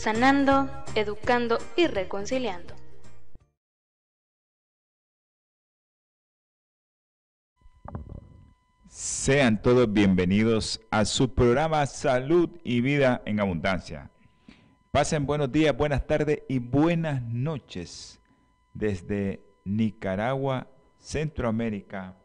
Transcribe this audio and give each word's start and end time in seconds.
sanando, 0.00 0.70
educando 0.94 1.58
y 1.76 1.86
reconciliando. 1.86 2.74
Sean 8.88 9.60
todos 9.60 9.92
bienvenidos 9.92 10.80
a 10.90 11.04
su 11.04 11.34
programa 11.34 11.84
Salud 11.84 12.48
y 12.64 12.80
Vida 12.80 13.20
en 13.26 13.40
Abundancia. 13.40 14.10
Pasen 14.90 15.26
buenos 15.26 15.52
días, 15.52 15.76
buenas 15.76 16.06
tardes 16.06 16.44
y 16.48 16.60
buenas 16.60 17.22
noches 17.22 18.22
desde 18.72 19.44
Nicaragua, 19.66 20.66
Centroamérica, 20.96 22.16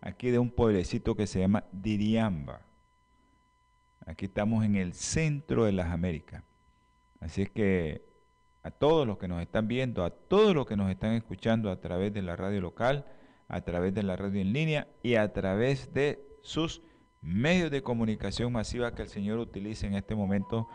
aquí 0.00 0.30
de 0.30 0.38
un 0.38 0.50
pueblecito 0.50 1.14
que 1.14 1.26
se 1.26 1.40
llama 1.40 1.64
Diriamba. 1.72 2.62
Aquí 4.06 4.24
estamos 4.24 4.64
en 4.64 4.76
el 4.76 4.94
centro 4.94 5.66
de 5.66 5.72
las 5.72 5.92
Américas. 5.92 6.42
Así 7.22 7.42
es 7.42 7.50
que 7.50 8.04
a 8.64 8.70
todos 8.70 9.06
los 9.06 9.16
que 9.16 9.28
nos 9.28 9.40
están 9.40 9.68
viendo, 9.68 10.04
a 10.04 10.10
todos 10.10 10.54
los 10.54 10.66
que 10.66 10.76
nos 10.76 10.90
están 10.90 11.12
escuchando 11.12 11.70
a 11.70 11.80
través 11.80 12.12
de 12.12 12.20
la 12.20 12.34
radio 12.34 12.60
local, 12.60 13.06
a 13.48 13.60
través 13.60 13.94
de 13.94 14.02
la 14.02 14.16
radio 14.16 14.40
en 14.40 14.52
línea 14.52 14.88
y 15.02 15.14
a 15.14 15.32
través 15.32 15.94
de 15.94 16.24
sus 16.42 16.82
medios 17.20 17.70
de 17.70 17.82
comunicación 17.82 18.52
masiva 18.52 18.94
que 18.94 19.02
el 19.02 19.08
Señor 19.08 19.38
utilice 19.38 19.86
en 19.86 19.94
este 19.94 20.16
momento 20.16 20.68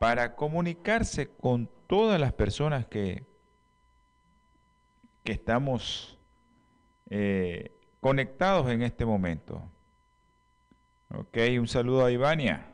para 0.00 0.34
comunicarse 0.34 1.28
con 1.28 1.70
todas 1.86 2.20
las 2.20 2.32
personas 2.32 2.86
que, 2.86 3.24
que 5.22 5.32
estamos 5.32 6.18
eh, 7.10 7.70
conectados 8.00 8.68
en 8.70 8.82
este 8.82 9.06
momento. 9.06 9.62
Ok, 11.14 11.38
un 11.60 11.68
saludo 11.68 12.04
a 12.04 12.10
Ivania, 12.10 12.71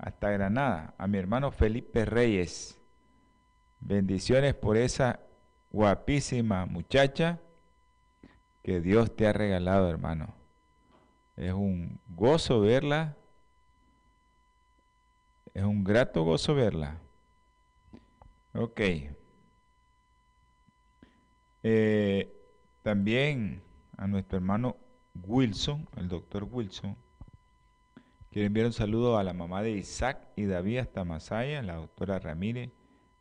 hasta 0.00 0.30
Granada, 0.30 0.94
a 0.96 1.06
mi 1.06 1.18
hermano 1.18 1.50
Felipe 1.50 2.04
Reyes. 2.04 2.78
Bendiciones 3.80 4.54
por 4.54 4.76
esa 4.76 5.20
guapísima 5.70 6.66
muchacha 6.66 7.38
que 8.62 8.80
Dios 8.80 9.14
te 9.14 9.26
ha 9.26 9.32
regalado, 9.32 9.90
hermano. 9.90 10.34
Es 11.36 11.52
un 11.52 12.00
gozo 12.08 12.60
verla. 12.60 13.16
Es 15.52 15.64
un 15.64 15.84
grato 15.84 16.24
gozo 16.24 16.54
verla. 16.54 16.98
Ok. 18.54 18.80
Eh, 21.62 22.32
también 22.82 23.62
a 23.98 24.06
nuestro 24.06 24.38
hermano 24.38 24.76
Wilson, 25.26 25.86
el 25.96 26.08
doctor 26.08 26.48
Wilson. 26.50 26.96
Quiero 28.30 28.46
enviar 28.46 28.66
un 28.66 28.72
saludo 28.72 29.18
a 29.18 29.24
la 29.24 29.32
mamá 29.32 29.60
de 29.60 29.72
Isaac 29.72 30.28
y 30.36 30.44
David 30.44 30.78
hasta 30.78 31.04
Masaya, 31.04 31.62
la 31.62 31.74
doctora 31.74 32.20
Ramírez, 32.20 32.70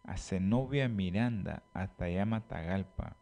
a 0.04 0.18
Zenobia 0.18 0.88
Miranda 0.88 1.64
hasta 1.74 2.08
Yamatagalpa. 2.08 3.16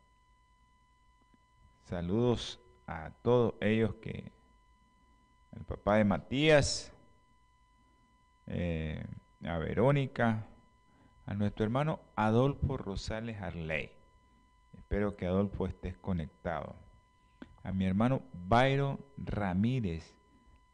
Saludos 1.86 2.60
a 2.88 3.12
todos 3.22 3.54
ellos 3.62 3.96
que, 4.02 4.34
el 5.56 5.64
papá 5.64 5.96
de 5.96 6.04
Matías, 6.04 6.92
eh, 8.48 9.06
a 9.46 9.58
Verónica, 9.58 10.46
a 11.26 11.34
nuestro 11.36 11.64
hermano 11.64 12.02
Adolfo 12.18 12.76
Rosales 12.76 13.42
Arley. 13.42 13.92
Espero 14.78 15.16
que 15.16 15.26
Adolfo 15.26 15.68
estés 15.68 15.98
conectado 15.98 16.76
a 17.64 17.72
mi 17.72 17.86
hermano 17.86 18.24
Byron 18.34 19.00
Ramírez 19.16 20.17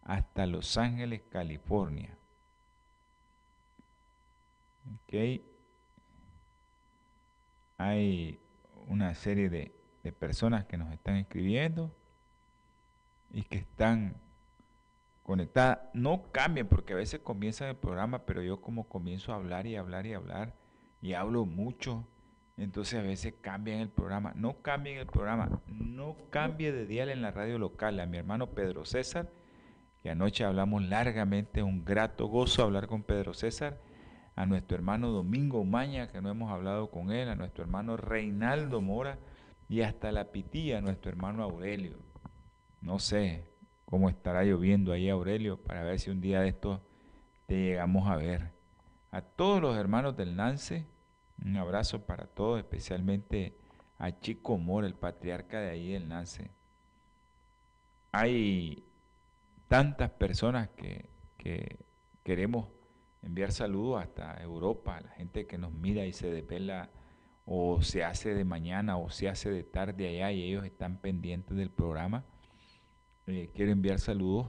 hasta 0.06 0.46
Los 0.46 0.78
Ángeles, 0.78 1.22
California. 1.30 2.18
Ok. 4.96 5.41
Hay 7.78 8.40
una 8.88 9.14
serie 9.16 9.50
de, 9.50 9.74
de 10.03 10.12
personas 10.12 10.66
que 10.66 10.78
nos 10.78 10.91
están 10.91 11.16
escribiendo 11.16 11.96
y 13.31 13.44
que 13.44 13.58
están 13.58 14.16
conectadas. 15.24 15.80
No 15.94 16.31
cambien 16.31 16.68
porque 16.68 16.94
a 16.94 16.97
veces 16.97 17.22
comienzan 17.22 17.70
el 17.70 17.75
programa, 17.75 18.25
pero 18.25 18.41
yo 18.41 18.62
como 18.62 18.88
comienzo 18.88 19.31
a 19.31 19.35
hablar 19.35 19.68
y 19.68 19.75
hablar 19.75 20.06
y 20.06 20.14
hablar 20.14 20.53
y 21.02 21.14
hablo 21.14 21.46
mucho 21.46 22.08
entonces 22.58 23.00
a 23.00 23.03
veces 23.03 23.34
cambian 23.41 23.80
el 23.80 23.90
programa. 23.90 24.34
No 24.35 24.62
cambien 24.62 24.97
el 24.97 25.08
programa. 25.08 25.62
No 25.68 26.16
cambie 26.30 26.72
de 26.72 26.85
dial 26.85 27.09
en 27.09 27.22
la 27.22 27.31
radio 27.31 27.58
local. 27.58 28.00
A 28.00 28.06
mi 28.06 28.18
hermano 28.18 28.52
Pedro 28.52 28.85
César, 28.85 29.31
que 30.03 30.12
anoche 30.12 30.44
hablamos 30.44 30.84
largamente, 30.84 31.64
un 31.64 31.84
grato 31.86 32.28
gozo 32.28 32.62
hablar 32.62 32.88
con 32.88 33.03
Pedro 33.03 33.34
César. 33.34 33.80
A 34.36 34.46
nuestro 34.46 34.75
hermano 34.75 35.09
Domingo 35.09 35.59
Umaña, 35.59 36.09
que 36.09 36.22
no 36.22 36.30
hemos 36.30 36.52
hablado 36.52 36.91
con 36.91 37.12
él. 37.12 37.30
A 37.30 37.36
nuestro 37.36 37.64
hermano 37.64 37.97
Reinaldo 37.97 38.81
Mora. 38.81 39.18
Y 39.69 39.81
hasta 39.81 40.12
la 40.12 40.31
pitía, 40.31 40.81
nuestro 40.81 41.09
hermano 41.09 41.41
Aurelio. 41.44 41.97
No 42.81 43.00
sé 43.00 43.47
cómo 43.86 44.09
estará 44.09 44.44
lloviendo 44.44 44.91
ahí 44.91 45.09
Aurelio 45.09 45.58
para 45.58 45.84
ver 45.84 46.00
si 46.00 46.09
un 46.12 46.20
día 46.20 46.41
de 46.41 46.50
estos 46.50 46.81
te 47.47 47.56
llegamos 47.56 48.08
a 48.09 48.18
ver. 48.18 48.52
A 49.09 49.22
todos 49.22 49.62
los 49.62 49.78
hermanos 49.78 50.18
del 50.18 50.35
Nance 50.35 50.85
un 51.44 51.58
abrazo 51.58 52.06
para 52.06 52.28
todos, 52.28 52.59
especialmente 52.59 53.58
a 53.97 54.18
Chico 54.20 54.58
Mora, 54.58 54.88
el 54.88 54.96
patriarca 54.96 55.59
de 55.59 55.72
ahí 55.72 55.91
del 55.91 56.08
Nance. 56.08 56.52
Hay 58.12 58.84
tantas 59.73 60.11
personas 60.11 60.69
que, 60.69 61.09
queremos 62.22 62.67
enviar 63.23 63.51
saludos 63.51 64.03
hasta 64.03 64.39
Europa, 64.44 65.01
la 65.01 65.09
gente 65.09 65.47
que 65.47 65.57
nos 65.57 65.73
mira 65.73 66.06
y 66.06 66.13
se 66.13 66.31
depela 66.31 66.91
o 67.47 67.81
se 67.81 68.03
hace 68.03 68.35
de 68.35 68.46
mañana 68.46 68.97
o 68.97 69.09
se 69.09 69.29
hace 69.29 69.49
de 69.49 69.64
tarde 69.64 70.08
allá 70.08 70.31
y 70.31 70.43
ellos 70.43 70.64
están 70.64 71.02
pendientes 71.02 71.58
del 71.58 71.72
programa. 71.72 72.23
Eh, 73.25 73.49
quiero 73.55 73.72
enviar 73.72 73.99
saludos 73.99 74.46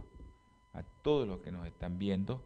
a 0.74 0.82
todos 0.82 1.26
los 1.26 1.40
que 1.40 1.50
nos 1.50 1.66
están 1.66 1.98
viendo 1.98 2.44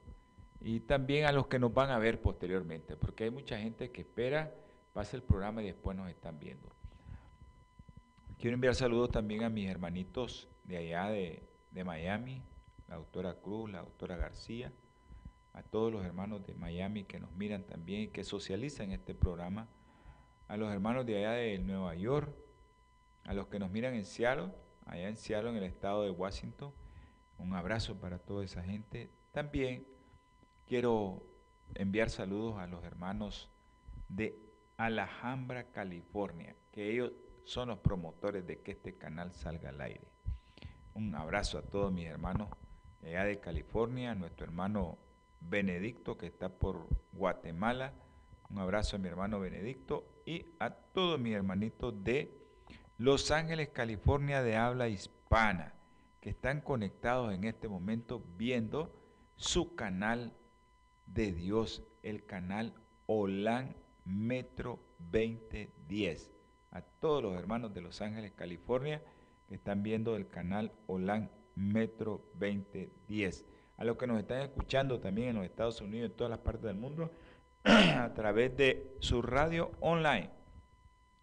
y 0.60 0.78
también 0.78 1.26
a 1.26 1.32
los 1.32 1.48
que 1.48 1.58
nos 1.58 1.74
van 1.74 1.90
a 1.90 1.98
ver 1.98 2.22
posteriormente, 2.22 2.96
porque 2.96 3.24
hay 3.24 3.31
mucha 3.31 3.58
gente 3.58 3.90
que 3.90 4.02
espera, 4.02 4.54
pasa 4.92 5.16
el 5.16 5.24
programa 5.24 5.62
y 5.62 5.66
después 5.66 5.96
nos 5.96 6.08
están 6.08 6.38
viendo. 6.38 6.69
Quiero 8.38 8.54
enviar 8.54 8.76
saludos 8.76 9.10
también 9.10 9.42
a 9.42 9.50
mis 9.50 9.69
hermanitos 9.69 10.48
de 10.62 10.76
allá 10.76 11.10
de, 11.10 11.42
Miami, 11.84 12.40
la 12.88 12.96
doctora 12.96 13.35
Cruz, 13.35 13.70
la 13.70 13.81
doctora 13.81 14.17
García, 14.17 14.73
a 15.52 15.62
todos 15.62 15.93
los 15.93 16.05
hermanos 16.05 16.46
de 16.46 16.55
Miami 16.55 17.05
que 17.05 17.20
nos 17.20 17.32
miran 17.32 17.64
también 17.64 18.02
y 18.02 18.08
que 18.08 18.25
socializan 18.25 18.93
este 18.93 19.14
programa, 19.14 19.69
a 20.49 20.56
los 20.56 20.73
hermanos 20.73 21.05
de 21.06 21.19
allá 21.19 21.32
de 21.32 21.58
Nueva 21.58 21.94
York, 21.94 22.35
a 23.25 23.35
los 23.35 23.49
que 23.49 23.58
nos 23.58 23.70
miran 23.70 23.94
en 23.94 24.05
Seattle, 24.05 24.52
allá 24.87 25.08
en 25.08 25.17
Seattle, 25.17 25.50
en 25.50 25.56
el 25.56 25.64
estado 25.64 26.05
de 26.05 26.11
Washington, 26.11 26.73
un 27.38 27.55
abrazo 27.55 27.94
para 28.00 28.19
toda 28.19 28.44
esa 28.44 28.62
gente. 28.62 29.11
También 29.32 29.87
Quiero 30.69 31.23
enviar 31.76 32.11
saludos 32.11 32.58
a 32.58 32.67
los 32.67 32.84
hermanos 32.84 33.49
de 34.11 34.38
Alhambra, 34.76 35.73
California, 35.73 36.55
que 36.70 36.91
ellos 36.91 37.12
son 37.44 37.69
los 37.69 37.79
promotores 37.79 38.46
de 38.46 38.61
que 38.61 38.73
este 38.73 38.99
canal 38.99 39.32
salga 39.32 39.70
al 39.70 39.81
aire. 39.81 40.06
Un 40.93 41.14
abrazo 41.14 41.56
a 41.56 41.62
todos 41.62 41.91
mis 41.91 42.06
hermanos 42.06 42.50
allá 43.02 43.24
de 43.24 43.40
California, 43.40 44.14
nuestro 44.14 44.46
hermano 44.46 44.98
Benedicto 45.40 46.18
que 46.18 46.26
está 46.26 46.48
por 46.48 46.88
Guatemala. 47.12 47.92
Un 48.50 48.58
abrazo 48.58 48.96
a 48.96 48.98
mi 48.98 49.08
hermano 49.08 49.40
Benedicto 49.40 50.06
y 50.24 50.46
a 50.58 50.70
todos 50.70 51.20
mis 51.20 51.34
hermanitos 51.34 52.02
de 52.02 52.32
Los 52.96 53.30
Ángeles, 53.30 53.68
California 53.68 54.42
de 54.42 54.56
habla 54.56 54.88
hispana, 54.88 55.74
que 56.20 56.30
están 56.30 56.60
conectados 56.60 57.32
en 57.32 57.44
este 57.44 57.68
momento 57.68 58.24
viendo 58.36 58.94
su 59.36 59.74
canal 59.74 60.32
de 61.06 61.32
Dios, 61.32 61.84
el 62.02 62.24
canal 62.24 62.74
OLAN 63.06 63.76
Metro 64.04 64.80
2010. 64.98 66.32
A 66.70 66.82
todos 66.82 67.22
los 67.22 67.36
hermanos 67.36 67.72
de 67.72 67.80
Los 67.80 68.00
Ángeles, 68.00 68.32
California, 68.32 69.02
que 69.48 69.54
están 69.54 69.82
viendo 69.82 70.16
el 70.16 70.28
canal 70.28 70.72
OLAN 70.86 71.30
Metro 71.58 72.22
2010. 72.34 73.44
A 73.76 73.84
los 73.84 73.96
que 73.96 74.06
nos 74.06 74.19
están 74.19 74.43
escuchando 74.43 75.00
también 75.00 75.31
en 75.31 75.37
los 75.37 75.44
Estados 75.44 75.81
Unidos, 75.81 76.10
en 76.10 76.16
todas 76.16 76.31
las 76.31 76.38
partes 76.38 76.64
del 76.64 76.76
mundo, 76.76 77.10
a 77.64 78.12
través 78.14 78.56
de 78.56 78.96
su 79.00 79.22
radio 79.22 79.72
online, 79.81 80.31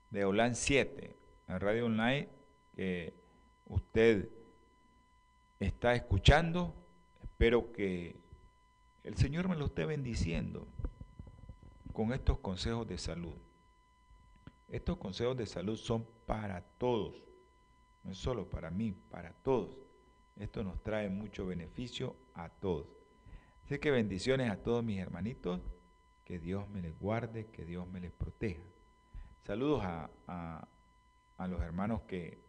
de 0.09 0.25
OLAN 0.25 0.55
7, 0.55 1.15
la 1.47 1.59
radio 1.59 1.85
online 1.85 2.29
que 2.75 3.13
usted 3.65 4.29
está 5.59 5.95
escuchando. 5.95 6.73
Espero 7.23 7.71
que 7.71 8.19
el 9.03 9.15
Señor 9.15 9.47
me 9.47 9.55
lo 9.55 9.65
esté 9.65 9.85
bendiciendo 9.85 10.67
con 11.93 12.11
estos 12.11 12.39
consejos 12.39 12.85
de 12.87 12.97
salud. 12.97 13.35
Estos 14.67 14.97
consejos 14.97 15.37
de 15.37 15.45
salud 15.45 15.77
son 15.77 16.05
para 16.25 16.61
todos, 16.77 17.23
no 18.03 18.11
es 18.11 18.17
solo 18.17 18.49
para 18.49 18.69
mí, 18.69 18.91
para 18.91 19.31
todos. 19.31 19.84
Esto 20.37 20.63
nos 20.63 20.81
trae 20.83 21.09
mucho 21.09 21.45
beneficio 21.45 22.15
a 22.33 22.49
todos. 22.49 22.87
Así 23.65 23.79
que 23.79 23.89
bendiciones 23.89 24.51
a 24.51 24.57
todos 24.57 24.83
mis 24.83 24.99
hermanitos, 24.99 25.61
que 26.23 26.39
Dios 26.39 26.69
me 26.69 26.81
les 26.81 26.97
guarde, 26.99 27.47
que 27.47 27.65
Dios 27.65 27.87
me 27.87 27.99
les 27.99 28.11
proteja. 28.11 28.63
Saludos 29.43 29.81
a, 29.83 30.67
los 31.47 31.61
hermanos 31.61 32.01
que 32.03 32.39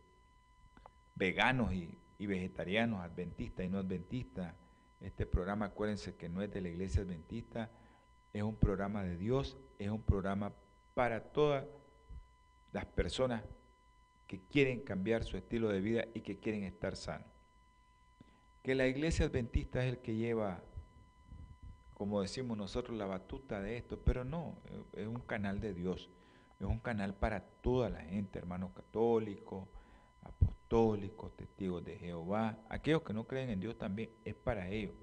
veganos 1.14 1.72
y, 1.72 1.96
y 2.18 2.26
vegetarianos, 2.26 3.00
adventistas 3.00 3.66
y 3.66 3.68
no 3.68 3.78
adventistas. 3.78 4.54
Este 5.00 5.26
programa, 5.26 5.66
acuérdense 5.66 6.16
que 6.16 6.28
no 6.28 6.42
es 6.42 6.50
de 6.50 6.60
la 6.60 6.68
iglesia 6.68 7.02
adventista, 7.02 7.70
es 8.32 8.42
un 8.42 8.56
programa 8.56 9.04
de 9.04 9.16
Dios, 9.16 9.58
es 9.78 9.90
un 9.90 10.02
programa 10.02 10.52
para 10.94 11.20
todas 11.32 11.66
las 12.72 12.86
personas 12.86 13.44
que 14.26 14.40
quieren 14.40 14.80
cambiar 14.80 15.24
su 15.24 15.36
estilo 15.36 15.68
de 15.68 15.80
vida 15.80 16.04
y 16.14 16.20
que 16.20 16.38
quieren 16.38 16.64
estar 16.64 16.96
sanos. 16.96 17.35
Que 18.66 18.74
la 18.74 18.88
iglesia 18.88 19.26
adventista 19.26 19.84
es 19.84 19.92
el 19.92 19.98
que 20.00 20.16
lleva, 20.16 20.60
como 21.94 22.20
decimos 22.20 22.58
nosotros, 22.58 22.98
la 22.98 23.06
batuta 23.06 23.60
de 23.60 23.76
esto, 23.76 24.00
pero 24.00 24.24
no, 24.24 24.58
es 24.92 25.06
un 25.06 25.20
canal 25.20 25.60
de 25.60 25.72
Dios, 25.72 26.10
es 26.58 26.66
un 26.66 26.80
canal 26.80 27.14
para 27.14 27.40
toda 27.40 27.90
la 27.90 28.00
gente, 28.00 28.40
hermanos 28.40 28.72
católicos, 28.72 29.68
apostólicos, 30.20 31.36
testigos 31.36 31.84
de 31.84 31.96
Jehová, 31.96 32.58
aquellos 32.68 33.02
que 33.02 33.12
no 33.12 33.24
creen 33.28 33.50
en 33.50 33.60
Dios 33.60 33.78
también, 33.78 34.10
es 34.24 34.34
para 34.34 34.68
ellos 34.68 34.96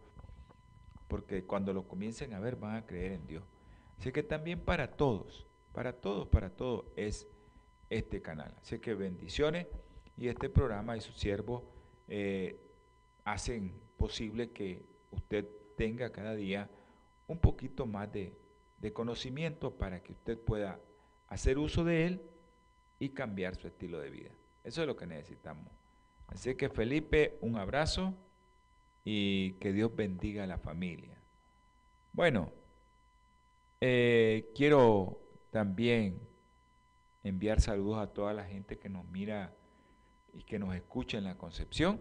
porque 1.08 1.46
cuando 1.46 1.72
lo 1.72 1.88
comiencen 1.88 2.34
a 2.34 2.40
ver 2.40 2.58
van 2.58 2.76
a 2.76 2.86
creer 2.86 3.14
en 3.14 3.28
Dios. 3.28 3.44
Así 3.98 4.12
que 4.12 4.24
también 4.24 4.60
para 4.60 4.98
todos, 4.98 5.48
para 5.72 5.94
todos, 5.94 6.28
para 6.28 6.50
todos 6.50 6.86
es 6.98 7.30
este 7.90 8.22
canal. 8.22 8.54
Así 8.60 8.80
que 8.80 8.94
bendiciones 8.94 9.68
y 10.18 10.28
este 10.28 10.50
programa 10.50 10.98
y 10.98 11.02
sus 11.02 11.16
siervos 11.16 11.64
eh, 12.10 12.60
hacen 13.24 13.74
posible 13.98 14.52
que 14.52 14.84
usted 15.12 15.48
tenga 15.76 16.12
cada 16.12 16.36
día 16.36 16.70
un 17.28 17.38
poquito 17.38 17.86
más 17.86 18.12
de, 18.12 18.34
de 18.80 18.94
conocimiento 18.94 19.72
para 19.72 20.02
que 20.04 20.14
usted 20.14 20.38
pueda 20.38 20.80
hacer 21.28 21.58
uso 21.58 21.84
de 21.84 22.06
él 22.06 22.22
y 23.00 23.10
cambiar 23.10 23.56
su 23.56 23.68
estilo 23.68 24.00
de 24.00 24.10
vida. 24.10 24.32
Eso 24.64 24.82
es 24.82 24.88
lo 24.88 24.96
que 24.96 25.08
necesitamos. 25.08 25.68
Así 26.28 26.56
que 26.56 26.70
Felipe, 26.70 27.38
un 27.42 27.58
abrazo 27.58 28.14
y 29.04 29.54
que 29.54 29.74
Dios 29.74 29.96
bendiga 29.96 30.44
a 30.44 30.48
la 30.48 30.58
familia. 30.58 31.18
Bueno, 32.14 32.52
eh, 33.82 34.52
quiero 34.56 35.20
también 35.52 36.20
enviar 37.24 37.62
saludos 37.62 38.00
a 38.00 38.08
toda 38.08 38.34
la 38.34 38.46
gente 38.46 38.78
que 38.78 38.90
nos 38.90 39.06
mira 39.06 39.54
y 40.34 40.44
que 40.44 40.60
nos 40.60 40.76
escucha 40.76 41.18
en 41.18 41.26
la 41.26 41.38
Concepción, 41.38 42.00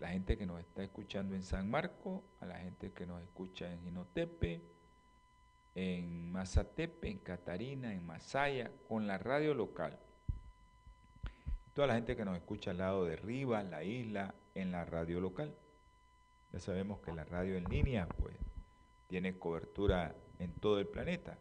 la 0.00 0.08
gente 0.08 0.38
que 0.38 0.46
nos 0.46 0.60
está 0.60 0.82
escuchando 0.82 1.34
en 1.34 1.42
San 1.42 1.70
Marco, 1.70 2.24
a 2.40 2.46
la 2.46 2.58
gente 2.58 2.92
que 2.92 3.06
nos 3.06 3.22
escucha 3.22 3.70
en 3.70 3.82
Ginotepe, 3.82 4.62
en 5.74 6.32
Mazatepe, 6.32 7.10
en 7.10 7.18
Catarina, 7.18 7.92
en 7.92 8.06
Masaya, 8.06 8.70
con 8.88 9.06
la 9.06 9.18
radio 9.18 9.52
local. 9.52 9.98
Toda 11.74 11.86
la 11.88 11.94
gente 11.94 12.16
que 12.16 12.24
nos 12.24 12.36
escucha 12.36 12.70
al 12.70 12.78
lado 12.78 13.04
de 13.04 13.16
Rivas, 13.16 13.68
la 13.68 13.84
isla, 13.84 14.34
en 14.54 14.72
la 14.72 14.84
radio 14.84 15.20
local. 15.20 15.54
Ya 16.52 16.60
sabemos 16.60 17.00
que 17.00 17.12
la 17.12 17.24
radio 17.24 17.56
en 17.56 17.64
línea 17.64 18.06
pues 18.06 18.36
tiene 19.06 19.38
cobertura 19.38 20.14
en 20.38 20.52
todo 20.54 20.80
el 20.80 20.86
planeta, 20.86 21.38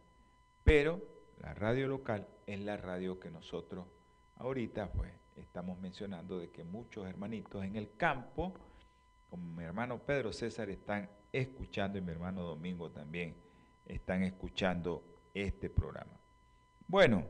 pero 0.63 1.01
la 1.39 1.53
radio 1.53 1.87
local 1.87 2.27
es 2.45 2.59
la 2.59 2.77
radio 2.77 3.19
que 3.19 3.31
nosotros 3.31 3.87
ahorita 4.35 4.91
pues 4.91 5.11
estamos 5.39 5.79
mencionando 5.79 6.39
de 6.39 6.49
que 6.49 6.63
muchos 6.63 7.07
hermanitos 7.07 7.63
en 7.63 7.75
el 7.75 7.95
campo, 7.95 8.53
como 9.29 9.43
mi 9.51 9.63
hermano 9.63 9.99
Pedro 9.99 10.33
César, 10.33 10.69
están 10.69 11.09
escuchando 11.31 11.97
y 11.97 12.01
mi 12.01 12.11
hermano 12.11 12.43
Domingo 12.43 12.91
también 12.91 13.35
están 13.85 14.23
escuchando 14.23 15.03
este 15.33 15.69
programa. 15.69 16.11
Bueno, 16.87 17.25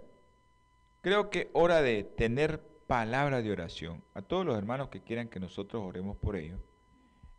creo 1.02 1.30
que 1.30 1.50
hora 1.54 1.82
de 1.82 2.04
tener 2.04 2.62
palabra 2.88 3.42
de 3.42 3.52
oración. 3.52 4.04
A 4.14 4.22
todos 4.22 4.46
los 4.46 4.58
hermanos 4.58 4.90
que 4.90 5.02
quieran 5.02 5.30
que 5.30 5.40
nosotros 5.40 5.84
oremos 5.84 6.18
por 6.18 6.36
ellos, 6.36 6.60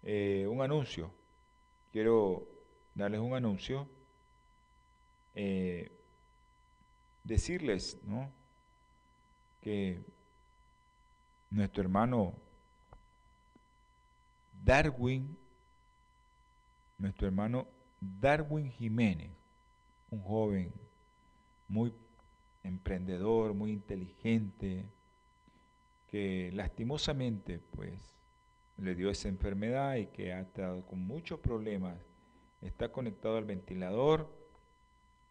eh, 0.03 0.47
un 0.49 0.63
anuncio. 0.63 1.13
Quiero 1.93 2.47
darles 2.95 3.21
un 3.21 3.35
anuncio. 3.35 3.89
Eh, 5.35 5.91
decirles 7.25 7.99
¿no? 8.05 8.31
que 9.61 10.01
nuestro 11.51 11.83
hermano 11.83 12.35
Darwin, 14.65 15.37
nuestro 16.99 17.27
hermano 17.27 17.67
Darwin 18.01 18.71
Jiménez, 18.71 19.31
un 20.11 20.23
joven 20.23 20.73
muy 21.69 21.93
emprendedor, 22.63 23.55
muy 23.55 23.73
inteligente, 23.73 24.85
que 26.11 26.51
lastimosamente 26.53 27.59
pues 27.59 27.99
le 28.77 28.95
dio 28.95 29.11
esa 29.11 29.29
enfermedad 29.29 29.97
y 29.97 30.07
que 30.07 30.33
ha 30.33 30.41
estado 30.41 30.85
con 30.87 31.01
muchos 31.07 31.39
problemas. 31.41 31.97
Está 32.61 32.91
conectado 32.91 33.37
al 33.37 33.45
ventilador 33.45 34.31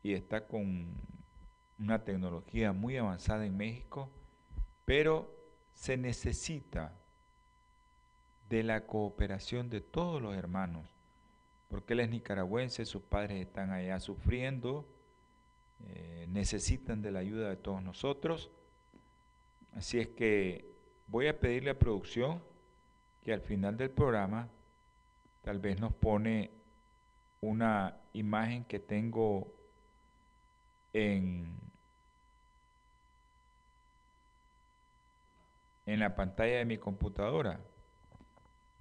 y 0.01 0.13
está 0.13 0.47
con 0.47 0.88
una 1.77 2.03
tecnología 2.03 2.73
muy 2.73 2.97
avanzada 2.97 3.45
en 3.45 3.55
México, 3.55 4.09
pero 4.85 5.38
se 5.79 5.95
necesita 5.95 6.93
de 8.50 8.63
la 8.63 8.86
cooperación 8.86 9.69
de 9.69 9.79
todos 9.79 10.21
los 10.21 10.36
hermanos, 10.36 10.86
porque 11.69 11.93
él 11.93 12.01
es 12.01 12.09
nicaragüense, 12.09 12.83
sus 12.83 13.01
padres 13.01 13.39
están 13.39 13.71
allá 13.71 13.98
sufriendo, 14.01 14.86
eh, 15.88 16.25
necesitan 16.27 17.01
de 17.01 17.12
la 17.12 17.19
ayuda 17.19 17.48
de 17.48 17.55
todos 17.55 17.81
nosotros. 17.81 18.51
Así 19.74 20.00
es 20.00 20.09
que 20.09 20.69
voy 21.07 21.27
a 21.27 21.39
pedirle 21.39 21.69
a 21.69 21.79
producción 21.79 22.43
que 23.24 23.31
al 23.31 23.41
final 23.41 23.77
del 23.77 23.89
programa 23.89 24.50
tal 25.43 25.59
vez 25.59 25.79
nos 25.79 25.93
pone 25.93 26.51
una 27.39 27.95
imagen 28.12 28.65
que 28.65 28.79
tengo 28.79 29.53
en, 30.91 31.68
en 35.93 36.00
la 36.00 36.15
pantalla 36.15 36.58
de 36.58 36.65
mi 36.65 36.77
computadora. 36.77 37.60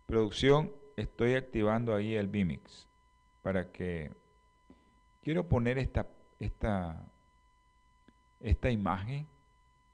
Producción, 0.07 0.71
estoy 0.95 1.35
activando 1.35 1.95
ahí 1.95 2.15
el 2.15 2.29
Vimix 2.29 2.87
para 3.41 3.73
que 3.73 4.13
quiero 5.23 5.49
poner 5.49 5.79
esta, 5.79 6.07
esta, 6.39 7.03
esta 8.41 8.71
imagen. 8.71 9.27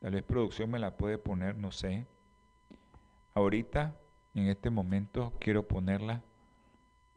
Tal 0.01 0.11
vez 0.11 0.25
producción 0.25 0.71
me 0.73 0.81
la 0.81 0.97
puede 0.97 1.19
poner, 1.19 1.57
no 1.57 1.71
sé. 1.71 2.05
Ahorita 3.33 3.95
en 4.35 4.49
este 4.49 4.71
momento 4.71 5.33
quiero 5.39 5.69
ponerla. 5.69 6.21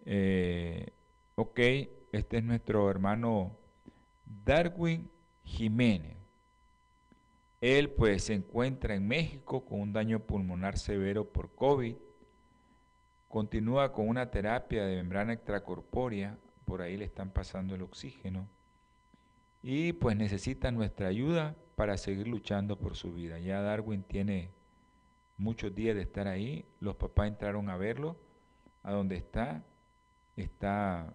Eh, 0.06 0.92
ok, 1.36 1.60
este 2.12 2.38
es 2.38 2.44
nuestro 2.44 2.90
hermano 2.92 3.58
Darwin 4.46 5.10
Jiménez. 5.44 6.18
Él 7.62 7.90
pues 7.90 8.26
se 8.26 8.34
encuentra 8.34 8.96
en 8.96 9.08
México 9.08 9.66
con 9.66 9.82
un 9.82 9.94
daño 9.94 10.20
pulmonar 10.20 10.78
severo 10.78 11.26
por 11.26 11.54
COVID. 11.56 11.96
Continúa 13.28 13.92
con 13.92 14.08
una 14.08 14.30
terapia 14.30 14.86
de 14.86 14.96
membrana 14.98 15.34
extracorpórea, 15.34 16.38
por 16.66 16.82
ahí 16.82 16.98
le 16.98 17.06
están 17.06 17.32
pasando 17.32 17.76
el 17.76 17.82
oxígeno. 17.82 18.48
Y 19.64 19.94
pues 19.94 20.16
necesita 20.16 20.72
nuestra 20.72 21.08
ayuda 21.08 21.56
para 21.76 21.98
seguir 21.98 22.28
luchando 22.28 22.78
por 22.78 22.96
su 22.96 23.14
vida. 23.14 23.40
Ya 23.40 23.62
Darwin 23.62 24.04
tiene 24.04 24.52
muchos 25.38 25.74
días 25.74 25.96
de 25.96 26.04
estar 26.04 26.28
ahí. 26.28 26.66
Los 26.80 26.96
papás 26.96 27.28
entraron 27.28 27.70
a 27.70 27.78
verlo, 27.78 28.18
a 28.84 28.92
donde 28.92 29.16
está. 29.16 29.64
Está 30.36 31.12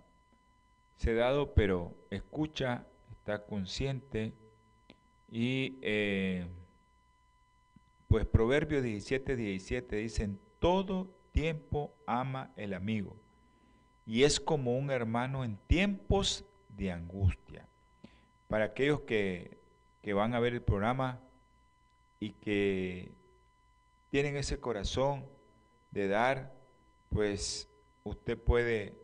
sedado, 0.96 1.54
pero 1.54 1.94
escucha, 2.10 2.86
está 3.10 3.44
consciente. 3.44 4.32
Y 5.34 5.78
eh, 5.80 6.46
pues 8.06 8.26
Proverbios 8.26 8.82
17, 8.82 9.34
17 9.34 9.96
dicen, 9.96 10.38
todo 10.58 11.10
tiempo 11.32 11.94
ama 12.06 12.52
el 12.56 12.74
amigo. 12.74 13.16
Y 14.04 14.24
es 14.24 14.38
como 14.38 14.76
un 14.76 14.90
hermano 14.90 15.42
en 15.42 15.56
tiempos 15.66 16.44
de 16.68 16.92
angustia. 16.92 17.66
Para 18.46 18.66
aquellos 18.66 19.00
que, 19.00 19.56
que 20.02 20.12
van 20.12 20.34
a 20.34 20.40
ver 20.40 20.52
el 20.52 20.60
programa 20.60 21.18
y 22.20 22.32
que 22.32 23.10
tienen 24.10 24.36
ese 24.36 24.60
corazón 24.60 25.24
de 25.92 26.08
dar, 26.08 26.52
pues 27.08 27.70
usted 28.04 28.36
puede 28.36 28.98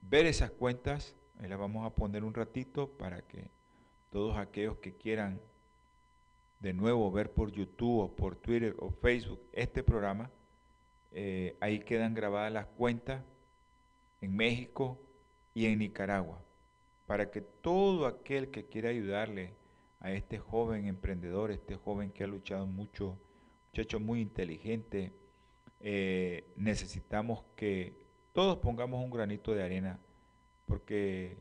ver 0.00 0.24
esas 0.24 0.50
cuentas, 0.50 1.14
las 1.38 1.58
vamos 1.58 1.84
a 1.84 1.94
poner 1.94 2.24
un 2.24 2.32
ratito 2.32 2.88
para 2.88 3.20
que 3.20 3.50
todos 4.12 4.36
aquellos 4.36 4.76
que 4.76 4.92
quieran 4.92 5.40
de 6.60 6.74
nuevo 6.74 7.10
ver 7.10 7.32
por 7.32 7.50
YouTube 7.50 8.02
o 8.02 8.14
por 8.14 8.36
Twitter 8.36 8.76
o 8.78 8.90
Facebook 8.90 9.40
este 9.52 9.82
programa, 9.82 10.30
eh, 11.10 11.56
ahí 11.60 11.80
quedan 11.80 12.14
grabadas 12.14 12.52
las 12.52 12.66
cuentas 12.66 13.24
en 14.20 14.36
México 14.36 15.00
y 15.54 15.66
en 15.66 15.78
Nicaragua, 15.78 16.40
para 17.06 17.30
que 17.30 17.40
todo 17.40 18.06
aquel 18.06 18.50
que 18.50 18.66
quiera 18.66 18.90
ayudarle 18.90 19.54
a 19.98 20.12
este 20.12 20.38
joven 20.38 20.86
emprendedor, 20.86 21.50
este 21.50 21.74
joven 21.74 22.12
que 22.12 22.24
ha 22.24 22.26
luchado 22.26 22.66
mucho, 22.66 23.18
muchacho 23.70 23.98
muy 23.98 24.20
inteligente, 24.20 25.12
eh, 25.80 26.44
necesitamos 26.56 27.44
que 27.56 27.94
todos 28.32 28.58
pongamos 28.58 29.02
un 29.02 29.10
granito 29.10 29.54
de 29.54 29.62
arena, 29.62 29.98
porque 30.66 31.38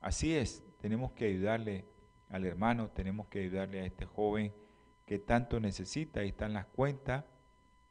así 0.00 0.34
es, 0.34 0.62
tenemos 0.80 1.12
que 1.12 1.24
ayudarle 1.24 1.84
al 2.30 2.46
hermano, 2.46 2.88
tenemos 2.90 3.26
que 3.26 3.40
ayudarle 3.40 3.80
a 3.80 3.84
este 3.84 4.06
joven 4.06 4.54
que 5.04 5.18
tanto 5.18 5.60
necesita. 5.60 6.20
Ahí 6.20 6.28
están 6.28 6.52
las 6.52 6.66
cuentas, 6.66 7.24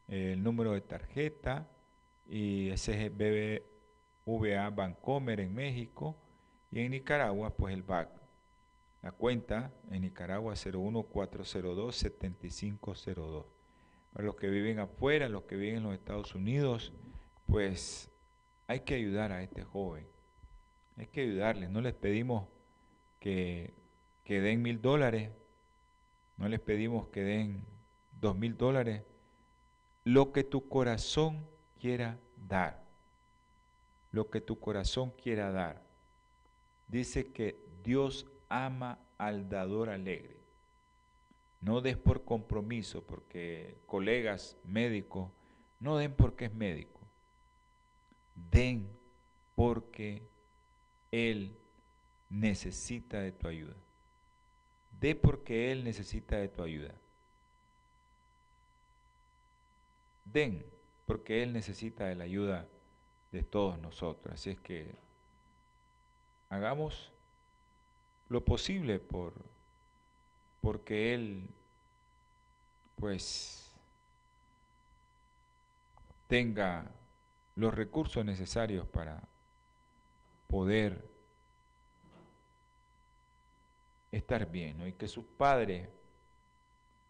el 0.07 0.41
número 0.41 0.71
de 0.73 0.79
tarjeta 0.81 1.67
y 2.27 2.69
ese 2.69 3.05
es 3.05 3.11
BBVA 4.25 4.69
Bancomer 4.69 5.41
en 5.41 5.53
México 5.53 6.15
y 6.71 6.79
en 6.79 6.91
Nicaragua 6.91 7.55
pues 7.55 7.73
el 7.73 7.83
BAC. 7.83 8.09
La 9.01 9.11
cuenta 9.11 9.73
en 9.91 10.01
Nicaragua 10.01 10.53
01402-7502. 10.53 13.45
Para 14.13 14.25
los 14.25 14.35
que 14.35 14.49
viven 14.49 14.79
afuera, 14.79 15.29
los 15.29 15.43
que 15.43 15.55
viven 15.55 15.77
en 15.77 15.83
los 15.83 15.93
Estados 15.93 16.35
Unidos, 16.35 16.91
pues 17.45 18.11
hay 18.67 18.81
que 18.81 18.95
ayudar 18.95 19.31
a 19.31 19.41
este 19.43 19.63
joven. 19.63 20.05
Hay 20.97 21.07
que 21.07 21.21
ayudarle. 21.21 21.69
No 21.69 21.79
les 21.81 21.93
pedimos 21.93 22.49
que 23.19 23.73
que 24.29 24.41
den 24.41 24.61
mil 24.61 24.79
dólares, 24.79 25.31
no 26.37 26.47
les 26.47 26.59
pedimos 26.59 27.07
que 27.07 27.23
den 27.23 27.65
dos 28.21 28.37
mil 28.37 28.55
dólares, 28.57 29.01
lo 30.03 30.31
que 30.31 30.43
tu 30.43 30.69
corazón 30.69 31.47
quiera 31.79 32.19
dar, 32.47 32.85
lo 34.11 34.29
que 34.29 34.39
tu 34.39 34.59
corazón 34.59 35.09
quiera 35.19 35.51
dar. 35.51 35.81
Dice 36.87 37.31
que 37.31 37.59
Dios 37.83 38.27
ama 38.49 38.99
al 39.17 39.49
dador 39.49 39.89
alegre. 39.89 40.37
No 41.59 41.81
des 41.81 41.97
por 41.97 42.23
compromiso, 42.23 43.03
porque 43.03 43.79
colegas 43.87 44.57
médicos, 44.63 45.31
no 45.79 45.97
den 45.97 46.13
porque 46.13 46.45
es 46.45 46.53
médico. 46.53 46.99
Den 48.51 48.95
porque 49.55 50.21
Él 51.09 51.57
necesita 52.29 53.21
de 53.21 53.31
tu 53.31 53.47
ayuda. 53.47 53.75
De 54.99 55.15
porque 55.15 55.71
Él 55.71 55.83
necesita 55.83 56.37
de 56.37 56.49
tu 56.49 56.61
ayuda. 56.63 56.93
Den 60.25 60.65
porque 61.05 61.41
Él 61.41 61.53
necesita 61.53 62.05
de 62.05 62.15
la 62.15 62.25
ayuda 62.25 62.67
de 63.31 63.43
todos 63.43 63.79
nosotros. 63.79 64.33
Así 64.33 64.51
es 64.51 64.59
que 64.59 64.93
hagamos 66.49 67.11
lo 68.27 68.43
posible 68.43 68.99
por 68.99 69.33
porque 70.61 71.13
Él 71.13 71.49
pues 72.97 73.71
tenga 76.27 76.85
los 77.55 77.73
recursos 77.73 78.23
necesarios 78.23 78.87
para 78.87 79.21
poder 80.47 81.03
estar 84.11 84.49
bien, 84.49 84.87
y 84.87 84.93
que 84.93 85.07
sus 85.07 85.25
padres 85.25 85.89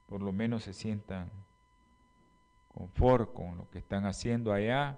por 0.09 0.23
lo 0.23 0.31
menos 0.31 0.63
se 0.63 0.73
sientan 0.73 1.29
confort 2.73 3.31
con 3.33 3.57
lo 3.57 3.69
que 3.69 3.77
están 3.77 4.05
haciendo 4.05 4.51
allá. 4.51 4.97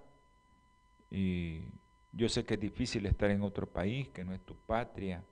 Y 1.09 1.65
yo 2.13 2.29
sé 2.29 2.45
que 2.45 2.53
es 2.53 2.59
difícil 2.59 3.05
estar 3.05 3.29
en 3.29 3.41
otro 3.41 3.67
país, 3.67 4.07
que 4.09 4.23
no 4.23 4.33
es 4.33 4.39
tu 4.41 4.55
patria. 4.55 5.23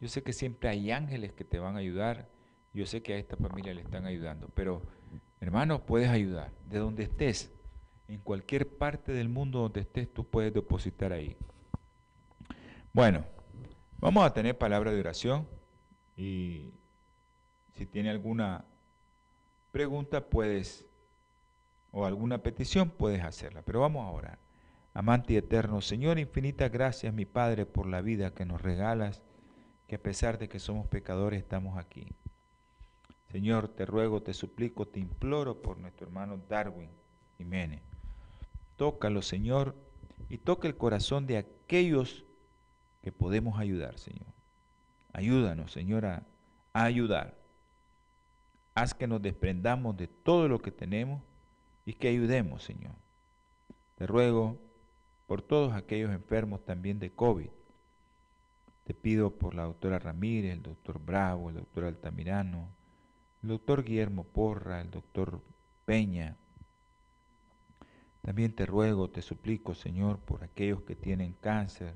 Yo 0.00 0.08
sé 0.08 0.22
que 0.22 0.32
siempre 0.32 0.68
hay 0.68 0.90
ángeles 0.90 1.32
que 1.32 1.44
te 1.44 1.60
van 1.60 1.76
a 1.76 1.78
ayudar. 1.78 2.28
Yo 2.74 2.86
sé 2.86 3.02
que 3.02 3.14
a 3.14 3.18
esta 3.18 3.36
familia 3.36 3.72
le 3.72 3.82
están 3.82 4.04
ayudando. 4.04 4.48
Pero, 4.54 4.82
hermano, 5.40 5.86
puedes 5.86 6.08
ayudar. 6.08 6.50
De 6.68 6.78
donde 6.78 7.04
estés, 7.04 7.52
en 8.08 8.18
cualquier 8.18 8.68
parte 8.68 9.12
del 9.12 9.28
mundo 9.28 9.60
donde 9.60 9.82
estés, 9.82 10.12
tú 10.12 10.24
puedes 10.24 10.52
depositar 10.52 11.12
ahí. 11.12 11.36
Bueno, 12.92 13.24
vamos 13.98 14.24
a 14.24 14.32
tener 14.32 14.58
palabra 14.58 14.90
de 14.90 14.98
oración. 14.98 15.46
Y 16.18 16.72
si 17.76 17.86
tiene 17.86 18.10
alguna 18.10 18.64
pregunta, 19.70 20.28
puedes, 20.28 20.84
o 21.92 22.04
alguna 22.04 22.38
petición, 22.38 22.90
puedes 22.90 23.22
hacerla. 23.22 23.62
Pero 23.62 23.80
vamos 23.80 24.04
a 24.04 24.10
orar. 24.10 24.38
Amante 24.94 25.34
y 25.34 25.36
eterno, 25.36 25.80
Señor, 25.80 26.18
infinitas 26.18 26.72
gracias, 26.72 27.14
mi 27.14 27.24
Padre, 27.24 27.66
por 27.66 27.86
la 27.86 28.00
vida 28.00 28.34
que 28.34 28.44
nos 28.44 28.60
regalas, 28.60 29.22
que 29.86 29.94
a 29.94 30.02
pesar 30.02 30.38
de 30.38 30.48
que 30.48 30.58
somos 30.58 30.88
pecadores, 30.88 31.38
estamos 31.38 31.78
aquí. 31.78 32.08
Señor, 33.30 33.68
te 33.68 33.86
ruego, 33.86 34.20
te 34.20 34.34
suplico, 34.34 34.88
te 34.88 34.98
imploro 34.98 35.62
por 35.62 35.78
nuestro 35.78 36.08
hermano 36.08 36.40
Darwin 36.48 36.90
Jiménez. 37.36 37.82
Tócalo, 38.76 39.22
Señor, 39.22 39.76
y 40.28 40.38
toca 40.38 40.66
el 40.66 40.76
corazón 40.76 41.28
de 41.28 41.36
aquellos 41.36 42.24
que 43.02 43.12
podemos 43.12 43.60
ayudar, 43.60 43.98
Señor. 43.98 44.37
Ayúdanos, 45.12 45.72
Señora, 45.72 46.22
a 46.72 46.84
ayudar. 46.84 47.34
Haz 48.74 48.94
que 48.94 49.06
nos 49.06 49.20
desprendamos 49.20 49.96
de 49.96 50.06
todo 50.06 50.48
lo 50.48 50.60
que 50.60 50.70
tenemos 50.70 51.22
y 51.84 51.94
que 51.94 52.08
ayudemos, 52.08 52.62
Señor. 52.62 52.94
Te 53.96 54.06
ruego 54.06 54.58
por 55.26 55.42
todos 55.42 55.72
aquellos 55.72 56.12
enfermos 56.12 56.64
también 56.64 56.98
de 56.98 57.10
COVID. 57.10 57.50
Te 58.84 58.94
pido 58.94 59.30
por 59.30 59.54
la 59.54 59.64
doctora 59.64 59.98
Ramírez, 59.98 60.52
el 60.52 60.62
doctor 60.62 61.00
Bravo, 61.04 61.50
el 61.50 61.56
doctor 61.56 61.84
Altamirano, 61.84 62.68
el 63.42 63.48
doctor 63.50 63.84
Guillermo 63.84 64.24
Porra, 64.24 64.80
el 64.80 64.90
doctor 64.90 65.40
Peña. 65.84 66.36
También 68.22 68.54
te 68.54 68.66
ruego, 68.66 69.10
te 69.10 69.22
suplico, 69.22 69.74
Señor, 69.74 70.18
por 70.18 70.44
aquellos 70.44 70.82
que 70.82 70.94
tienen 70.94 71.34
cáncer, 71.34 71.94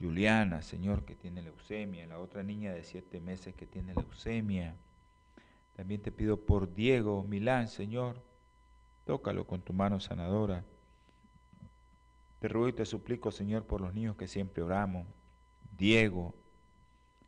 Juliana, 0.00 0.62
Señor, 0.62 1.04
que 1.04 1.14
tiene 1.14 1.42
leucemia, 1.42 2.06
la 2.06 2.18
otra 2.18 2.42
niña 2.42 2.72
de 2.72 2.84
siete 2.84 3.20
meses 3.20 3.54
que 3.54 3.66
tiene 3.66 3.94
leucemia. 3.94 4.76
También 5.74 6.00
te 6.00 6.12
pido 6.12 6.36
por 6.36 6.74
Diego 6.74 7.24
Milán, 7.24 7.68
Señor, 7.68 8.22
tócalo 9.04 9.46
con 9.46 9.60
tu 9.60 9.72
mano 9.72 9.98
sanadora. 10.00 10.64
Te 12.40 12.48
ruego 12.48 12.68
y 12.68 12.72
te 12.72 12.86
suplico, 12.86 13.32
Señor, 13.32 13.64
por 13.64 13.80
los 13.80 13.92
niños 13.94 14.16
que 14.16 14.28
siempre 14.28 14.62
oramos. 14.62 15.06
Diego, 15.76 16.34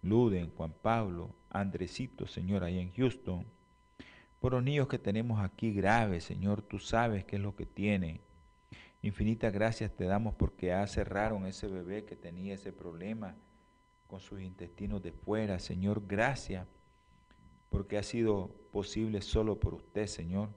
Luden, 0.02 0.50
Juan 0.50 0.72
Pablo, 0.82 1.30
Andresito, 1.50 2.26
Señor, 2.26 2.62
ahí 2.62 2.78
en 2.78 2.92
Houston. 2.92 3.44
Por 4.40 4.52
los 4.52 4.62
niños 4.62 4.88
que 4.88 4.98
tenemos 4.98 5.40
aquí 5.40 5.72
graves, 5.72 6.24
Señor, 6.24 6.62
tú 6.62 6.78
sabes 6.78 7.24
qué 7.24 7.36
es 7.36 7.42
lo 7.42 7.56
que 7.56 7.66
tiene. 7.66 8.20
Infinitas 9.02 9.52
gracias 9.52 9.92
te 9.92 10.04
damos 10.04 10.34
porque 10.34 10.66
ya 10.66 10.86
cerraron 10.86 11.46
ese 11.46 11.68
bebé 11.68 12.04
que 12.04 12.16
tenía 12.16 12.54
ese 12.54 12.72
problema 12.72 13.34
con 14.06 14.20
sus 14.20 14.42
intestinos 14.42 15.02
de 15.02 15.12
fuera. 15.12 15.58
Señor, 15.58 16.06
gracias 16.06 16.66
porque 17.70 17.96
ha 17.96 18.02
sido 18.02 18.48
posible 18.72 19.22
solo 19.22 19.58
por 19.58 19.74
usted, 19.74 20.06
Señor. 20.06 20.50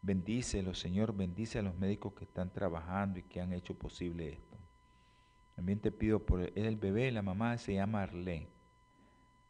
Bendícelo, 0.00 0.74
Señor, 0.74 1.14
bendice 1.14 1.58
a 1.58 1.62
los 1.62 1.76
médicos 1.76 2.14
que 2.14 2.24
están 2.24 2.50
trabajando 2.50 3.18
y 3.18 3.22
que 3.22 3.40
han 3.40 3.52
hecho 3.52 3.74
posible 3.74 4.32
esto. 4.32 4.56
También 5.54 5.80
te 5.80 5.92
pido 5.92 6.20
por 6.20 6.40
el 6.40 6.76
bebé, 6.76 7.12
la 7.12 7.22
mamá 7.22 7.58
se 7.58 7.74
llama 7.74 8.02
Arlene. 8.02 8.48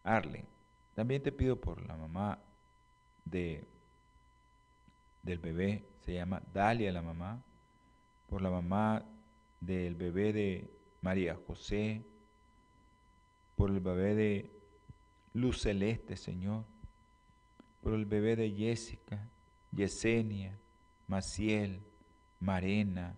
Arlen. 0.02 0.46
También 0.94 1.22
te 1.22 1.32
pido 1.32 1.60
por 1.60 1.84
la 1.86 1.96
mamá 1.96 2.38
de, 3.24 3.64
del 5.22 5.38
bebé, 5.38 5.84
se 6.04 6.14
llama 6.14 6.42
Dalia 6.52 6.92
la 6.92 7.02
mamá 7.02 7.42
por 8.34 8.42
la 8.42 8.50
mamá 8.50 9.06
del 9.60 9.94
bebé 9.94 10.32
de 10.32 10.68
María 11.02 11.38
José, 11.46 12.02
por 13.54 13.70
el 13.70 13.78
bebé 13.78 14.16
de 14.16 14.50
Luz 15.34 15.60
Celeste, 15.62 16.16
Señor, 16.16 16.64
por 17.80 17.94
el 17.94 18.06
bebé 18.06 18.34
de 18.34 18.50
Jessica, 18.50 19.30
Yesenia, 19.70 20.58
Maciel, 21.06 21.80
Marena, 22.40 23.14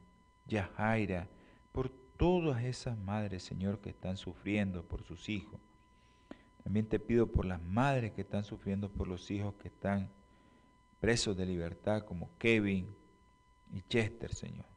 Yajaira, 0.48 1.30
por 1.72 1.88
todas 2.18 2.62
esas 2.62 2.98
madres, 2.98 3.42
Señor, 3.42 3.80
que 3.80 3.88
están 3.88 4.18
sufriendo 4.18 4.82
por 4.84 5.02
sus 5.02 5.30
hijos. 5.30 5.58
También 6.62 6.86
te 6.86 6.98
pido 6.98 7.26
por 7.26 7.46
las 7.46 7.62
madres 7.62 8.12
que 8.12 8.20
están 8.20 8.44
sufriendo 8.44 8.90
por 8.90 9.08
los 9.08 9.30
hijos 9.30 9.54
que 9.54 9.68
están 9.68 10.10
presos 11.00 11.34
de 11.38 11.46
libertad, 11.46 12.02
como 12.02 12.28
Kevin 12.36 12.94
y 13.72 13.80
Chester, 13.80 14.34
Señor. 14.34 14.75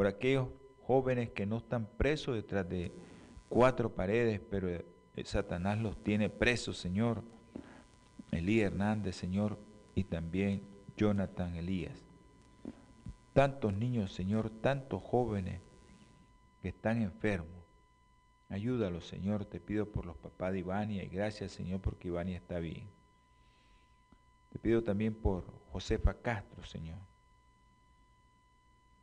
Por 0.00 0.06
aquellos 0.06 0.48
jóvenes 0.86 1.28
que 1.28 1.44
no 1.44 1.58
están 1.58 1.84
presos 1.84 2.34
detrás 2.34 2.66
de 2.66 2.90
cuatro 3.50 3.94
paredes, 3.94 4.40
pero 4.48 4.82
Satanás 5.24 5.78
los 5.78 6.02
tiene 6.02 6.30
presos, 6.30 6.78
Señor. 6.78 7.22
Elías 8.30 8.72
Hernández, 8.72 9.16
Señor, 9.16 9.58
y 9.94 10.04
también 10.04 10.62
Jonathan 10.96 11.54
Elías. 11.54 12.02
Tantos 13.34 13.74
niños, 13.74 14.14
Señor, 14.14 14.48
tantos 14.48 15.02
jóvenes 15.02 15.60
que 16.62 16.68
están 16.68 17.02
enfermos. 17.02 17.62
Ayúdalos, 18.48 19.06
Señor, 19.06 19.44
te 19.44 19.60
pido 19.60 19.84
por 19.92 20.06
los 20.06 20.16
papás 20.16 20.54
de 20.54 20.60
Ivania 20.60 21.04
y 21.04 21.08
gracias, 21.08 21.52
Señor, 21.52 21.82
porque 21.82 22.08
Ivania 22.08 22.38
está 22.38 22.58
bien. 22.58 22.88
Te 24.48 24.58
pido 24.58 24.82
también 24.82 25.12
por 25.14 25.44
Josefa 25.72 26.14
Castro, 26.14 26.64
Señor. 26.64 27.09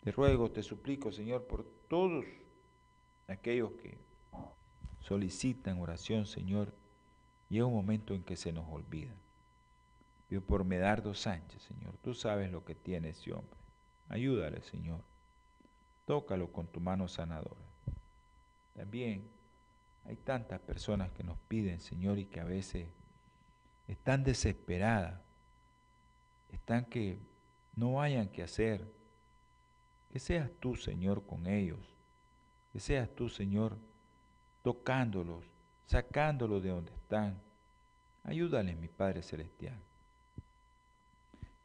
Te 0.07 0.13
ruego, 0.13 0.49
te 0.49 0.63
suplico, 0.63 1.11
Señor, 1.11 1.47
por 1.47 1.65
todos 1.89 2.23
aquellos 3.27 3.73
que 3.73 3.97
solicitan 5.01 5.81
oración, 5.81 6.25
Señor, 6.25 6.73
y 7.49 7.59
un 7.59 7.73
momento 7.73 8.13
en 8.15 8.23
que 8.23 8.37
se 8.37 8.53
nos 8.53 8.65
olvida. 8.71 9.13
Pido 10.29 10.39
por 10.39 10.63
Medardo 10.63 11.13
Sánchez, 11.13 11.61
Señor. 11.61 11.97
Tú 12.01 12.13
sabes 12.13 12.49
lo 12.53 12.63
que 12.63 12.73
tiene 12.73 13.09
ese 13.09 13.33
hombre. 13.33 13.59
Ayúdale, 14.07 14.61
Señor. 14.61 15.01
Tócalo 16.05 16.53
con 16.53 16.67
tu 16.67 16.79
mano 16.79 17.09
sanadora. 17.09 17.59
También 18.77 19.27
hay 20.05 20.15
tantas 20.15 20.61
personas 20.61 21.11
que 21.11 21.25
nos 21.25 21.37
piden, 21.49 21.81
Señor, 21.81 22.17
y 22.17 22.27
que 22.27 22.39
a 22.39 22.45
veces 22.45 22.87
están 23.89 24.23
desesperadas, 24.23 25.19
están 26.53 26.85
que 26.85 27.19
no 27.75 28.01
hayan 28.01 28.29
que 28.29 28.41
hacer. 28.41 28.95
Que 30.11 30.19
seas 30.19 30.49
tú, 30.59 30.75
Señor, 30.75 31.25
con 31.25 31.47
ellos. 31.47 31.79
Que 32.71 32.79
seas 32.79 33.09
tú, 33.15 33.29
Señor, 33.29 33.77
tocándolos, 34.63 35.43
sacándolos 35.85 36.63
de 36.63 36.69
donde 36.69 36.91
están. 36.93 37.39
Ayúdales, 38.23 38.77
mi 38.77 38.87
Padre 38.87 39.21
Celestial. 39.21 39.79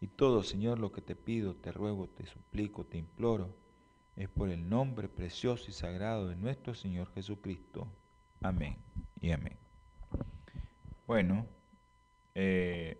Y 0.00 0.08
todo, 0.08 0.42
Señor, 0.42 0.78
lo 0.78 0.90
que 0.90 1.00
te 1.00 1.14
pido, 1.14 1.54
te 1.54 1.70
ruego, 1.70 2.08
te 2.08 2.26
suplico, 2.26 2.84
te 2.84 2.98
imploro, 2.98 3.54
es 4.16 4.28
por 4.28 4.50
el 4.50 4.68
nombre 4.68 5.08
precioso 5.08 5.66
y 5.68 5.72
sagrado 5.72 6.28
de 6.28 6.36
nuestro 6.36 6.74
Señor 6.74 7.12
Jesucristo. 7.14 7.86
Amén 8.40 8.76
y 9.20 9.30
amén. 9.30 9.56
Bueno, 11.06 11.46
eh, 12.34 12.98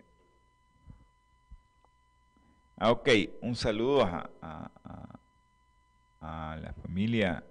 ah, 2.77 2.93
ok, 2.93 3.09
un 3.41 3.57
saludo 3.57 4.03
a, 4.03 4.31
a 4.41 5.22
la 6.63 6.73
familia. 6.75 7.45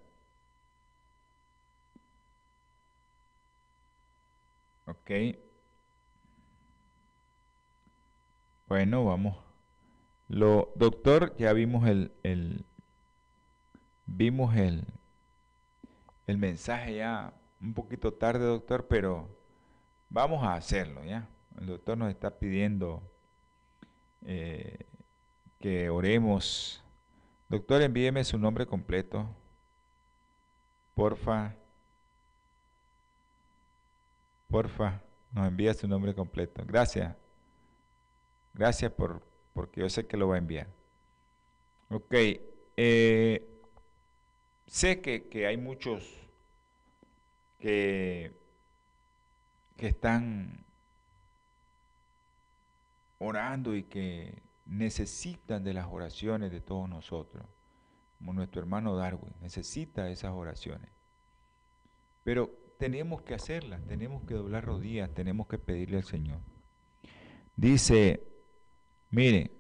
Ok. 4.85 5.11
Bueno, 8.67 9.05
vamos. 9.05 9.37
Lo, 10.29 10.71
doctor, 10.75 11.35
ya 11.37 11.53
vimos 11.53 11.87
el, 11.87 12.11
el 12.23 12.65
vimos 14.05 14.55
el, 14.55 14.85
el 16.27 16.37
mensaje 16.37 16.95
ya 16.95 17.33
un 17.61 17.73
poquito 17.73 18.13
tarde, 18.13 18.45
doctor, 18.45 18.87
pero 18.87 19.29
vamos 20.09 20.43
a 20.43 20.55
hacerlo, 20.55 21.03
¿ya? 21.03 21.27
El 21.59 21.67
doctor 21.67 21.97
nos 21.97 22.09
está 22.09 22.39
pidiendo 22.39 23.03
eh, 24.25 24.85
que 25.59 25.89
oremos. 25.89 26.80
Doctor, 27.51 27.81
envíeme 27.81 28.23
su 28.23 28.37
nombre 28.37 28.65
completo. 28.65 29.27
Porfa. 30.95 31.53
Porfa, 34.49 35.01
nos 35.33 35.49
envía 35.49 35.73
su 35.73 35.85
nombre 35.85 36.15
completo. 36.15 36.63
Gracias. 36.65 37.13
Gracias 38.53 38.89
por, 38.93 39.21
porque 39.53 39.81
yo 39.81 39.89
sé 39.89 40.07
que 40.07 40.15
lo 40.15 40.29
va 40.29 40.35
a 40.35 40.37
enviar. 40.37 40.67
Ok. 41.89 42.15
Eh, 42.77 43.45
sé 44.65 45.01
que, 45.01 45.45
hay 45.45 45.57
muchos 45.57 46.09
que, 47.59 48.31
que 49.75 49.87
están 49.87 50.63
orando 53.19 53.75
y 53.75 53.83
que 53.83 54.41
necesitan 54.71 55.63
de 55.63 55.73
las 55.73 55.87
oraciones 55.87 56.51
de 56.51 56.61
todos 56.61 56.89
nosotros, 56.89 57.45
como 58.17 58.33
nuestro 58.33 58.61
hermano 58.61 58.95
Darwin, 58.95 59.33
necesita 59.41 60.09
esas 60.09 60.31
oraciones. 60.31 60.89
Pero 62.23 62.51
tenemos 62.77 63.21
que 63.21 63.35
hacerlas, 63.35 63.85
tenemos 63.85 64.23
que 64.23 64.33
doblar 64.33 64.65
rodillas, 64.65 65.13
tenemos 65.13 65.47
que 65.47 65.57
pedirle 65.59 65.97
al 65.97 66.03
Señor. 66.03 66.39
Dice 67.55 68.31
Mire, 69.11 69.51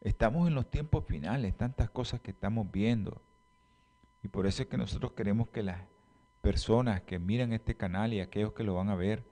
estamos 0.00 0.46
en 0.46 0.54
los 0.54 0.70
tiempos 0.70 1.04
finales, 1.04 1.56
tantas 1.56 1.90
cosas 1.90 2.20
que 2.20 2.30
estamos 2.30 2.70
viendo. 2.70 3.20
Y 4.22 4.28
por 4.28 4.46
eso 4.46 4.62
es 4.62 4.68
que 4.68 4.76
nosotros 4.76 5.12
queremos 5.12 5.48
que 5.48 5.64
las 5.64 5.80
personas 6.40 7.02
que 7.02 7.18
miran 7.18 7.52
este 7.52 7.74
canal 7.74 8.12
y 8.14 8.20
aquellos 8.20 8.52
que 8.52 8.62
lo 8.62 8.74
van 8.74 8.90
a 8.90 8.94
ver, 8.94 9.24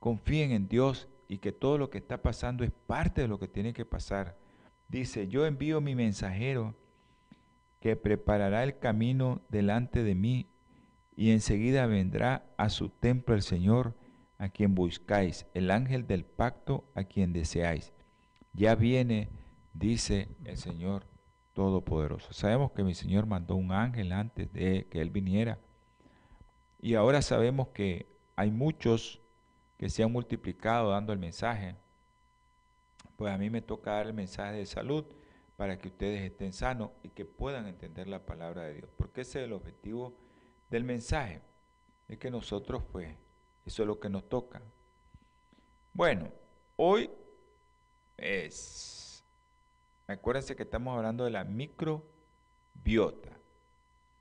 confíen 0.00 0.50
en 0.50 0.66
Dios 0.66 1.08
y 1.28 1.38
que 1.38 1.52
todo 1.52 1.78
lo 1.78 1.88
que 1.88 1.98
está 1.98 2.20
pasando 2.20 2.64
es 2.64 2.72
parte 2.72 3.20
de 3.20 3.28
lo 3.28 3.38
que 3.38 3.46
tiene 3.46 3.72
que 3.72 3.84
pasar. 3.84 4.36
Dice, 4.90 5.28
yo 5.28 5.46
envío 5.46 5.80
mi 5.80 5.94
mensajero 5.94 6.74
que 7.78 7.94
preparará 7.94 8.64
el 8.64 8.78
camino 8.78 9.40
delante 9.48 10.02
de 10.02 10.16
mí 10.16 10.48
y 11.14 11.30
enseguida 11.30 11.86
vendrá 11.86 12.44
a 12.56 12.70
su 12.70 12.88
templo 12.88 13.34
el 13.34 13.42
Señor 13.42 13.94
a 14.38 14.48
quien 14.48 14.74
buscáis, 14.74 15.46
el 15.54 15.70
ángel 15.70 16.06
del 16.06 16.24
pacto 16.24 16.90
a 16.94 17.04
quien 17.04 17.32
deseáis. 17.32 17.92
Ya 18.52 18.74
viene, 18.74 19.28
dice 19.74 20.28
el 20.44 20.56
Señor 20.56 21.04
Todopoderoso. 21.52 22.32
Sabemos 22.32 22.72
que 22.72 22.82
mi 22.82 22.94
Señor 22.94 23.26
mandó 23.26 23.54
un 23.54 23.70
ángel 23.70 24.12
antes 24.12 24.52
de 24.52 24.88
que 24.90 25.00
Él 25.00 25.10
viniera. 25.10 25.58
Y 26.80 26.94
ahora 26.94 27.22
sabemos 27.22 27.68
que 27.68 28.06
hay 28.34 28.50
muchos 28.50 29.20
que 29.78 29.88
se 29.88 30.02
han 30.02 30.10
multiplicado 30.10 30.90
dando 30.90 31.12
el 31.12 31.18
mensaje. 31.18 31.76
Pues 33.20 33.34
a 33.34 33.36
mí 33.36 33.50
me 33.50 33.60
toca 33.60 33.90
dar 33.90 34.06
el 34.06 34.14
mensaje 34.14 34.56
de 34.56 34.64
salud 34.64 35.04
para 35.58 35.78
que 35.78 35.88
ustedes 35.88 36.22
estén 36.22 36.54
sanos 36.54 36.92
y 37.02 37.10
que 37.10 37.26
puedan 37.26 37.66
entender 37.66 38.08
la 38.08 38.24
palabra 38.24 38.62
de 38.62 38.76
Dios. 38.76 38.90
Porque 38.96 39.20
ese 39.20 39.40
es 39.40 39.44
el 39.44 39.52
objetivo 39.52 40.16
del 40.70 40.84
mensaje. 40.84 41.42
Es 42.08 42.16
que 42.16 42.30
nosotros, 42.30 42.82
pues, 42.90 43.14
eso 43.66 43.82
es 43.82 43.86
lo 43.86 44.00
que 44.00 44.08
nos 44.08 44.26
toca. 44.26 44.62
Bueno, 45.92 46.32
hoy 46.76 47.10
es, 48.16 49.22
acuérdense 50.06 50.56
que 50.56 50.62
estamos 50.62 50.96
hablando 50.96 51.24
de 51.24 51.30
la 51.30 51.44
microbiota. 51.44 52.02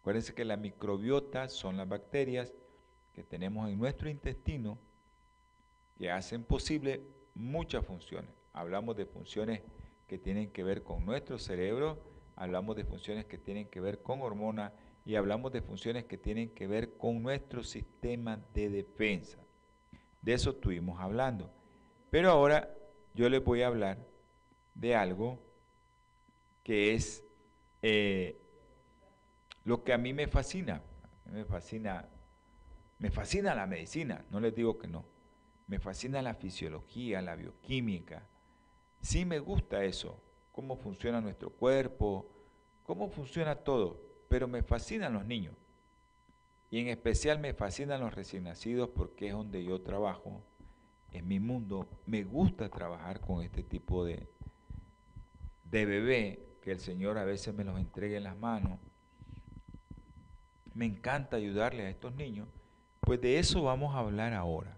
Acuérdense 0.01 0.33
que 0.33 0.43
la 0.43 0.57
microbiota 0.57 1.47
son 1.47 1.77
las 1.77 1.88
bacterias 1.88 2.53
que 3.13 3.23
tenemos 3.23 3.69
en 3.69 3.79
nuestro 3.79 4.09
intestino 4.09 4.77
que 5.97 6.12
hacen 6.12 6.43
posible 6.43 7.01
muchas 7.33 7.85
funciones. 7.85 8.38
Hablamos 8.53 8.95
de 8.95 9.05
funciones 9.05 9.62
que 10.07 10.17
tienen 10.17 10.51
que 10.51 10.63
ver 10.63 10.83
con 10.83 11.05
nuestro 11.05 11.38
cerebro, 11.38 12.01
hablamos 12.35 12.75
de 12.75 12.83
funciones 12.83 13.25
que 13.25 13.38
tienen 13.38 13.67
que 13.67 13.79
ver 13.79 14.01
con 14.01 14.21
hormonas 14.21 14.71
y 15.05 15.15
hablamos 15.15 15.51
de 15.51 15.62
funciones 15.62 16.05
que 16.05 16.17
tienen 16.17 16.49
que 16.49 16.67
ver 16.67 16.97
con 16.97 17.21
nuestro 17.21 17.63
sistema 17.63 18.43
de 18.53 18.69
defensa. 18.69 19.39
De 20.21 20.33
eso 20.33 20.51
estuvimos 20.51 20.99
hablando. 20.99 21.51
Pero 22.09 22.31
ahora 22.31 22.75
yo 23.13 23.29
les 23.29 23.43
voy 23.43 23.62
a 23.62 23.67
hablar 23.67 23.97
de 24.73 24.95
algo 24.95 25.39
que 26.63 26.93
es 26.93 27.23
eh, 27.81 28.39
lo 29.63 29.83
que 29.83 29.93
a 29.93 29.97
mí 29.97 30.13
me 30.13 30.27
fascina. 30.27 30.81
Me 31.25 31.45
fascina, 31.45 32.07
me 32.97 33.12
fascina 33.12 33.53
la 33.53 33.67
medicina, 33.67 34.25
no 34.31 34.39
les 34.39 34.55
digo 34.55 34.77
que 34.77 34.88
no. 34.88 35.05
Me 35.67 35.79
fascina 35.79 36.21
la 36.21 36.33
fisiología, 36.33 37.21
la 37.21 37.35
bioquímica. 37.35 38.27
Sí 39.01 39.25
me 39.25 39.39
gusta 39.39 39.83
eso, 39.83 40.21
cómo 40.51 40.75
funciona 40.75 41.21
nuestro 41.21 41.49
cuerpo, 41.49 42.29
cómo 42.83 43.09
funciona 43.09 43.55
todo, 43.55 43.99
pero 44.27 44.47
me 44.47 44.63
fascinan 44.63 45.13
los 45.13 45.25
niños. 45.25 45.55
Y 46.71 46.79
en 46.79 46.88
especial 46.88 47.39
me 47.39 47.53
fascinan 47.53 48.01
los 48.01 48.13
recién 48.13 48.43
nacidos 48.43 48.89
porque 48.89 49.27
es 49.27 49.33
donde 49.33 49.63
yo 49.63 49.81
trabajo 49.81 50.43
en 51.12 51.27
mi 51.27 51.39
mundo, 51.39 51.88
me 52.05 52.23
gusta 52.23 52.69
trabajar 52.69 53.19
con 53.19 53.41
este 53.41 53.63
tipo 53.63 54.05
de, 54.05 54.27
de 55.63 55.85
bebé 55.85 56.45
que 56.62 56.71
el 56.71 56.79
Señor 56.79 57.17
a 57.17 57.23
veces 57.23 57.53
me 57.55 57.63
los 57.63 57.79
entregue 57.79 58.17
en 58.17 58.23
las 58.23 58.38
manos. 58.38 58.79
me 60.75 60.85
encanta 60.85 61.38
ayudarle 61.38 61.85
a 61.85 61.89
estos 61.89 62.13
niños, 62.13 62.47
pues 63.01 63.19
de 63.21 63.39
eso 63.39 63.63
vamos 63.63 63.95
a 63.95 63.99
hablar 63.99 64.33
ahora. 64.33 64.77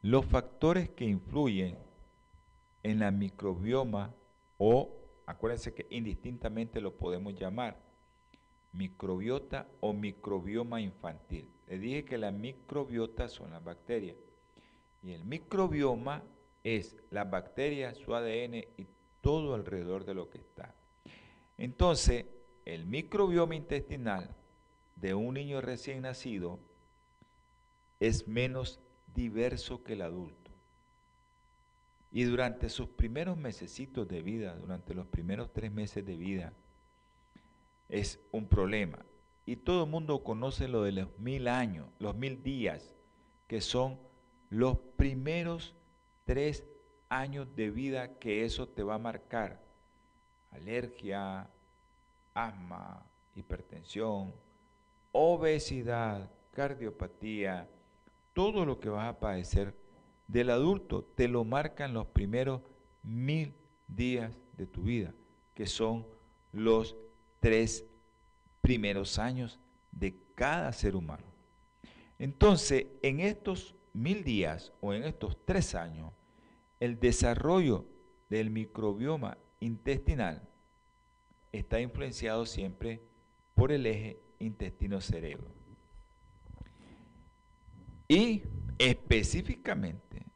Los 0.00 0.24
factores 0.26 0.88
que 0.90 1.04
influyen 1.04 1.76
en 2.86 3.00
la 3.00 3.10
microbioma 3.10 4.14
o, 4.58 4.94
acuérdense 5.26 5.74
que 5.74 5.88
indistintamente 5.90 6.80
lo 6.80 6.96
podemos 6.96 7.34
llamar, 7.34 7.76
microbiota 8.72 9.66
o 9.80 9.92
microbioma 9.92 10.80
infantil. 10.80 11.50
Le 11.66 11.78
dije 11.80 12.04
que 12.04 12.16
la 12.16 12.30
microbiota 12.30 13.28
son 13.28 13.50
las 13.50 13.64
bacterias 13.64 14.16
y 15.02 15.12
el 15.12 15.24
microbioma 15.24 16.22
es 16.62 16.96
las 17.10 17.28
bacterias, 17.28 17.96
su 17.98 18.14
ADN 18.14 18.54
y 18.54 18.86
todo 19.20 19.56
alrededor 19.56 20.04
de 20.04 20.14
lo 20.14 20.30
que 20.30 20.38
está. 20.38 20.72
Entonces, 21.58 22.26
el 22.64 22.86
microbioma 22.86 23.56
intestinal 23.56 24.32
de 24.94 25.14
un 25.14 25.34
niño 25.34 25.60
recién 25.60 26.02
nacido 26.02 26.60
es 27.98 28.28
menos 28.28 28.78
diverso 29.12 29.82
que 29.82 29.94
el 29.94 30.02
adulto. 30.02 30.45
Y 32.16 32.24
durante 32.24 32.70
sus 32.70 32.88
primeros 32.88 33.36
mesecitos 33.36 34.08
de 34.08 34.22
vida, 34.22 34.54
durante 34.54 34.94
los 34.94 35.06
primeros 35.06 35.52
tres 35.52 35.70
meses 35.70 36.02
de 36.06 36.16
vida, 36.16 36.54
es 37.90 38.18
un 38.32 38.48
problema. 38.48 39.04
Y 39.44 39.56
todo 39.56 39.84
el 39.84 39.90
mundo 39.90 40.24
conoce 40.24 40.66
lo 40.66 40.82
de 40.82 40.92
los 40.92 41.18
mil 41.18 41.46
años, 41.46 41.90
los 41.98 42.16
mil 42.16 42.42
días, 42.42 42.94
que 43.46 43.60
son 43.60 43.98
los 44.48 44.78
primeros 44.96 45.74
tres 46.24 46.64
años 47.10 47.54
de 47.54 47.68
vida 47.70 48.18
que 48.18 48.46
eso 48.46 48.66
te 48.66 48.82
va 48.82 48.94
a 48.94 48.98
marcar. 48.98 49.62
Alergia, 50.52 51.50
asma, 52.32 53.04
hipertensión, 53.34 54.32
obesidad, 55.12 56.30
cardiopatía, 56.52 57.68
todo 58.32 58.64
lo 58.64 58.80
que 58.80 58.88
vas 58.88 59.06
a 59.06 59.20
padecer 59.20 59.74
del 60.28 60.50
adulto 60.50 61.04
te 61.14 61.28
lo 61.28 61.44
marcan 61.44 61.94
los 61.94 62.06
primeros 62.06 62.60
mil 63.02 63.54
días 63.86 64.36
de 64.56 64.66
tu 64.66 64.82
vida, 64.82 65.14
que 65.54 65.66
son 65.66 66.06
los 66.52 66.96
tres 67.40 67.84
primeros 68.60 69.18
años 69.18 69.58
de 69.92 70.16
cada 70.34 70.72
ser 70.72 70.96
humano. 70.96 71.24
Entonces, 72.18 72.86
en 73.02 73.20
estos 73.20 73.74
mil 73.92 74.24
días 74.24 74.72
o 74.80 74.92
en 74.92 75.04
estos 75.04 75.36
tres 75.44 75.74
años, 75.74 76.12
el 76.80 76.98
desarrollo 76.98 77.86
del 78.28 78.50
microbioma 78.50 79.38
intestinal 79.60 80.42
está 81.52 81.80
influenciado 81.80 82.44
siempre 82.44 83.00
por 83.54 83.72
el 83.72 83.86
eje 83.86 84.20
intestino-cerebro. 84.38 85.48
Y 88.08 88.42
específicamente 88.78 90.26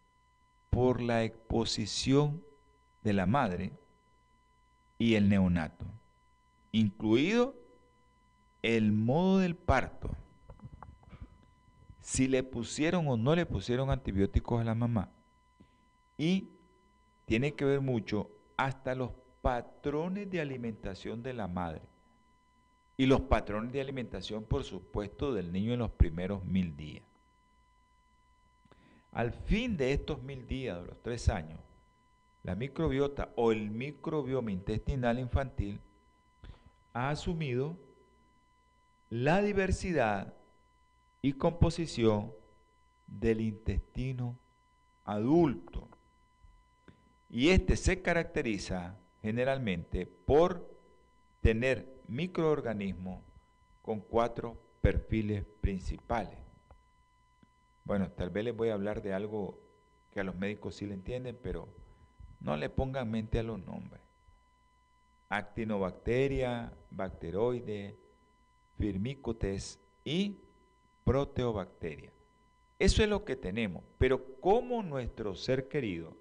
por 0.70 1.00
la 1.00 1.24
exposición 1.24 2.42
de 3.02 3.12
la 3.12 3.26
madre 3.26 3.72
y 4.98 5.14
el 5.14 5.28
neonato, 5.28 5.86
incluido 6.72 7.54
el 8.62 8.92
modo 8.92 9.38
del 9.38 9.56
parto, 9.56 10.10
si 12.00 12.28
le 12.28 12.42
pusieron 12.42 13.08
o 13.08 13.16
no 13.16 13.34
le 13.34 13.46
pusieron 13.46 13.90
antibióticos 13.90 14.60
a 14.60 14.64
la 14.64 14.74
mamá. 14.74 15.10
Y 16.18 16.48
tiene 17.24 17.54
que 17.54 17.64
ver 17.64 17.80
mucho 17.80 18.30
hasta 18.56 18.94
los 18.94 19.12
patrones 19.40 20.28
de 20.30 20.40
alimentación 20.40 21.22
de 21.22 21.32
la 21.32 21.48
madre 21.48 21.82
y 22.96 23.06
los 23.06 23.22
patrones 23.22 23.72
de 23.72 23.80
alimentación, 23.80 24.44
por 24.44 24.64
supuesto, 24.64 25.32
del 25.32 25.52
niño 25.52 25.72
en 25.72 25.78
los 25.78 25.90
primeros 25.92 26.44
mil 26.44 26.76
días. 26.76 27.09
Al 29.12 29.32
fin 29.32 29.76
de 29.76 29.92
estos 29.92 30.22
mil 30.22 30.46
días, 30.46 30.80
de 30.80 30.86
los 30.86 31.02
tres 31.02 31.28
años, 31.28 31.58
la 32.42 32.54
microbiota 32.54 33.30
o 33.36 33.52
el 33.52 33.70
microbioma 33.70 34.52
intestinal 34.52 35.18
infantil 35.18 35.80
ha 36.92 37.10
asumido 37.10 37.76
la 39.10 39.42
diversidad 39.42 40.32
y 41.22 41.32
composición 41.32 42.32
del 43.06 43.40
intestino 43.40 44.36
adulto. 45.04 45.88
Y 47.28 47.50
este 47.50 47.76
se 47.76 48.00
caracteriza 48.00 48.96
generalmente 49.22 50.06
por 50.06 50.68
tener 51.40 52.00
microorganismos 52.08 53.22
con 53.82 54.00
cuatro 54.00 54.56
perfiles 54.80 55.44
principales. 55.60 56.49
Bueno, 57.84 58.10
tal 58.10 58.30
vez 58.30 58.44
les 58.44 58.56
voy 58.56 58.68
a 58.68 58.74
hablar 58.74 59.02
de 59.02 59.12
algo 59.12 59.58
que 60.10 60.20
a 60.20 60.24
los 60.24 60.36
médicos 60.36 60.76
sí 60.76 60.86
le 60.86 60.94
entienden, 60.94 61.38
pero 61.42 61.68
no 62.40 62.56
le 62.56 62.68
pongan 62.68 63.10
mente 63.10 63.38
a 63.38 63.42
los 63.42 63.58
nombres. 63.64 64.02
Actinobacteria, 65.28 66.72
bacteroide, 66.90 67.96
firmicutes 68.78 69.78
y 70.04 70.38
proteobacteria. 71.04 72.12
Eso 72.78 73.02
es 73.02 73.08
lo 73.08 73.24
que 73.24 73.36
tenemos, 73.36 73.84
pero 73.98 74.40
como 74.40 74.82
nuestro 74.82 75.34
ser 75.34 75.68
querido, 75.68 76.16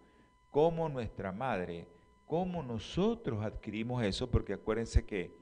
como 0.52 0.90
nuestra 0.90 1.32
madre, 1.32 1.88
como 2.28 2.62
nosotros 2.62 3.44
adquirimos 3.44 4.04
eso, 4.04 4.30
porque 4.30 4.54
acuérdense 4.54 5.06
que 5.06 5.34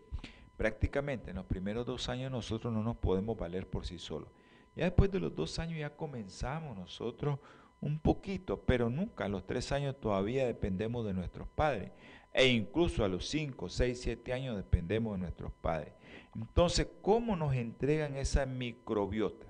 prácticamente 0.55 1.31
en 1.31 1.37
los 1.37 1.45
primeros 1.45 1.85
dos 1.85 2.07
años 2.07 2.31
nosotros 2.31 2.71
no 2.73 2.83
nos 2.83 2.97
podemos 2.97 3.37
valer 3.37 3.67
por 3.67 3.85
sí 3.85 3.97
solos. 3.97 4.29
Ya 4.77 4.83
después 4.83 5.11
de 5.11 5.19
los 5.19 5.33
dos 5.33 5.57
años 5.57 5.79
ya 5.79 5.89
comenzamos 5.89 6.77
nosotros 6.77 7.39
un 7.81 7.97
poquito, 7.99 8.61
pero 8.61 8.91
nunca 8.91 9.25
a 9.25 9.27
los 9.27 9.45
tres 9.47 9.71
años 9.71 9.99
todavía 9.99 10.45
dependemos 10.45 11.03
de 11.03 11.13
nuestros 11.13 11.47
padres. 11.47 11.91
E 12.31 12.45
incluso 12.45 13.03
a 13.03 13.07
los 13.07 13.27
cinco, 13.27 13.69
seis, 13.69 13.99
siete 13.99 14.33
años 14.33 14.55
dependemos 14.55 15.13
de 15.15 15.23
nuestros 15.23 15.51
padres. 15.51 15.93
Entonces, 16.35 16.87
¿cómo 17.01 17.35
nos 17.35 17.55
entregan 17.55 18.15
esa 18.15 18.45
microbiota? 18.45 19.47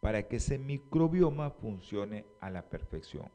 Para 0.00 0.28
que 0.28 0.36
ese 0.36 0.58
microbioma 0.58 1.48
funcione 1.50 2.26
a 2.38 2.50
la 2.50 2.68
perfección. 2.68 3.30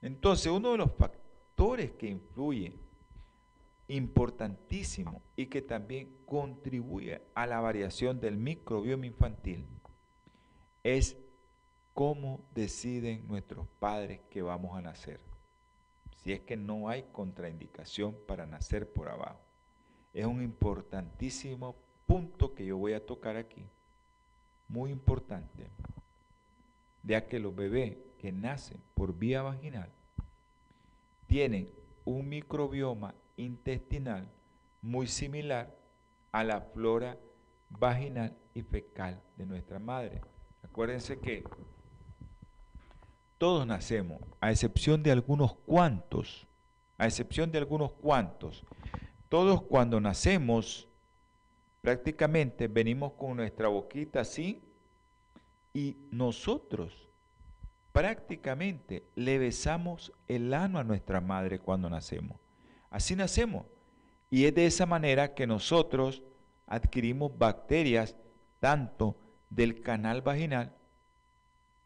Entonces, 0.00 0.46
uno 0.52 0.70
de 0.70 0.78
los 0.78 0.92
factores 0.92 1.90
que 1.90 2.06
influye 2.06 2.72
importantísimo 3.88 5.22
y 5.34 5.46
que 5.46 5.62
también 5.62 6.14
contribuye 6.26 7.22
a 7.34 7.46
la 7.46 7.60
variación 7.60 8.20
del 8.20 8.36
microbioma 8.36 9.06
infantil 9.06 9.66
es 10.84 11.16
cómo 11.94 12.40
deciden 12.54 13.26
nuestros 13.26 13.66
padres 13.78 14.20
que 14.30 14.42
vamos 14.42 14.76
a 14.76 14.82
nacer. 14.82 15.20
Si 16.16 16.32
es 16.32 16.40
que 16.40 16.56
no 16.56 16.88
hay 16.88 17.04
contraindicación 17.12 18.16
para 18.26 18.46
nacer 18.46 18.92
por 18.92 19.08
abajo. 19.08 19.40
Es 20.12 20.26
un 20.26 20.42
importantísimo 20.42 21.76
punto 22.06 22.54
que 22.54 22.66
yo 22.66 22.76
voy 22.76 22.92
a 22.92 23.04
tocar 23.04 23.36
aquí. 23.36 23.64
Muy 24.68 24.90
importante. 24.90 25.70
Ya 27.02 27.26
que 27.26 27.38
los 27.38 27.54
bebés 27.54 27.96
que 28.18 28.32
nacen 28.32 28.80
por 28.94 29.16
vía 29.16 29.42
vaginal 29.42 29.90
tienen 31.26 31.70
un 32.04 32.28
microbioma 32.28 33.14
intestinal 33.38 34.28
muy 34.82 35.06
similar 35.06 35.74
a 36.32 36.44
la 36.44 36.60
flora 36.60 37.16
vaginal 37.70 38.36
y 38.54 38.62
fecal 38.62 39.22
de 39.36 39.46
nuestra 39.46 39.78
madre. 39.78 40.20
Acuérdense 40.62 41.18
que 41.18 41.44
todos 43.38 43.66
nacemos, 43.66 44.20
a 44.40 44.50
excepción 44.50 45.02
de 45.02 45.12
algunos 45.12 45.54
cuantos, 45.54 46.46
a 46.98 47.06
excepción 47.06 47.50
de 47.50 47.58
algunos 47.58 47.92
cuantos, 47.92 48.64
todos 49.28 49.62
cuando 49.62 50.00
nacemos 50.00 50.88
prácticamente 51.80 52.66
venimos 52.66 53.12
con 53.12 53.36
nuestra 53.36 53.68
boquita 53.68 54.20
así 54.20 54.60
y 55.72 55.96
nosotros 56.10 57.08
prácticamente 57.92 59.04
le 59.14 59.38
besamos 59.38 60.12
el 60.26 60.52
ano 60.52 60.78
a 60.78 60.84
nuestra 60.84 61.20
madre 61.20 61.58
cuando 61.58 61.88
nacemos. 61.88 62.38
Así 62.90 63.14
nacemos. 63.14 63.66
Y 64.30 64.44
es 64.44 64.54
de 64.54 64.66
esa 64.66 64.86
manera 64.86 65.34
que 65.34 65.46
nosotros 65.46 66.22
adquirimos 66.66 67.36
bacterias 67.36 68.14
tanto 68.60 69.16
del 69.50 69.80
canal 69.80 70.22
vaginal, 70.22 70.74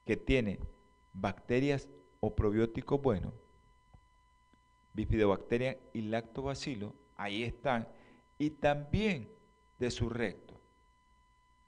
que 0.05 0.17
tiene 0.17 0.59
bacterias 1.13 1.89
o 2.21 2.35
probióticos 2.35 3.01
buenos, 3.01 3.33
bifidobacteria 4.95 5.79
y 5.93 6.03
lactobacilo, 6.03 6.95
ahí 7.17 7.45
están, 7.45 7.87
y 8.39 8.51
también 8.51 9.29
de 9.79 9.91
su 9.91 10.09
recto. 10.09 10.61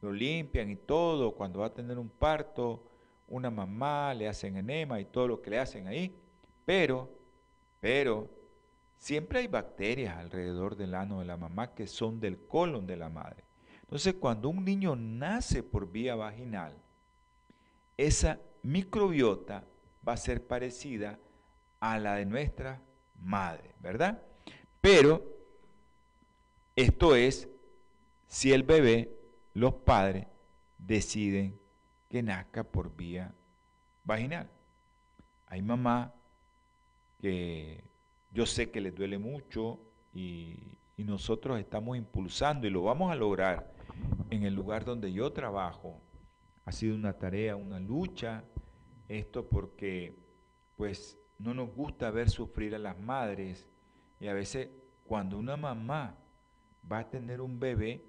Lo 0.01 0.13
limpian 0.13 0.71
y 0.71 0.77
todo, 0.77 1.35
cuando 1.35 1.61
va 1.61 1.67
a 1.67 1.75
tener 1.75 1.99
un 1.99 2.09
parto, 2.09 2.83
una 3.29 3.51
mamá, 3.51 4.13
le 4.15 4.29
hacen 4.29 4.57
enema 4.57 5.01
y 5.01 5.07
todo 5.07 5.29
lo 5.29 5.41
que 5.41 5.51
le 5.51 5.59
hacen 5.59 5.87
ahí, 5.87 6.15
pero, 6.65 7.09
pero, 7.81 8.29
siempre 8.97 9.41
hay 9.41 9.47
bacterias 9.47 10.17
alrededor 10.17 10.77
del 10.77 10.95
ano 10.95 11.21
de 11.21 11.27
la 11.27 11.37
mamá 11.37 11.75
que 11.75 11.87
son 11.87 12.21
del 12.21 12.39
colon 12.47 12.87
de 12.87 12.97
la 12.97 13.09
madre. 13.09 13.45
Entonces, 13.83 14.15
cuando 14.15 14.49
un 14.49 14.65
niño 14.65 14.97
nace 14.97 15.63
por 15.63 15.91
vía 15.91 16.15
vaginal, 16.15 16.77
esa 17.97 18.41
microbiota 18.63 19.65
va 20.07 20.15
a 20.15 20.17
ser 20.17 20.47
parecida 20.47 21.19
a 21.81 21.99
la 21.99 22.15
de 22.15 22.25
nuestra 22.25 22.81
madre, 23.21 23.75
¿verdad? 23.81 24.23
Pero 24.81 25.23
esto 26.77 27.15
es 27.15 27.49
si 28.27 28.53
el 28.53 28.65
bebé, 28.65 29.17
los 29.53 29.75
padres, 29.75 30.27
deciden 30.79 31.59
que 32.09 32.23
nazca 32.23 32.65
por 32.65 32.95
vía 32.95 33.33
vaginal. 34.03 34.51
Hay 35.47 35.63
mamá 35.63 36.13
que 37.21 37.85
yo 38.35 38.47
sé 38.47 38.71
que 38.71 38.81
les 38.81 38.95
duele 38.95 39.17
mucho 39.17 39.81
y, 40.13 40.77
y 40.97 41.05
nosotros 41.05 41.59
estamos 41.59 41.97
impulsando 41.97 42.67
y 42.67 42.71
lo 42.71 42.83
vamos 42.83 43.13
a 43.13 43.15
lograr 43.15 43.73
en 44.29 44.43
el 44.43 44.55
lugar 44.55 44.85
donde 44.85 45.13
yo 45.13 45.33
trabajo. 45.33 46.01
Ha 46.65 46.73
sido 46.73 46.97
una 46.97 47.13
tarea, 47.13 47.55
una 47.55 47.79
lucha, 47.79 48.45
esto 49.09 49.49
porque 49.49 50.17
pues 50.77 51.17
no 51.39 51.55
nos 51.55 51.73
gusta 51.73 52.11
ver 52.11 52.29
sufrir 52.29 52.75
a 52.75 52.79
las 52.79 52.99
madres 52.99 53.69
y 54.19 54.27
a 54.27 54.35
veces 54.35 54.69
cuando 55.05 55.39
una 55.39 55.57
mamá 55.57 56.17
va 56.91 56.99
a 56.99 57.11
tener 57.11 57.41
un 57.41 57.61
bebé, 57.61 58.05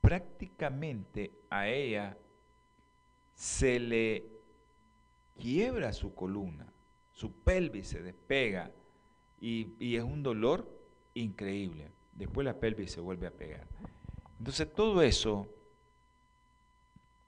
prácticamente 0.00 1.32
a 1.50 1.68
ella 1.68 2.16
se 3.34 3.80
le 3.80 4.30
quiebra 5.34 5.92
su 5.92 6.14
columna, 6.14 6.72
su 7.10 7.32
pelvis 7.32 7.88
se 7.88 8.02
despega 8.02 8.70
y, 9.40 9.96
es 9.96 10.02
un 10.02 10.22
dolor 10.22 10.68
increíble. 11.14 11.90
Después 12.14 12.44
la 12.44 12.58
pelvis 12.58 12.92
se 12.92 13.00
vuelve 13.00 13.26
a 13.26 13.30
pegar. 13.30 13.66
Entonces 14.38 14.72
todo 14.72 15.02
eso, 15.02 15.48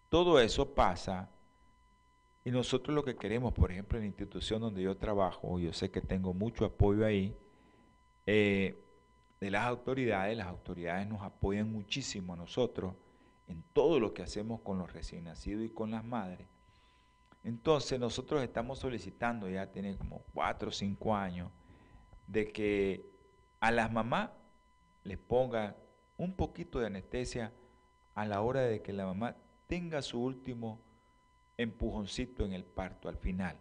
todo 0.08 0.40
eso 0.40 0.74
pasa 0.74 1.30
y 2.44 2.50
nosotros 2.50 2.94
lo 2.94 3.04
que 3.04 3.16
queremos, 3.16 3.52
por 3.52 3.70
ejemplo, 3.70 3.98
en 3.98 4.04
la 4.04 4.08
institución 4.08 4.60
donde 4.60 4.82
yo 4.82 4.96
trabajo, 4.96 5.58
yo 5.58 5.72
sé 5.72 5.90
que 5.90 6.00
tengo 6.00 6.32
mucho 6.32 6.64
apoyo 6.64 7.04
ahí, 7.04 7.36
eh, 8.26 8.82
de 9.40 9.50
las 9.50 9.64
autoridades, 9.66 10.36
las 10.36 10.46
autoridades 10.46 11.06
nos 11.06 11.22
apoyan 11.22 11.70
muchísimo 11.70 12.32
a 12.32 12.36
nosotros 12.36 12.94
en 13.46 13.62
todo 13.72 14.00
lo 14.00 14.12
que 14.14 14.22
hacemos 14.22 14.60
con 14.60 14.78
los 14.78 14.92
recién 14.92 15.24
nacidos 15.24 15.64
y 15.64 15.70
con 15.70 15.90
las 15.90 16.04
madres. 16.04 16.46
Entonces 17.44 17.98
nosotros 17.98 18.42
estamos 18.42 18.78
solicitando, 18.78 19.48
ya 19.48 19.70
tiene 19.70 19.96
como 19.96 20.22
cuatro 20.34 20.68
o 20.68 20.72
cinco 20.72 21.14
años, 21.14 21.50
de 22.28 22.52
que 22.52 23.04
a 23.58 23.72
las 23.72 23.90
mamás 23.90 24.30
les 25.02 25.18
ponga 25.18 25.76
un 26.16 26.34
poquito 26.34 26.78
de 26.78 26.86
anestesia 26.86 27.52
a 28.14 28.26
la 28.26 28.42
hora 28.42 28.60
de 28.62 28.82
que 28.82 28.92
la 28.92 29.06
mamá 29.06 29.36
tenga 29.66 30.02
su 30.02 30.22
último 30.22 30.80
empujoncito 31.56 32.44
en 32.44 32.52
el 32.52 32.64
parto 32.64 33.08
al 33.08 33.16
final, 33.16 33.56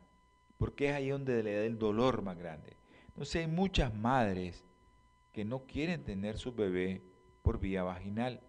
porque 0.58 0.89
es 0.89 0.95
ahí 0.95 1.10
donde 1.10 1.41
le 1.41 1.56
da 1.56 1.65
el 1.65 1.80
dolor 1.80 2.21
más 2.21 2.38
grande. 2.38 2.77
Entonces 3.08 3.38
hay 3.38 3.47
muchas 3.47 3.93
madres 3.93 4.63
que 5.34 5.45
no 5.45 5.60
quieren 5.65 6.03
tener 6.03 6.38
su 6.38 6.53
bebé 6.53 7.01
por 7.41 7.60
vía 7.60 7.84
vaginal, 7.84 8.41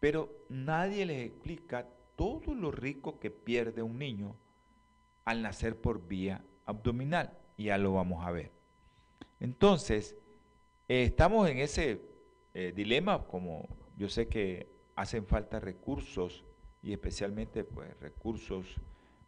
pero 0.00 0.30
nadie 0.48 1.04
les 1.04 1.26
explica 1.26 1.86
todo 2.16 2.54
lo 2.54 2.70
rico 2.70 3.18
que 3.18 3.30
pierde 3.30 3.82
un 3.82 3.98
niño 3.98 4.36
al 5.24 5.42
nacer 5.42 5.80
por 5.80 6.06
vía 6.06 6.44
abdominal, 6.64 7.36
y 7.56 7.64
ya 7.64 7.78
lo 7.78 7.94
vamos 7.94 8.24
a 8.24 8.30
ver. 8.30 8.57
Entonces, 9.40 10.16
eh, 10.88 11.04
estamos 11.04 11.48
en 11.48 11.58
ese 11.58 12.00
eh, 12.54 12.72
dilema, 12.74 13.26
como 13.26 13.68
yo 13.96 14.08
sé 14.08 14.28
que 14.28 14.68
hacen 14.96 15.26
falta 15.26 15.60
recursos 15.60 16.44
y 16.82 16.92
especialmente 16.92 17.64
pues 17.64 17.98
recursos 18.00 18.80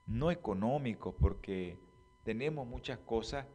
no 0.06 0.30
económicos 0.30 1.14
porque 1.14 1.78
tenemos 2.24 2.66
muchas 2.66 2.98
cosas 2.98 3.46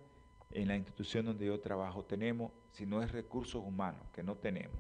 en 0.52 0.68
la 0.68 0.78
institución 0.78 1.26
donde 1.26 1.46
yo 1.46 1.60
trabajo 1.60 2.06
tenemos, 2.06 2.52
si 2.72 2.86
no 2.86 3.04
es 3.04 3.12
recursos 3.12 3.62
humanos, 3.64 4.08
que 4.14 4.24
no 4.24 4.36
tenemos. 4.36 4.78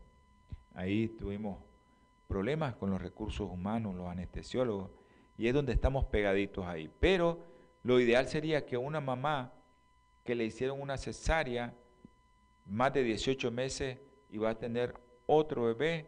Ahí 0.73 1.09
tuvimos 1.09 1.59
problemas 2.27 2.75
con 2.75 2.89
los 2.89 3.01
recursos 3.01 3.49
humanos, 3.49 3.95
los 3.95 4.07
anestesiólogos, 4.07 4.91
y 5.37 5.47
es 5.47 5.53
donde 5.53 5.73
estamos 5.73 6.05
pegaditos 6.05 6.65
ahí. 6.65 6.89
Pero 6.99 7.45
lo 7.83 7.99
ideal 7.99 8.27
sería 8.27 8.65
que 8.65 8.77
una 8.77 9.01
mamá 9.01 9.53
que 10.25 10.35
le 10.35 10.43
hicieron 10.43 10.81
una 10.81 10.97
cesárea, 10.97 11.73
más 12.65 12.91
de 12.93 13.03
18 13.03 13.51
meses, 13.51 13.99
y 14.29 14.37
va 14.37 14.49
a 14.49 14.57
tener 14.57 14.95
otro 15.27 15.65
bebé, 15.65 16.07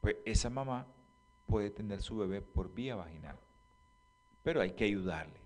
pues 0.00 0.16
esa 0.24 0.50
mamá 0.50 0.86
puede 1.46 1.70
tener 1.70 2.02
su 2.02 2.18
bebé 2.18 2.42
por 2.42 2.74
vía 2.74 2.96
vaginal. 2.96 3.38
Pero 4.42 4.60
hay 4.60 4.72
que 4.72 4.84
ayudarle, 4.84 5.40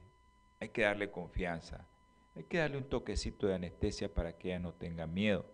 hay 0.59 0.71
que 0.71 0.83
darle 0.83 1.11
confianza, 1.11 1.87
hay 2.35 2.45
que 2.45 2.59
darle 2.59 2.79
un 2.79 2.89
toquecito 2.89 3.47
de 3.47 3.55
anestesia 3.55 4.13
para 4.13 4.37
que 4.37 4.49
ella 4.49 4.59
no 4.59 4.73
tenga 4.73 5.07
miedo 5.07 5.45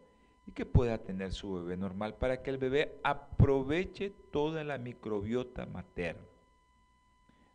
y 0.46 0.52
que 0.52 0.64
pueda 0.64 0.98
tener 0.98 1.32
su 1.32 1.52
bebé 1.54 1.76
normal 1.76 2.14
para 2.14 2.42
que 2.42 2.50
el 2.50 2.58
bebé 2.58 3.00
aproveche 3.02 4.10
toda 4.30 4.62
la 4.62 4.78
microbiota 4.78 5.66
materna. 5.66 6.22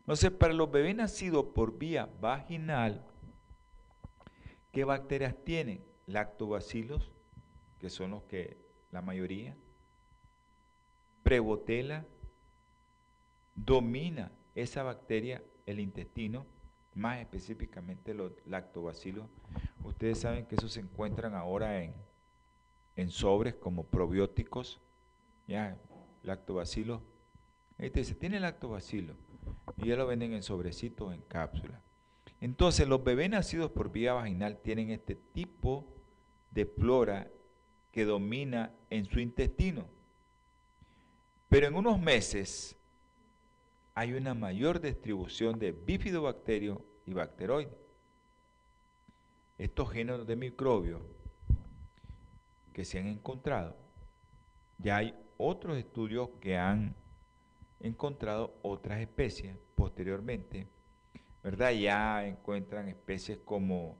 Entonces, 0.00 0.30
para 0.32 0.52
los 0.52 0.70
bebés 0.70 0.96
nacidos 0.96 1.46
por 1.54 1.78
vía 1.78 2.08
vaginal, 2.20 3.06
¿qué 4.72 4.84
bacterias 4.84 5.36
tienen? 5.44 5.84
Lactobacilos, 6.06 7.12
que 7.78 7.90
son 7.90 8.10
los 8.12 8.22
que 8.24 8.56
la 8.90 9.02
mayoría, 9.02 9.56
Prebotela, 11.22 12.04
domina 13.54 14.32
esa 14.54 14.82
bacteria 14.82 15.42
el 15.66 15.78
intestino, 15.78 16.46
más 16.94 17.20
específicamente 17.20 18.12
los 18.12 18.32
lactobacilos. 18.44 19.26
Ustedes 19.84 20.18
saben 20.18 20.46
que 20.46 20.56
esos 20.56 20.72
se 20.72 20.80
encuentran 20.80 21.34
ahora 21.34 21.82
en, 21.82 21.94
en 22.96 23.10
sobres 23.10 23.54
como 23.54 23.84
probióticos, 23.84 24.80
ya, 25.46 25.78
lactobacilos. 26.22 27.00
Ahí 27.78 27.90
te 27.90 28.00
dice, 28.00 28.14
tiene 28.14 28.40
lactobacilo, 28.40 29.14
y 29.76 29.88
ya 29.88 29.96
lo 29.96 30.06
venden 30.06 30.32
en 30.32 30.42
sobrecitos, 30.42 31.14
en 31.14 31.22
cápsulas. 31.22 31.80
Entonces, 32.42 32.88
los 32.88 33.04
bebés 33.04 33.30
nacidos 33.30 33.70
por 33.70 33.92
vía 33.92 34.14
vaginal 34.14 34.58
tienen 34.58 34.90
este 34.90 35.14
tipo 35.14 35.86
de 36.50 36.66
flora 36.66 37.30
que 37.92 38.04
domina 38.04 38.74
en 38.90 39.06
su 39.06 39.20
intestino. 39.20 39.86
Pero 41.48 41.68
en 41.68 41.76
unos 41.76 42.00
meses 42.00 42.76
hay 43.94 44.14
una 44.14 44.34
mayor 44.34 44.80
distribución 44.80 45.60
de 45.60 45.70
bifidobacterios 45.70 46.78
y 47.06 47.12
bacteroides. 47.12 47.72
Estos 49.56 49.92
géneros 49.92 50.26
de 50.26 50.34
microbios 50.34 51.00
que 52.72 52.84
se 52.84 52.98
han 52.98 53.06
encontrado, 53.06 53.76
ya 54.78 54.96
hay 54.96 55.14
otros 55.38 55.76
estudios 55.78 56.30
que 56.40 56.58
han 56.58 56.96
encontrado 57.78 58.52
otras 58.62 59.00
especies 59.00 59.56
posteriormente, 59.76 60.66
¿verdad? 61.42 61.72
Ya 61.72 62.26
encuentran 62.26 62.88
especies 62.88 63.38
como 63.44 63.96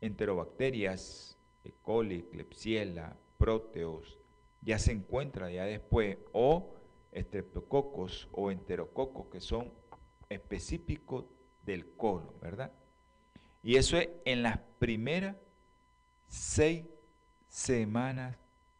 enterobacterias, 0.00 1.38
E. 1.64 1.72
coli, 1.82 2.22
Klebsiella, 2.24 3.16
Proteus, 3.38 4.18
ya 4.60 4.78
se 4.78 4.92
encuentra 4.92 5.50
ya 5.50 5.64
después, 5.64 6.18
o 6.32 6.74
estreptococos 7.12 8.28
o 8.32 8.50
enterococos 8.50 9.26
que 9.28 9.40
son 9.40 9.72
específicos 10.28 11.26
del 11.64 11.94
colon, 11.96 12.34
¿verdad? 12.40 12.72
Y 13.62 13.76
eso 13.76 13.96
es 13.96 14.08
en 14.24 14.42
las 14.42 14.58
primeras 14.78 15.36
seis 16.26 16.84
semanas 17.48 18.36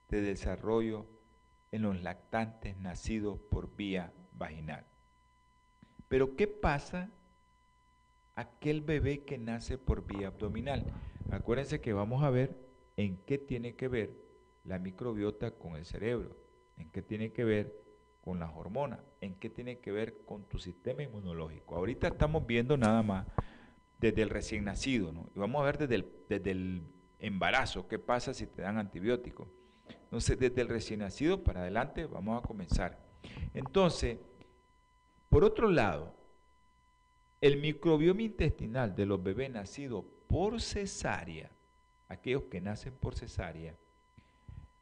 de 0.09 0.21
desarrollo 0.21 1.07
en 1.73 1.83
los 1.83 2.03
lactantes 2.03 2.77
nacidos 2.77 3.39
por 3.51 3.75
vía 3.75 4.13
vaginal. 4.33 4.85
Pero 6.09 6.37
¿qué 6.37 6.47
pasa 6.47 7.11
aquel 8.37 8.81
bebé 8.81 9.25
que 9.25 9.39
nace 9.39 9.79
por 9.79 10.07
vía 10.07 10.29
abdominal? 10.29 10.85
Acuérdense 11.31 11.81
que 11.81 11.93
vamos 11.93 12.23
a 12.23 12.31
ver 12.31 12.57
en 12.97 13.19
qué 13.27 13.39
tiene 13.39 13.75
que 13.75 13.89
ver 13.89 14.17
la 14.65 14.79
microbiota 14.79 15.53
con 15.53 15.77
el 15.77 15.85
cerebro, 15.85 16.37
en 16.77 16.91
qué 16.91 17.03
tiene 17.03 17.33
que 17.33 17.45
ver 17.45 17.85
con 18.23 18.39
las 18.39 18.51
hormonas, 18.55 19.01
en 19.21 19.35
qué 19.35 19.51
tiene 19.51 19.79
que 19.81 19.93
ver 19.93 20.25
con 20.25 20.45
tu 20.45 20.59
sistema 20.59 21.03
inmunológico. 21.03 21.77
Ahorita 21.77 22.09
estamos 22.09 22.47
viendo 22.47 22.77
nada 22.77 23.03
más 23.03 23.27
desde 23.99 24.23
el 24.23 24.31
recién 24.31 24.65
nacido, 24.65 25.13
¿no? 25.13 25.29
Y 25.35 25.39
vamos 25.39 25.61
a 25.61 25.65
ver 25.65 25.79
desde 25.79 25.97
el, 25.97 26.13
desde 26.29 26.51
el 26.51 26.83
embarazo, 27.19 27.87
qué 27.87 27.99
pasa 27.99 28.33
si 28.33 28.47
te 28.47 28.63
dan 28.63 28.79
antibióticos. 28.79 29.49
Entonces, 30.05 30.39
desde 30.39 30.63
el 30.63 30.69
recién 30.69 31.01
nacido 31.01 31.43
para 31.43 31.61
adelante 31.61 32.07
vamos 32.07 32.43
a 32.43 32.47
comenzar. 32.47 32.99
Entonces, 33.53 34.19
por 35.29 35.45
otro 35.45 35.71
lado, 35.71 36.15
el 37.45 37.59
microbioma 37.59 38.23
intestinal 38.23 38.97
de 38.97 39.05
los 39.05 39.23
bebés 39.23 39.51
nacidos 39.51 40.03
por 40.29 40.63
cesárea, 40.63 41.51
aquellos 42.09 42.45
que 42.45 42.63
nacen 42.63 42.95
por 42.95 43.17
cesárea, 43.17 43.77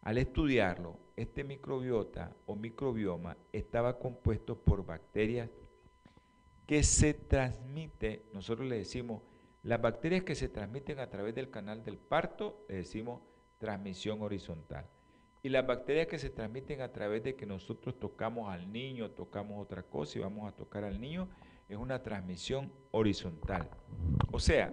al 0.02 0.16
estudiarlo, 0.16 0.96
este 1.16 1.42
microbiota 1.42 2.36
o 2.46 2.54
microbioma 2.54 3.36
estaba 3.52 3.98
compuesto 3.98 4.56
por 4.56 4.86
bacterias 4.86 5.50
que 6.64 6.84
se 6.84 7.14
transmite, 7.14 8.26
nosotros 8.32 8.68
le 8.68 8.76
decimos, 8.76 9.22
las 9.64 9.82
bacterias 9.82 10.22
que 10.22 10.36
se 10.36 10.48
transmiten 10.48 11.00
a 11.00 11.10
través 11.10 11.34
del 11.34 11.50
canal 11.50 11.82
del 11.82 11.98
parto, 11.98 12.64
le 12.68 12.76
decimos 12.76 13.22
transmisión 13.58 14.22
horizontal. 14.22 14.86
Y 15.42 15.48
las 15.48 15.66
bacterias 15.66 16.06
que 16.06 16.20
se 16.20 16.30
transmiten 16.30 16.80
a 16.80 16.92
través 16.92 17.24
de 17.24 17.34
que 17.34 17.44
nosotros 17.44 17.98
tocamos 17.98 18.52
al 18.52 18.72
niño, 18.72 19.10
tocamos 19.10 19.60
otra 19.60 19.82
cosa 19.82 20.16
y 20.16 20.22
vamos 20.22 20.48
a 20.48 20.54
tocar 20.54 20.84
al 20.84 21.00
niño, 21.00 21.28
es 21.68 21.76
una 21.76 22.02
transmisión 22.02 22.72
horizontal. 22.90 23.70
O 24.30 24.38
sea, 24.38 24.72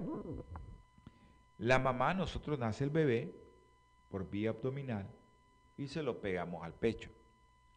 la 1.57 1.79
mamá, 1.79 2.13
nosotros 2.13 2.57
nace 2.57 2.83
el 2.83 2.89
bebé 2.89 3.33
por 4.09 4.29
vía 4.29 4.51
abdominal 4.51 5.07
y 5.77 5.87
se 5.87 6.03
lo 6.03 6.21
pegamos 6.21 6.63
al 6.63 6.73
pecho. 6.73 7.09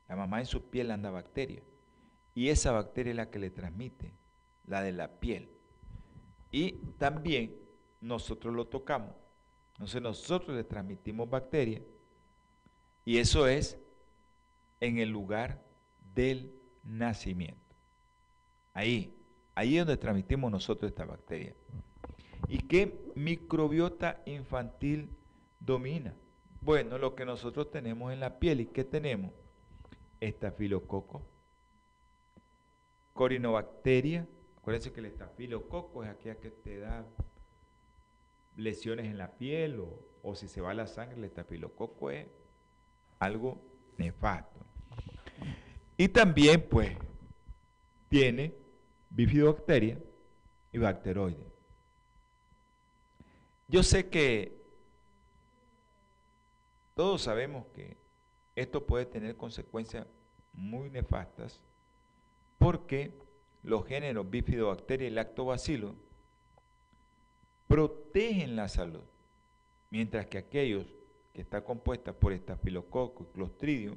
La 0.08 0.16
mamá 0.16 0.40
en 0.40 0.46
su 0.46 0.70
piel 0.70 0.90
anda 0.90 1.10
bacteria 1.10 1.62
y 2.34 2.48
esa 2.48 2.72
bacteria 2.72 3.10
es 3.10 3.16
la 3.16 3.30
que 3.30 3.38
le 3.38 3.50
transmite, 3.50 4.12
la 4.66 4.82
de 4.82 4.92
la 4.92 5.08
piel. 5.08 5.50
Y 6.50 6.72
también 6.98 7.56
nosotros 8.00 8.54
lo 8.54 8.66
tocamos. 8.66 9.14
Entonces 9.72 10.02
nosotros 10.02 10.56
le 10.56 10.64
transmitimos 10.64 11.28
bacteria 11.28 11.82
y 13.04 13.18
eso 13.18 13.46
es 13.48 13.78
en 14.80 14.98
el 14.98 15.08
lugar 15.08 15.62
del 16.14 16.54
nacimiento. 16.82 17.71
Ahí, 18.74 19.14
ahí 19.54 19.76
es 19.76 19.86
donde 19.86 20.00
transmitimos 20.00 20.50
nosotros 20.50 20.90
esta 20.90 21.04
bacteria. 21.04 21.54
¿Y 22.48 22.58
qué 22.58 23.12
microbiota 23.14 24.22
infantil 24.26 25.10
domina? 25.60 26.14
Bueno, 26.60 26.98
lo 26.98 27.14
que 27.14 27.24
nosotros 27.24 27.70
tenemos 27.70 28.12
en 28.12 28.20
la 28.20 28.38
piel. 28.38 28.60
¿Y 28.60 28.66
qué 28.66 28.84
tenemos? 28.84 29.32
Estafilococo, 30.20 31.22
corinobacteria. 33.12 34.28
Acuérdense 34.58 34.92
que 34.92 35.00
el 35.00 35.06
estafilococo 35.06 36.04
es 36.04 36.10
aquella 36.10 36.36
que 36.36 36.50
te 36.50 36.78
da 36.78 37.04
lesiones 38.56 39.06
en 39.06 39.18
la 39.18 39.32
piel 39.32 39.80
o, 39.80 39.98
o 40.22 40.34
si 40.34 40.46
se 40.46 40.60
va 40.60 40.72
la 40.74 40.86
sangre, 40.86 41.16
el 41.16 41.24
estafilococo 41.24 42.10
es 42.10 42.26
algo 43.18 43.60
nefasto. 43.98 44.60
Y 45.96 46.08
también, 46.08 46.66
pues, 46.68 46.96
tiene 48.08 48.61
bifidobacteria 49.14 49.98
y 50.72 50.78
bacteroides. 50.78 51.52
Yo 53.68 53.82
sé 53.82 54.08
que 54.08 54.60
todos 56.94 57.22
sabemos 57.22 57.66
que 57.74 57.96
esto 58.54 58.84
puede 58.86 59.06
tener 59.06 59.36
consecuencias 59.36 60.06
muy 60.52 60.90
nefastas 60.90 61.58
porque 62.58 63.12
los 63.62 63.86
géneros 63.86 64.28
bifidobacteria 64.28 65.08
y 65.08 65.10
lactobacilo 65.10 65.94
protegen 67.66 68.56
la 68.56 68.68
salud, 68.68 69.02
mientras 69.90 70.26
que 70.26 70.38
aquellos 70.38 70.86
que 71.32 71.40
están 71.40 71.62
compuestos 71.62 72.14
por 72.16 72.32
estafilococo 72.32 73.24
y 73.24 73.34
clostridio 73.34 73.96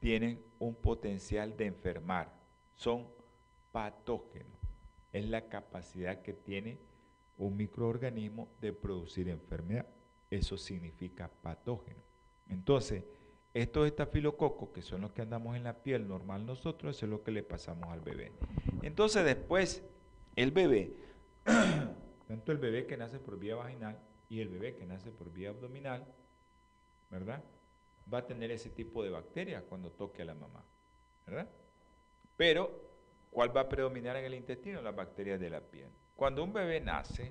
tienen 0.00 0.40
un 0.60 0.74
potencial 0.74 1.56
de 1.56 1.66
enfermar, 1.66 2.32
son 2.76 3.08
patógenos. 3.72 4.58
Es 5.12 5.28
la 5.28 5.48
capacidad 5.48 6.22
que 6.22 6.32
tiene 6.32 6.78
un 7.38 7.56
microorganismo 7.56 8.48
de 8.60 8.72
producir 8.72 9.28
enfermedad. 9.28 9.86
Eso 10.30 10.58
significa 10.58 11.30
patógeno. 11.42 12.00
Entonces, 12.48 13.04
estos 13.54 13.86
estafilococos, 13.86 14.70
que 14.70 14.82
son 14.82 15.00
los 15.00 15.12
que 15.12 15.22
andamos 15.22 15.56
en 15.56 15.64
la 15.64 15.82
piel 15.82 16.06
normal 16.06 16.44
nosotros, 16.44 16.96
eso 16.96 17.06
es 17.06 17.10
lo 17.10 17.22
que 17.22 17.30
le 17.30 17.42
pasamos 17.42 17.88
al 17.90 18.00
bebé. 18.00 18.32
Entonces, 18.82 19.24
después, 19.24 19.82
el 20.36 20.50
bebé, 20.50 20.92
tanto 22.28 22.52
el 22.52 22.58
bebé 22.58 22.86
que 22.86 22.96
nace 22.96 23.18
por 23.18 23.38
vía 23.38 23.56
vaginal 23.56 23.98
y 24.28 24.40
el 24.40 24.48
bebé 24.48 24.76
que 24.76 24.86
nace 24.86 25.10
por 25.10 25.32
vía 25.32 25.50
abdominal, 25.50 26.06
¿verdad? 27.10 27.42
Va 28.12 28.18
a 28.18 28.26
tener 28.26 28.50
ese 28.50 28.70
tipo 28.70 29.02
de 29.02 29.10
bacterias 29.10 29.62
cuando 29.68 29.90
toque 29.90 30.22
a 30.22 30.26
la 30.26 30.34
mamá, 30.34 30.62
¿verdad? 31.26 31.48
Pero, 32.36 32.87
¿cuál 33.30 33.56
va 33.56 33.62
a 33.62 33.68
predominar 33.68 34.16
en 34.16 34.24
el 34.24 34.34
intestino? 34.34 34.82
Las 34.82 34.94
bacterias 34.94 35.40
de 35.40 35.50
la 35.50 35.60
piel. 35.60 35.90
Cuando 36.16 36.42
un 36.42 36.52
bebé 36.52 36.80
nace, 36.80 37.30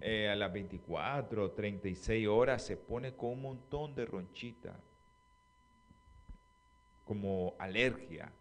eh, 0.00 0.28
a 0.28 0.36
las 0.36 0.52
24 0.52 1.44
o 1.44 1.50
36 1.50 2.28
horas 2.28 2.62
se 2.62 2.76
pone 2.76 3.14
con 3.14 3.30
un 3.30 3.42
montón 3.42 3.94
de 3.94 4.06
ronchita, 4.06 4.80
como 7.04 7.54
alergia. 7.58 8.32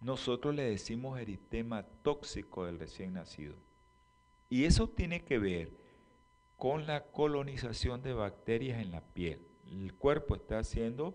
Nosotros 0.00 0.54
le 0.54 0.62
decimos 0.62 1.18
eritema 1.18 1.84
tóxico 2.02 2.66
del 2.66 2.78
recién 2.78 3.14
nacido. 3.14 3.54
Y 4.48 4.64
eso 4.64 4.88
tiene 4.88 5.24
que 5.24 5.38
ver 5.38 5.70
con 6.56 6.86
la 6.86 7.04
colonización 7.04 8.02
de 8.02 8.14
bacterias 8.14 8.80
en 8.80 8.90
la 8.90 9.00
piel. 9.00 9.46
El 9.70 9.94
cuerpo 9.94 10.34
está 10.34 10.58
haciendo 10.58 11.14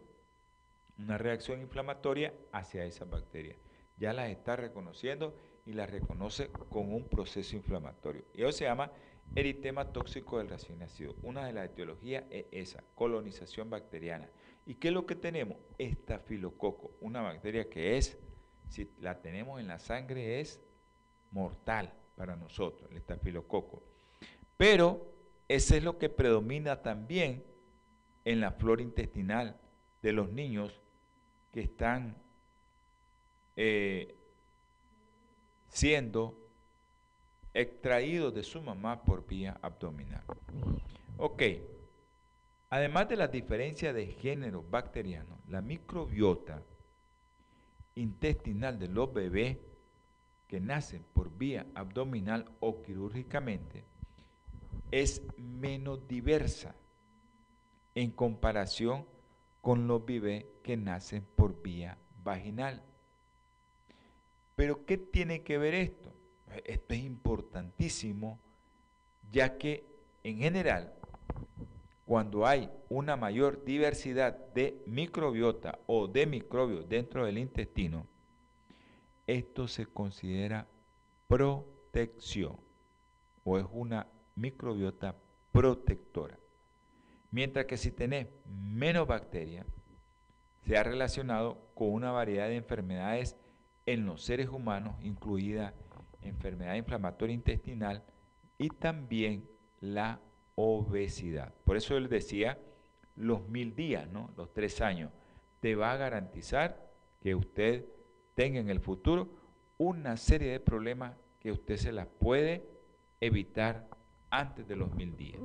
una 0.97 1.17
reacción 1.17 1.61
inflamatoria 1.61 2.33
hacia 2.51 2.85
esas 2.85 3.09
bacterias. 3.09 3.57
Ya 4.01 4.13
las 4.13 4.31
está 4.31 4.55
reconociendo 4.55 5.35
y 5.63 5.73
la 5.73 5.85
reconoce 5.85 6.49
con 6.69 6.91
un 6.91 7.07
proceso 7.07 7.55
inflamatorio. 7.55 8.25
Y 8.33 8.41
eso 8.41 8.51
se 8.51 8.63
llama 8.63 8.91
eritema 9.35 9.93
tóxico 9.93 10.39
del 10.39 10.49
recién 10.49 10.79
nacido. 10.79 11.15
Una 11.21 11.45
de 11.45 11.53
las 11.53 11.65
etiologías 11.65 12.23
es 12.31 12.47
esa, 12.51 12.83
colonización 12.95 13.69
bacteriana. 13.69 14.27
¿Y 14.65 14.73
qué 14.73 14.87
es 14.87 14.93
lo 14.95 15.05
que 15.05 15.13
tenemos? 15.13 15.55
Estafilococo, 15.77 16.95
una 16.99 17.21
bacteria 17.21 17.69
que 17.69 17.95
es, 17.97 18.17
si 18.69 18.89
la 18.99 19.21
tenemos 19.21 19.59
en 19.59 19.67
la 19.67 19.77
sangre, 19.77 20.39
es 20.39 20.59
mortal 21.29 21.93
para 22.15 22.35
nosotros, 22.35 22.89
el 22.89 22.97
estafilococo. 22.97 23.83
Pero 24.57 25.13
ese 25.47 25.77
es 25.77 25.83
lo 25.83 25.99
que 25.99 26.09
predomina 26.09 26.81
también 26.81 27.43
en 28.25 28.41
la 28.41 28.53
flora 28.53 28.81
intestinal 28.81 29.61
de 30.01 30.11
los 30.11 30.31
niños 30.31 30.81
que 31.51 31.61
están 31.61 32.15
eh, 33.55 34.15
siendo 35.67 36.37
extraídos 37.53 38.33
de 38.33 38.43
su 38.43 38.61
mamá 38.61 39.03
por 39.03 39.25
vía 39.25 39.57
abdominal. 39.61 40.23
Ok, 41.17 41.43
además 42.69 43.09
de 43.09 43.17
las 43.17 43.31
diferencias 43.31 43.93
de 43.93 44.07
género 44.07 44.63
bacteriano, 44.63 45.37
la 45.47 45.61
microbiota 45.61 46.61
intestinal 47.95 48.79
de 48.79 48.87
los 48.87 49.13
bebés 49.13 49.57
que 50.47 50.59
nacen 50.59 51.03
por 51.13 51.35
vía 51.37 51.65
abdominal 51.75 52.45
o 52.59 52.81
quirúrgicamente 52.81 53.83
es 54.91 55.21
menos 55.37 56.07
diversa 56.07 56.75
en 57.95 58.11
comparación 58.11 59.05
con 59.61 59.87
los 59.87 60.05
bebés 60.05 60.45
que 60.63 60.75
nacen 60.75 61.25
por 61.35 61.61
vía 61.61 61.97
vaginal. 62.23 62.83
Pero 64.55 64.85
¿qué 64.85 64.97
tiene 64.97 65.43
que 65.43 65.57
ver 65.57 65.73
esto? 65.73 66.13
Esto 66.65 66.93
es 66.93 67.01
importantísimo, 67.01 68.39
ya 69.31 69.57
que 69.57 69.85
en 70.23 70.37
general, 70.37 70.93
cuando 72.05 72.45
hay 72.45 72.69
una 72.89 73.15
mayor 73.15 73.63
diversidad 73.63 74.37
de 74.53 74.81
microbiota 74.85 75.79
o 75.87 76.07
de 76.07 76.25
microbios 76.25 76.87
dentro 76.87 77.25
del 77.25 77.37
intestino, 77.37 78.05
esto 79.25 79.67
se 79.67 79.85
considera 79.85 80.67
protección 81.27 82.57
o 83.43 83.57
es 83.57 83.65
una 83.71 84.07
microbiota 84.35 85.15
protectora. 85.51 86.37
Mientras 87.31 87.65
que 87.65 87.77
si 87.77 87.91
tenés 87.91 88.27
menos 88.45 89.07
bacterias, 89.07 89.65
se 90.65 90.77
ha 90.77 90.83
relacionado 90.83 91.69
con 91.73 91.93
una 91.93 92.11
variedad 92.11 92.47
de 92.47 92.57
enfermedades 92.57 93.37
en 93.91 94.05
los 94.05 94.23
seres 94.23 94.47
humanos, 94.47 94.95
incluida 95.01 95.73
enfermedad 96.21 96.75
inflamatoria 96.75 97.33
intestinal 97.33 98.03
y 98.57 98.69
también 98.69 99.49
la 99.81 100.19
obesidad. 100.55 101.53
Por 101.65 101.75
eso 101.75 101.97
él 101.97 102.07
decía, 102.07 102.57
los 103.15 103.47
mil 103.49 103.75
días, 103.75 104.07
¿no? 104.07 104.31
los 104.37 104.53
tres 104.53 104.79
años, 104.81 105.11
te 105.59 105.75
va 105.75 105.91
a 105.91 105.97
garantizar 105.97 106.89
que 107.21 107.35
usted 107.35 107.85
tenga 108.33 108.59
en 108.59 108.69
el 108.69 108.79
futuro 108.79 109.29
una 109.77 110.15
serie 110.15 110.51
de 110.51 110.59
problemas 110.59 111.15
que 111.39 111.51
usted 111.51 111.75
se 111.77 111.91
las 111.91 112.07
puede 112.07 112.65
evitar 113.19 113.89
antes 114.29 114.67
de 114.67 114.75
los 114.75 114.93
mil 114.95 115.17
días. 115.17 115.41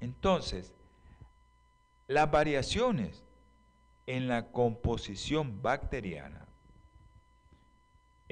Entonces, 0.00 0.74
las 2.06 2.30
variaciones 2.30 3.24
en 4.06 4.28
la 4.28 4.50
composición 4.50 5.60
bacteriana 5.60 6.46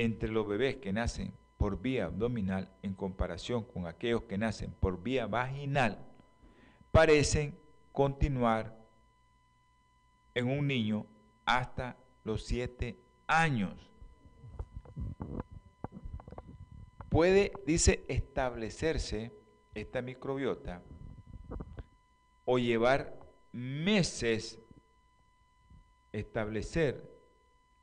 entre 0.04 0.28
los 0.30 0.48
bebés 0.48 0.76
que 0.76 0.92
nacen 0.92 1.32
por 1.56 1.80
vía 1.80 2.06
abdominal 2.06 2.68
en 2.82 2.94
comparación 2.94 3.62
con 3.62 3.86
aquellos 3.86 4.22
que 4.24 4.36
nacen 4.36 4.72
por 4.72 5.00
vía 5.00 5.26
vaginal 5.26 6.04
parecen 6.90 7.56
continuar 7.92 8.76
en 10.34 10.48
un 10.48 10.66
niño 10.66 11.06
hasta 11.44 11.96
los 12.24 12.44
7 12.44 12.98
años. 13.26 13.90
Puede, 17.08 17.52
dice, 17.66 18.04
establecerse 18.08 19.32
esta 19.74 20.02
microbiota 20.02 20.82
o 22.44 22.58
llevar 22.58 23.18
meses 23.52 24.58
establecer 26.12 27.08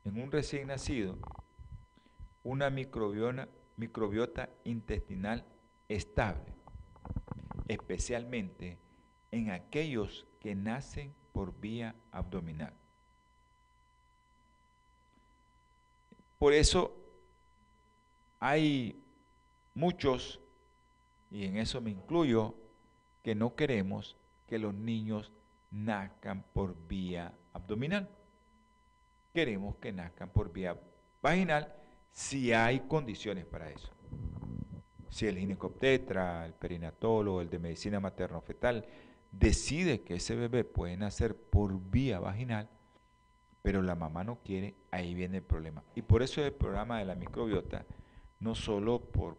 en 0.04 0.20
un 0.20 0.30
recién 0.30 0.68
nacido 0.68 1.16
una 2.42 2.70
microbiota 2.70 4.48
intestinal 4.64 5.44
estable, 5.88 6.52
especialmente 7.68 8.78
en 9.30 9.50
aquellos 9.50 10.26
que 10.40 10.54
nacen 10.54 11.14
por 11.32 11.58
vía 11.60 11.94
abdominal. 12.12 12.72
Por 16.38 16.54
eso 16.54 16.96
hay 18.38 19.02
muchos, 19.74 20.40
y 21.30 21.44
en 21.44 21.58
eso 21.58 21.80
me 21.80 21.90
incluyo, 21.90 22.54
que 23.22 23.34
no 23.34 23.54
queremos 23.54 24.16
que 24.48 24.58
los 24.58 24.72
niños 24.72 25.30
nazcan 25.70 26.42
por 26.54 26.74
vía 26.88 27.34
abdominal. 27.52 28.08
Queremos 29.34 29.76
que 29.76 29.92
nazcan 29.92 30.30
por 30.30 30.50
vía 30.50 30.80
vaginal 31.22 31.76
si 32.10 32.52
hay 32.52 32.80
condiciones 32.80 33.46
para 33.46 33.70
eso. 33.70 33.90
Si 35.08 35.26
el 35.26 35.38
ginecobstetra, 35.38 36.46
el 36.46 36.54
perinatólogo, 36.54 37.40
el 37.40 37.50
de 37.50 37.58
medicina 37.58 37.98
materno-fetal 38.00 38.86
decide 39.32 40.02
que 40.02 40.14
ese 40.14 40.34
bebé 40.34 40.64
puede 40.64 40.96
nacer 40.96 41.36
por 41.36 41.78
vía 41.90 42.20
vaginal, 42.20 42.68
pero 43.62 43.82
la 43.82 43.94
mamá 43.94 44.24
no 44.24 44.38
quiere, 44.42 44.74
ahí 44.90 45.14
viene 45.14 45.38
el 45.38 45.42
problema. 45.42 45.82
Y 45.94 46.02
por 46.02 46.22
eso 46.22 46.42
el 46.44 46.52
programa 46.52 46.98
de 46.98 47.04
la 47.04 47.14
microbiota, 47.14 47.84
no 48.38 48.54
solo 48.54 49.00
por, 49.00 49.36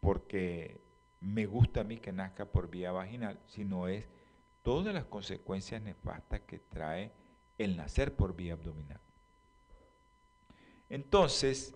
porque 0.00 0.80
me 1.20 1.46
gusta 1.46 1.80
a 1.80 1.84
mí 1.84 1.98
que 1.98 2.12
nazca 2.12 2.44
por 2.46 2.68
vía 2.70 2.92
vaginal, 2.92 3.38
sino 3.46 3.88
es 3.88 4.06
todas 4.62 4.94
las 4.94 5.04
consecuencias 5.04 5.82
nefastas 5.82 6.40
que 6.40 6.58
trae 6.58 7.12
el 7.58 7.76
nacer 7.76 8.14
por 8.14 8.34
vía 8.34 8.54
abdominal. 8.54 9.00
Entonces, 10.88 11.74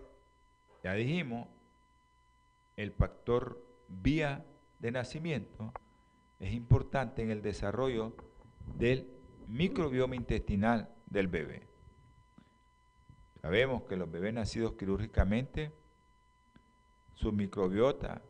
ya 0.85 0.93
dijimos, 0.93 1.49
el 2.76 2.93
factor 2.93 3.59
vía 3.89 4.45
de 4.80 4.93
nacimiento 4.93 5.72
es 6.39 6.53
importante 6.53 7.22
en 7.22 7.30
el 7.30 7.41
desarrollo 7.41 8.14
del 8.76 9.09
microbioma 9.49 10.14
intestinal 10.14 10.91
del 11.07 11.28
bebé. 11.28 11.66
Sabemos 13.41 13.85
que 13.85 13.97
los 13.97 14.11
bebés 14.11 14.35
nacidos 14.35 14.74
quirúrgicamente, 14.74 15.72
su 17.14 17.32
microbiota 17.32 18.20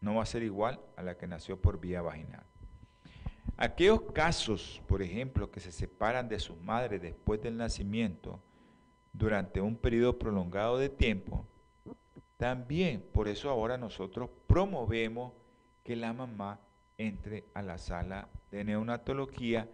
no 0.00 0.14
va 0.14 0.22
a 0.22 0.26
ser 0.26 0.42
igual 0.42 0.80
a 0.96 1.02
la 1.02 1.18
que 1.18 1.26
nació 1.26 1.60
por 1.60 1.78
vía 1.78 2.00
vaginal. 2.00 2.46
Aquellos 3.58 4.00
casos, 4.12 4.80
por 4.88 5.02
ejemplo, 5.02 5.50
que 5.50 5.60
se 5.60 5.72
separan 5.72 6.30
de 6.30 6.40
sus 6.40 6.58
madres 6.62 7.02
después 7.02 7.42
del 7.42 7.58
nacimiento 7.58 8.42
durante 9.12 9.60
un 9.60 9.76
periodo 9.76 10.18
prolongado 10.18 10.78
de 10.78 10.88
tiempo, 10.88 11.46
también 12.36 13.04
por 13.12 13.28
eso 13.28 13.50
ahora 13.50 13.76
nosotros 13.76 14.30
promovemos 14.46 15.32
que 15.84 15.96
la 15.96 16.12
mamá 16.12 16.58
entre 16.98 17.44
a 17.54 17.62
la 17.62 17.78
sala 17.78 18.28
de 18.50 18.64
neonatología 18.64 19.68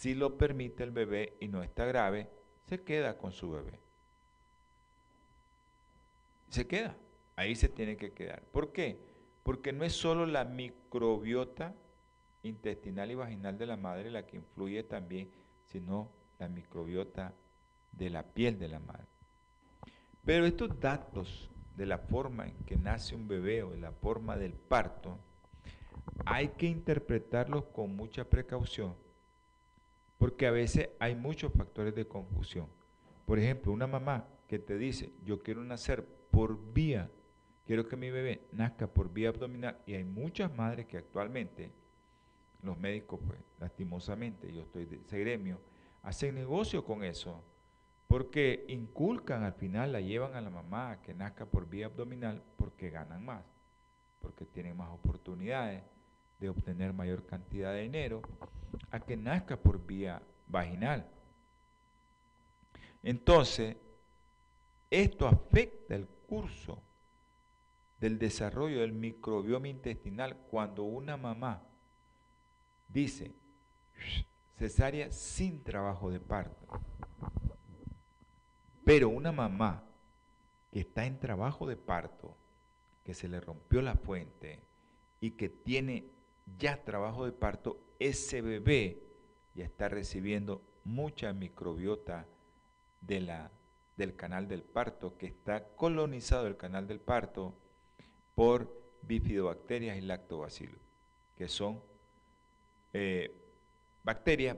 si 0.00 0.14
lo 0.14 0.38
permite 0.38 0.82
el 0.82 0.92
bebé 0.92 1.36
y 1.40 1.48
no 1.48 1.62
está 1.62 1.84
grave, 1.84 2.30
se 2.66 2.82
queda 2.82 3.18
con 3.18 3.32
su 3.32 3.50
bebé. 3.50 3.78
Se 6.48 6.66
queda, 6.66 6.96
ahí 7.36 7.54
se 7.54 7.68
tiene 7.68 7.96
que 7.96 8.12
quedar. 8.12 8.42
¿Por 8.44 8.72
qué? 8.72 8.98
Porque 9.42 9.72
no 9.72 9.84
es 9.84 9.92
solo 9.92 10.26
la 10.26 10.44
microbiota 10.44 11.74
intestinal 12.42 13.10
y 13.10 13.14
vaginal 13.14 13.58
de 13.58 13.66
la 13.66 13.76
madre 13.76 14.10
la 14.10 14.26
que 14.26 14.36
influye 14.36 14.82
también, 14.82 15.30
sino 15.66 16.10
la 16.38 16.48
microbiota 16.48 17.34
de 17.92 18.10
la 18.10 18.22
piel 18.22 18.58
de 18.58 18.68
la 18.68 18.80
madre. 18.80 19.06
Pero 20.24 20.46
estos 20.46 20.78
datos 20.80 21.50
de 21.76 21.86
la 21.86 21.98
forma 21.98 22.46
en 22.46 22.56
que 22.64 22.76
nace 22.76 23.14
un 23.14 23.28
bebé 23.28 23.62
o 23.62 23.70
de 23.70 23.80
la 23.80 23.92
forma 23.92 24.36
del 24.36 24.52
parto, 24.52 25.18
hay 26.26 26.48
que 26.48 26.66
interpretarlos 26.66 27.64
con 27.66 27.96
mucha 27.96 28.24
precaución 28.24 28.94
porque 30.20 30.46
a 30.46 30.50
veces 30.50 30.90
hay 30.98 31.16
muchos 31.16 31.50
factores 31.50 31.94
de 31.94 32.06
confusión. 32.06 32.66
Por 33.24 33.38
ejemplo, 33.38 33.72
una 33.72 33.86
mamá 33.86 34.28
que 34.48 34.58
te 34.58 34.76
dice, 34.76 35.14
yo 35.24 35.42
quiero 35.42 35.64
nacer 35.64 36.04
por 36.30 36.72
vía, 36.74 37.10
quiero 37.64 37.88
que 37.88 37.96
mi 37.96 38.10
bebé 38.10 38.42
nazca 38.52 38.86
por 38.86 39.10
vía 39.10 39.30
abdominal, 39.30 39.78
y 39.86 39.94
hay 39.94 40.04
muchas 40.04 40.54
madres 40.54 40.84
que 40.84 40.98
actualmente, 40.98 41.72
los 42.62 42.78
médicos, 42.78 43.18
pues, 43.26 43.38
lastimosamente, 43.58 44.52
yo 44.52 44.60
estoy 44.60 44.84
de 44.84 44.96
ese 44.96 45.18
gremio, 45.18 45.58
hacen 46.02 46.34
negocio 46.34 46.84
con 46.84 47.02
eso, 47.02 47.42
porque 48.10 48.64
inculcan 48.66 49.44
al 49.44 49.52
final, 49.52 49.92
la 49.92 50.00
llevan 50.00 50.34
a 50.34 50.40
la 50.40 50.50
mamá 50.50 50.90
a 50.90 51.00
que 51.00 51.14
nazca 51.14 51.46
por 51.46 51.68
vía 51.70 51.86
abdominal 51.86 52.42
porque 52.56 52.90
ganan 52.90 53.24
más, 53.24 53.44
porque 54.20 54.44
tienen 54.44 54.76
más 54.76 54.90
oportunidades 54.90 55.84
de 56.40 56.48
obtener 56.48 56.92
mayor 56.92 57.24
cantidad 57.24 57.72
de 57.72 57.82
dinero 57.82 58.20
a 58.90 58.98
que 58.98 59.16
nazca 59.16 59.56
por 59.56 59.86
vía 59.86 60.20
vaginal. 60.48 61.06
Entonces, 63.04 63.76
esto 64.90 65.28
afecta 65.28 65.94
el 65.94 66.08
curso 66.26 66.82
del 68.00 68.18
desarrollo 68.18 68.80
del 68.80 68.92
microbioma 68.92 69.68
intestinal 69.68 70.36
cuando 70.50 70.82
una 70.82 71.16
mamá 71.16 71.62
dice 72.88 73.30
cesárea 74.58 75.12
sin 75.12 75.62
trabajo 75.62 76.10
de 76.10 76.18
parto. 76.18 76.66
Pero 78.90 79.08
una 79.08 79.30
mamá 79.30 79.84
que 80.72 80.80
está 80.80 81.06
en 81.06 81.20
trabajo 81.20 81.64
de 81.64 81.76
parto, 81.76 82.36
que 83.04 83.14
se 83.14 83.28
le 83.28 83.40
rompió 83.40 83.82
la 83.82 83.94
fuente 83.94 84.64
y 85.20 85.30
que 85.30 85.48
tiene 85.48 86.06
ya 86.58 86.82
trabajo 86.82 87.24
de 87.24 87.30
parto, 87.30 87.78
ese 88.00 88.42
bebé 88.42 89.00
ya 89.54 89.64
está 89.64 89.88
recibiendo 89.88 90.60
mucha 90.82 91.32
microbiota 91.32 92.26
de 93.00 93.20
la, 93.20 93.52
del 93.96 94.16
canal 94.16 94.48
del 94.48 94.64
parto, 94.64 95.16
que 95.16 95.26
está 95.26 95.68
colonizado 95.76 96.48
el 96.48 96.56
canal 96.56 96.88
del 96.88 96.98
parto 96.98 97.54
por 98.34 98.76
bifidobacterias 99.02 99.98
y 99.98 100.00
lactobacilos, 100.00 100.80
que 101.36 101.46
son 101.46 101.80
eh, 102.92 103.40
bacterias 104.02 104.56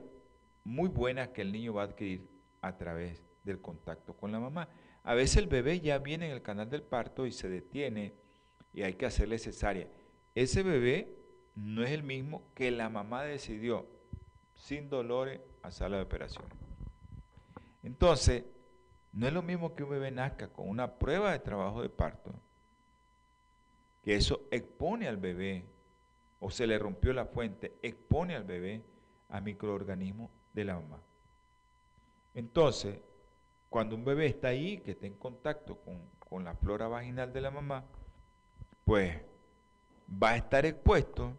muy 0.63 0.89
buenas 0.89 1.27
que 1.27 1.43
el 1.43 1.51
niño 1.51 1.75
va 1.75 1.83
a 1.83 1.85
adquirir 1.85 2.27
a 2.61 2.75
través 2.75 3.21
del 3.43 3.61
contacto 3.61 4.13
con 4.13 4.31
la 4.31 4.39
mamá. 4.39 4.69
A 5.03 5.13
veces 5.13 5.37
el 5.37 5.47
bebé 5.47 5.79
ya 5.79 5.97
viene 5.99 6.27
en 6.27 6.31
el 6.31 6.41
canal 6.41 6.69
del 6.69 6.83
parto 6.83 7.25
y 7.25 7.31
se 7.31 7.49
detiene 7.49 8.13
y 8.73 8.83
hay 8.83 8.93
que 8.93 9.05
hacerle 9.05 9.37
cesárea. 9.37 9.87
Ese 10.35 10.63
bebé 10.63 11.15
no 11.55 11.83
es 11.83 11.91
el 11.91 12.03
mismo 12.03 12.43
que 12.55 12.71
la 12.71 12.89
mamá 12.89 13.23
decidió 13.23 13.85
sin 14.55 14.89
dolores 14.89 15.41
a 15.61 15.71
sala 15.71 15.97
de 15.97 16.03
operaciones. 16.03 16.57
Entonces, 17.83 18.45
no 19.11 19.27
es 19.27 19.33
lo 19.33 19.43
mismo 19.43 19.75
que 19.75 19.83
un 19.83 19.91
bebé 19.91 20.09
nazca 20.09 20.47
con 20.47 20.67
una 20.67 20.95
prueba 20.95 21.31
de 21.31 21.39
trabajo 21.39 21.81
de 21.81 21.89
parto, 21.89 22.33
que 24.03 24.15
eso 24.15 24.47
expone 24.51 25.07
al 25.07 25.17
bebé, 25.17 25.65
o 26.39 26.49
se 26.49 26.67
le 26.67 26.77
rompió 26.79 27.13
la 27.13 27.25
fuente, 27.25 27.77
expone 27.81 28.35
al 28.35 28.43
bebé 28.43 28.83
a 29.29 29.39
microorganismos 29.39 30.31
de 30.53 30.65
la 30.65 30.75
mamá. 30.75 30.99
Entonces, 32.33 32.99
cuando 33.73 33.95
un 33.95 34.05
bebé 34.05 34.27
está 34.27 34.49
ahí, 34.49 34.77
que 34.81 34.91
está 34.91 35.07
en 35.07 35.15
contacto 35.15 35.79
con, 35.79 35.99
con 36.19 36.43
la 36.43 36.53
flora 36.53 36.87
vaginal 36.87 37.33
de 37.33 37.41
la 37.41 37.49
mamá, 37.49 37.83
pues 38.85 39.19
va 40.07 40.29
a 40.29 40.37
estar 40.37 40.63
expuesto 40.67 41.35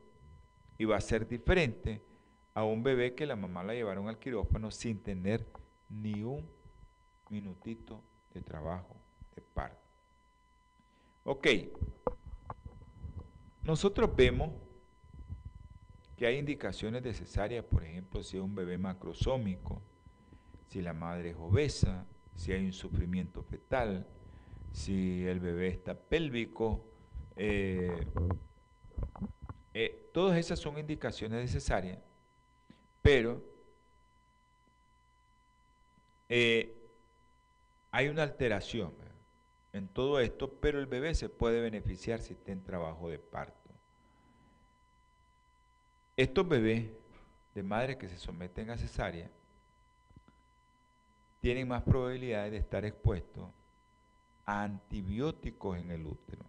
y 0.76 0.84
va 0.84 0.96
a 0.96 1.00
ser 1.00 1.28
diferente 1.28 2.02
a 2.52 2.64
un 2.64 2.82
bebé 2.82 3.14
que 3.14 3.24
la 3.24 3.36
mamá 3.36 3.62
la 3.62 3.72
llevaron 3.72 4.08
al 4.08 4.18
quirófano 4.18 4.72
sin 4.72 5.00
tener 5.00 5.46
ni 5.88 6.24
un 6.24 6.44
minutito 7.30 8.02
de 8.32 8.42
trabajo 8.42 8.96
de 9.36 9.40
parto. 9.40 9.86
Ok, 11.22 11.46
nosotros 13.62 14.10
vemos 14.16 14.50
que 16.16 16.26
hay 16.26 16.38
indicaciones 16.38 17.00
de 17.04 17.14
cesárea, 17.14 17.64
por 17.64 17.84
ejemplo, 17.84 18.24
si 18.24 18.38
es 18.38 18.42
un 18.42 18.56
bebé 18.56 18.76
macrosómico, 18.76 19.80
si 20.66 20.82
la 20.82 20.94
madre 20.94 21.30
es 21.30 21.36
obesa, 21.38 22.08
si 22.36 22.52
hay 22.52 22.64
un 22.64 22.72
sufrimiento 22.72 23.42
fetal, 23.42 24.06
si 24.72 25.26
el 25.26 25.40
bebé 25.40 25.68
está 25.68 25.94
pélvico, 25.94 26.84
eh, 27.36 28.06
eh, 29.72 30.10
todas 30.12 30.38
esas 30.38 30.58
son 30.58 30.78
indicaciones 30.78 31.40
necesarias, 31.40 31.98
pero 33.02 33.42
eh, 36.28 36.74
hay 37.90 38.08
una 38.08 38.22
alteración 38.22 38.92
en 39.72 39.88
todo 39.88 40.20
esto, 40.20 40.52
pero 40.60 40.78
el 40.78 40.86
bebé 40.86 41.14
se 41.14 41.28
puede 41.28 41.60
beneficiar 41.60 42.20
si 42.20 42.32
está 42.32 42.52
en 42.52 42.62
trabajo 42.62 43.08
de 43.08 43.18
parto. 43.18 43.70
Estos 46.16 46.48
bebés 46.48 46.90
de 47.54 47.62
madres 47.62 47.96
que 47.96 48.08
se 48.08 48.18
someten 48.18 48.70
a 48.70 48.76
cesárea 48.76 49.30
tienen 51.44 51.68
más 51.68 51.82
probabilidades 51.82 52.52
de 52.52 52.56
estar 52.56 52.86
expuestos 52.86 53.50
a 54.46 54.62
antibióticos 54.62 55.76
en 55.76 55.90
el 55.90 56.06
útero. 56.06 56.42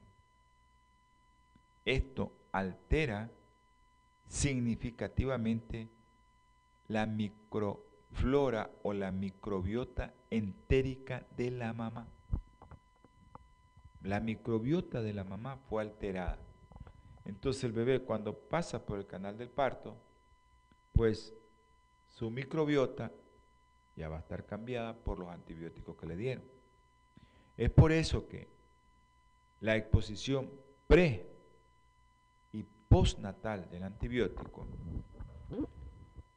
Esto 1.83 2.31
altera 2.53 3.29
significativamente 4.29 5.89
la 6.87 7.05
microflora 7.07 8.71
o 8.83 8.93
la 8.93 9.11
microbiota 9.11 10.13
entérica 10.29 11.25
de 11.35 11.51
la 11.51 11.73
mamá. 11.73 12.07
La 14.01 14.21
microbiota 14.21 15.01
de 15.01 15.11
la 15.11 15.25
mamá 15.25 15.57
fue 15.69 15.81
alterada. 15.81 16.39
Entonces 17.25 17.65
el 17.65 17.73
bebé 17.73 17.99
cuando 17.99 18.33
pasa 18.33 18.85
por 18.85 18.99
el 18.99 19.05
canal 19.05 19.37
del 19.37 19.49
parto, 19.49 19.97
pues 20.93 21.33
su 22.07 22.31
microbiota 22.31 23.11
ya 23.95 24.09
va 24.09 24.17
a 24.17 24.19
estar 24.19 24.45
cambiada 24.45 24.95
por 24.95 25.19
los 25.19 25.29
antibióticos 25.29 25.95
que 25.95 26.05
le 26.05 26.17
dieron. 26.17 26.43
Es 27.57 27.69
por 27.69 27.91
eso 27.91 28.27
que 28.27 28.47
la 29.61 29.75
exposición 29.75 30.49
pre 30.87 31.25
y 32.51 32.63
postnatal 32.63 33.69
del 33.69 33.83
antibiótico 33.83 34.67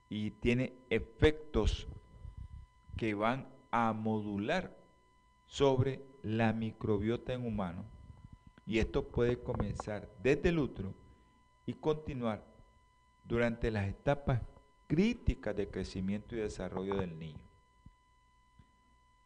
y 0.09 0.31
tiene 0.31 0.73
efectos 0.89 1.89
que 2.97 3.15
van 3.15 3.49
a 3.71 3.93
modular 3.93 4.77
sobre 5.47 6.03
la 6.23 6.53
microbiota 6.53 7.33
en 7.33 7.47
humano 7.47 7.85
y 8.67 8.79
esto 8.79 9.09
puede 9.09 9.43
comenzar 9.43 10.09
desde 10.23 10.51
el 10.51 10.59
útero 10.59 10.95
y 11.67 11.75
continuar 11.75 12.45
durante 13.25 13.71
las 13.71 13.89
etapas 13.89 14.43
críticas 14.87 15.57
de 15.57 15.69
crecimiento 15.69 16.35
y 16.35 16.41
desarrollo 16.41 16.97
del 16.97 17.19
niño. 17.19 17.48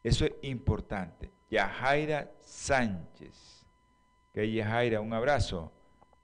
Eso 0.02 0.24
es 0.24 0.32
importante. 0.42 1.30
Yajaira 1.50 2.32
Sánchez. 2.40 3.64
Que 4.32 4.50
Yajaira, 4.50 5.00
un 5.00 5.12
abrazo 5.12 5.70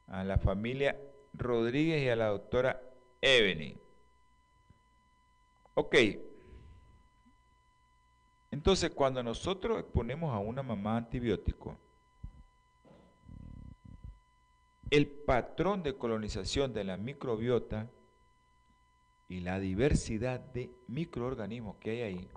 a 0.06 0.24
la 0.24 0.38
familia 0.38 0.98
Rodríguez 1.34 2.02
y 2.02 2.08
a 2.08 2.16
la 2.16 2.28
doctora 2.28 2.80
Evelyn. 3.20 3.78
Ok. 5.74 5.96
Entonces, 8.50 8.90
cuando 8.90 9.22
nosotros 9.22 9.78
exponemos 9.78 10.34
a 10.34 10.38
una 10.38 10.62
mamá 10.62 10.96
antibiótico, 10.96 11.76
el 14.90 15.06
patrón 15.06 15.82
de 15.82 15.94
colonización 15.94 16.72
de 16.72 16.84
la 16.84 16.96
microbiota 16.96 17.90
y 19.28 19.40
la 19.40 19.60
diversidad 19.60 20.40
de 20.40 20.70
microorganismos 20.88 21.76
que 21.76 21.90
hay 21.90 22.00
ahí 22.00 22.30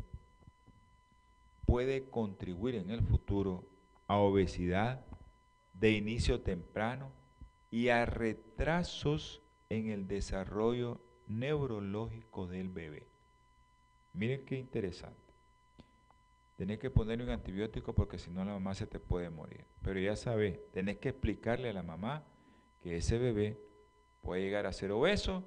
puede 1.71 2.09
contribuir 2.09 2.75
en 2.75 2.89
el 2.89 3.01
futuro 3.01 3.63
a 4.05 4.17
obesidad 4.17 5.05
de 5.71 5.91
inicio 5.91 6.41
temprano 6.41 7.13
y 7.69 7.87
a 7.87 8.05
retrasos 8.05 9.41
en 9.69 9.89
el 9.89 10.05
desarrollo 10.05 10.99
neurológico 11.27 12.45
del 12.45 12.67
bebé. 12.67 13.07
Miren 14.11 14.43
qué 14.43 14.57
interesante. 14.57 15.15
Tenés 16.57 16.77
que 16.77 16.89
ponerle 16.89 17.23
un 17.23 17.29
antibiótico 17.29 17.95
porque 17.95 18.19
si 18.19 18.29
no 18.31 18.43
la 18.43 18.51
mamá 18.51 18.75
se 18.75 18.85
te 18.85 18.99
puede 18.99 19.29
morir. 19.29 19.63
Pero 19.81 19.97
ya 19.97 20.17
sabes, 20.17 20.59
tenés 20.73 20.97
que 20.97 21.07
explicarle 21.07 21.69
a 21.69 21.73
la 21.73 21.83
mamá 21.83 22.25
que 22.83 22.97
ese 22.97 23.17
bebé 23.17 23.57
puede 24.21 24.41
llegar 24.41 24.65
a 24.65 24.73
ser 24.73 24.91
obeso 24.91 25.45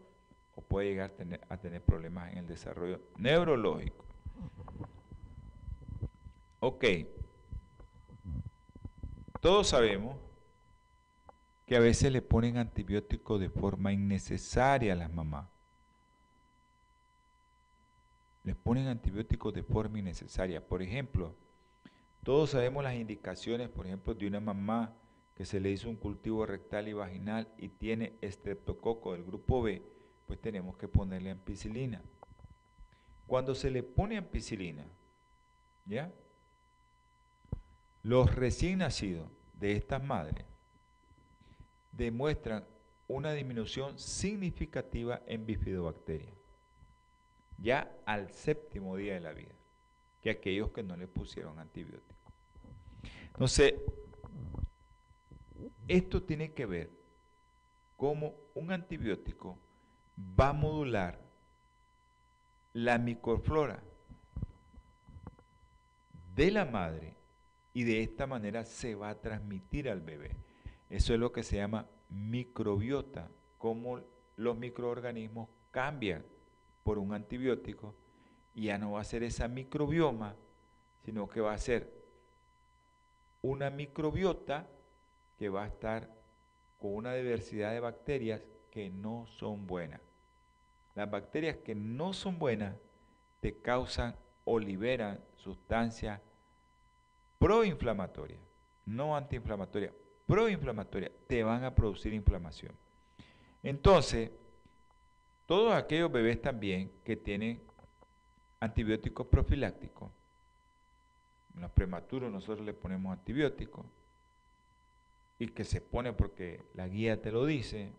o 0.56 0.62
puede 0.62 0.88
llegar 0.88 1.10
a 1.10 1.16
tener, 1.16 1.40
a 1.50 1.58
tener 1.58 1.82
problemas 1.82 2.32
en 2.32 2.38
el 2.38 2.46
desarrollo 2.46 3.02
neurológico. 3.18 4.03
Ok. 6.66 6.82
Todos 9.42 9.68
sabemos 9.68 10.16
que 11.66 11.76
a 11.76 11.80
veces 11.80 12.10
le 12.10 12.22
ponen 12.22 12.56
antibióticos 12.56 13.38
de 13.38 13.50
forma 13.50 13.92
innecesaria 13.92 14.94
a 14.94 14.96
las 14.96 15.12
mamás. 15.12 15.46
Les 18.44 18.56
ponen 18.56 18.88
antibióticos 18.88 19.52
de 19.52 19.62
forma 19.62 19.98
innecesaria. 19.98 20.66
Por 20.66 20.80
ejemplo, 20.80 21.34
todos 22.22 22.48
sabemos 22.48 22.82
las 22.82 22.94
indicaciones, 22.94 23.68
por 23.68 23.86
ejemplo, 23.86 24.14
de 24.14 24.26
una 24.26 24.40
mamá 24.40 24.96
que 25.34 25.44
se 25.44 25.60
le 25.60 25.70
hizo 25.70 25.90
un 25.90 25.96
cultivo 25.96 26.46
rectal 26.46 26.88
y 26.88 26.94
vaginal 26.94 27.46
y 27.58 27.68
tiene 27.68 28.16
estreptococo 28.22 29.12
del 29.12 29.24
grupo 29.24 29.60
B, 29.60 29.82
pues 30.26 30.40
tenemos 30.40 30.78
que 30.78 30.88
ponerle 30.88 31.30
ampicilina. 31.30 32.00
Cuando 33.26 33.54
se 33.54 33.70
le 33.70 33.82
pone 33.82 34.16
ampicilina, 34.16 34.86
¿ya? 35.84 36.10
Los 38.04 38.34
recién 38.34 38.80
nacidos 38.80 39.26
de 39.54 39.72
estas 39.72 40.04
madres 40.04 40.44
demuestran 41.92 42.62
una 43.08 43.32
disminución 43.32 43.98
significativa 43.98 45.22
en 45.26 45.46
bifidobacterias, 45.46 46.34
ya 47.56 47.90
al 48.04 48.30
séptimo 48.30 48.96
día 48.96 49.14
de 49.14 49.20
la 49.20 49.32
vida, 49.32 49.54
que 50.20 50.28
aquellos 50.28 50.70
que 50.72 50.82
no 50.82 50.98
le 50.98 51.08
pusieron 51.08 51.58
antibiótico. 51.58 52.30
Entonces, 53.28 53.72
esto 55.88 56.22
tiene 56.22 56.52
que 56.52 56.66
ver 56.66 56.90
cómo 57.96 58.34
un 58.54 58.70
antibiótico 58.70 59.58
va 60.38 60.50
a 60.50 60.52
modular 60.52 61.18
la 62.74 62.98
microflora 62.98 63.82
de 66.34 66.50
la 66.50 66.66
madre 66.66 67.23
y 67.74 67.82
de 67.82 68.02
esta 68.02 68.26
manera 68.26 68.64
se 68.64 68.94
va 68.94 69.10
a 69.10 69.20
transmitir 69.20 69.90
al 69.90 70.00
bebé. 70.00 70.36
Eso 70.88 71.12
es 71.12 71.20
lo 71.20 71.32
que 71.32 71.42
se 71.42 71.56
llama 71.56 71.86
microbiota, 72.08 73.28
cómo 73.58 74.00
los 74.36 74.56
microorganismos 74.56 75.48
cambian 75.72 76.24
por 76.84 76.98
un 76.98 77.12
antibiótico 77.12 77.94
y 78.54 78.66
ya 78.66 78.78
no 78.78 78.92
va 78.92 79.00
a 79.00 79.04
ser 79.04 79.24
esa 79.24 79.48
microbioma, 79.48 80.36
sino 81.04 81.28
que 81.28 81.40
va 81.40 81.52
a 81.52 81.58
ser 81.58 81.92
una 83.42 83.70
microbiota 83.70 84.68
que 85.36 85.48
va 85.48 85.64
a 85.64 85.68
estar 85.68 86.14
con 86.78 86.94
una 86.94 87.12
diversidad 87.14 87.72
de 87.72 87.80
bacterias 87.80 88.40
que 88.70 88.88
no 88.88 89.26
son 89.26 89.66
buenas. 89.66 90.00
Las 90.94 91.10
bacterias 91.10 91.56
que 91.56 91.74
no 91.74 92.12
son 92.12 92.38
buenas 92.38 92.76
te 93.40 93.58
causan 93.58 94.14
o 94.44 94.60
liberan 94.60 95.18
sustancias 95.34 96.20
proinflamatorias, 97.38 98.40
no 98.86 99.16
antiinflamatorias, 99.16 99.92
proinflamatorias, 100.26 101.12
te 101.26 101.42
van 101.42 101.64
a 101.64 101.74
producir 101.74 102.12
inflamación. 102.12 102.72
Entonces, 103.62 104.30
todos 105.46 105.74
aquellos 105.74 106.10
bebés 106.10 106.40
también 106.40 106.90
que 107.04 107.16
tienen 107.16 107.60
antibióticos 108.60 109.26
profilácticos, 109.26 110.10
los 111.58 111.70
prematuros 111.70 112.32
nosotros 112.32 112.66
le 112.66 112.74
ponemos 112.74 113.12
antibióticos, 113.12 113.84
y 115.38 115.48
que 115.48 115.64
se 115.64 115.80
pone 115.80 116.12
porque 116.12 116.62
la 116.74 116.86
guía 116.88 117.20
te 117.20 117.32
lo 117.32 117.44
dice, 117.44 117.92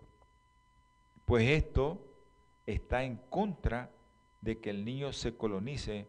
pues 1.25 1.47
esto 1.49 2.01
está 2.65 3.03
en 3.03 3.17
contra 3.29 3.91
de 4.41 4.59
que 4.59 4.69
el 4.69 4.85
niño 4.85 5.11
se 5.11 5.35
colonice 5.35 6.07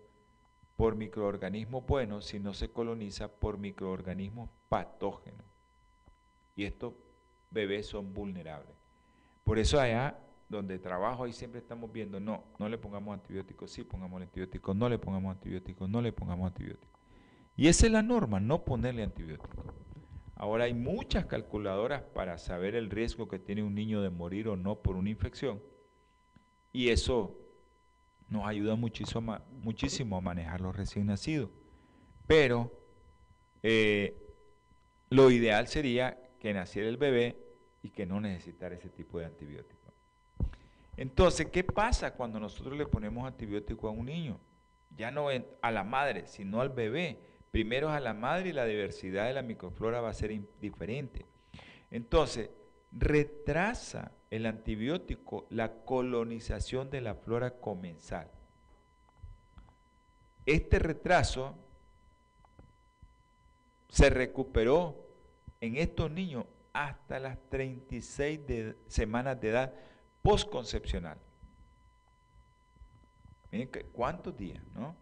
por 0.77 0.95
microorganismos 0.95 1.87
buenos, 1.87 2.27
si 2.27 2.39
no 2.39 2.53
se 2.53 2.71
coloniza 2.71 3.29
por 3.29 3.59
microorganismos 3.59 4.51
patógenos. 4.69 5.45
Y 6.55 6.65
estos 6.65 6.95
bebés 7.51 7.87
son 7.87 8.13
vulnerables. 8.13 8.77
Por 9.45 9.59
eso 9.59 9.81
allá 9.81 10.19
donde 10.49 10.79
trabajo 10.79 11.25
ahí 11.25 11.33
siempre 11.33 11.61
estamos 11.61 11.91
viendo, 11.91 12.21
no, 12.21 12.45
no 12.59 12.69
le 12.69 12.79
pongamos 12.79 13.15
antibióticos, 13.15 13.71
sí 13.71 13.83
pongamos 13.83 14.23
antibióticos, 14.23 14.77
no 14.77 14.89
le 14.89 14.99
pongamos 14.99 15.33
antibióticos, 15.33 15.89
no 15.89 16.01
le 16.01 16.13
pongamos 16.13 16.49
antibióticos. 16.49 17.01
Y 17.57 17.69
esa 17.69 17.87
es 17.87 17.93
la 17.93 18.03
norma, 18.03 18.39
no 18.39 18.65
ponerle 18.65 19.03
antibióticos. 19.03 19.65
Ahora 20.35 20.65
hay 20.65 20.75
muchas 20.75 21.25
calculadoras 21.25 22.03
para 22.03 22.37
saber 22.37 22.75
el 22.75 22.91
riesgo 22.91 23.27
que 23.27 23.39
tiene 23.39 23.63
un 23.63 23.75
niño 23.75 24.03
de 24.03 24.11
morir 24.11 24.49
o 24.49 24.57
no 24.57 24.77
por 24.83 24.97
una 24.97 25.09
infección. 25.09 25.63
Y 26.73 26.91
eso 26.91 27.46
nos 28.29 28.47
ayuda 28.47 28.77
muchísimo, 28.77 30.17
a 30.17 30.21
manejar 30.21 30.61
los 30.61 30.75
recién 30.77 31.07
nacidos. 31.07 31.51
Pero 32.27 32.73
eh, 33.63 34.17
lo 35.11 35.31
ideal 35.31 35.69
sería 35.69 36.19
que 36.41 36.53
naciera 36.53 36.89
el 36.89 36.97
bebé 36.97 37.37
y 37.83 37.91
que 37.91 38.07
no 38.07 38.21
necesitara 38.21 38.75
ese 38.75 38.89
tipo 38.89 39.19
de 39.19 39.27
antibiótico. 39.27 39.93
Entonces, 40.97 41.47
¿qué 41.47 41.63
pasa 41.63 42.15
cuando 42.15 42.41
nosotros 42.41 42.77
le 42.77 42.87
ponemos 42.87 43.27
antibiótico 43.27 43.89
a 43.89 43.91
un 43.91 44.07
niño? 44.07 44.41
ya 44.97 45.11
no 45.11 45.29
a 45.63 45.71
la 45.71 45.85
madre, 45.85 46.27
sino 46.27 46.61
al 46.61 46.71
bebé. 46.71 47.19
Primero 47.51 47.89
es 47.89 47.95
a 47.95 48.01
la 48.01 48.15
madre 48.15 48.51
y 48.51 48.53
la 48.53 48.65
diversidad 48.65 49.27
de 49.27 49.35
la 49.35 49.43
microflora 49.43 50.01
va 50.01 50.11
a 50.11 50.15
ser 50.15 50.39
diferente. 50.61 51.27
Entonces, 51.91 52.51
retrasa 52.93 54.13
el 54.31 54.47
antibiótico 54.47 55.47
la 55.51 55.85
colonización 55.85 56.91
de 56.91 57.01
la 57.01 57.15
flora 57.15 57.59
comensal. 57.59 58.31
Este 60.45 60.79
retraso 60.79 61.55
se 63.89 64.11
recuperó 64.11 65.07
en 65.61 65.77
estos 65.77 66.11
niños 66.11 66.47
hasta 66.73 67.19
las 67.19 67.39
36 67.49 68.41
semanas 68.87 69.41
de 69.41 69.49
edad 69.49 69.75
postconcepcional. 70.23 71.19
Miren 73.51 73.71
cuántos 73.93 74.37
días, 74.37 74.63
¿no? 74.75 74.95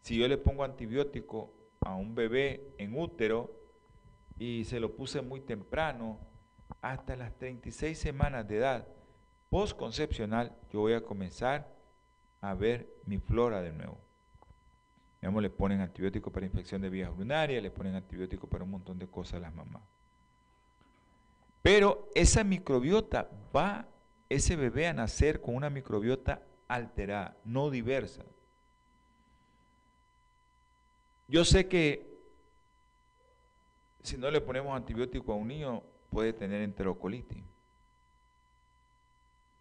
Si 0.00 0.16
yo 0.16 0.28
le 0.28 0.38
pongo 0.38 0.64
antibiótico 0.64 1.52
a 1.80 1.94
un 1.94 2.14
bebé 2.14 2.74
en 2.78 2.98
útero 2.98 3.52
y 4.38 4.64
se 4.64 4.78
lo 4.78 4.94
puse 4.94 5.20
muy 5.20 5.40
temprano, 5.40 6.18
hasta 6.80 7.16
las 7.16 7.36
36 7.36 7.98
semanas 7.98 8.46
de 8.46 8.58
edad 8.58 8.86
postconcepcional, 9.50 10.54
yo 10.72 10.80
voy 10.80 10.92
a 10.92 11.04
comenzar 11.04 11.68
a 12.40 12.54
ver 12.54 12.88
mi 13.04 13.18
flora 13.18 13.62
de 13.62 13.72
nuevo. 13.72 13.98
Digamos, 15.20 15.42
le 15.42 15.50
ponen 15.50 15.80
antibiótico 15.80 16.30
para 16.30 16.46
infección 16.46 16.80
de 16.80 16.90
vías 16.90 17.10
urinarias, 17.10 17.62
le 17.62 17.70
ponen 17.70 17.94
antibiótico 17.94 18.46
para 18.46 18.64
un 18.64 18.70
montón 18.70 18.98
de 18.98 19.08
cosas 19.08 19.34
a 19.34 19.40
las 19.40 19.54
mamás. 19.54 19.82
Pero 21.62 22.08
esa 22.14 22.44
microbiota 22.44 23.28
va, 23.54 23.88
ese 24.28 24.54
bebé 24.54 24.86
a 24.86 24.92
nacer 24.92 25.40
con 25.40 25.56
una 25.56 25.70
microbiota 25.70 26.42
alterada, 26.68 27.36
no 27.44 27.70
diversa. 27.70 28.22
Yo 31.26 31.44
sé 31.44 31.66
que 31.66 32.06
si 34.02 34.16
no 34.16 34.30
le 34.30 34.40
ponemos 34.40 34.74
antibiótico 34.74 35.32
a 35.32 35.36
un 35.36 35.48
niño, 35.48 35.82
puede 36.10 36.32
tener 36.32 36.62
enterocolitis, 36.62 37.44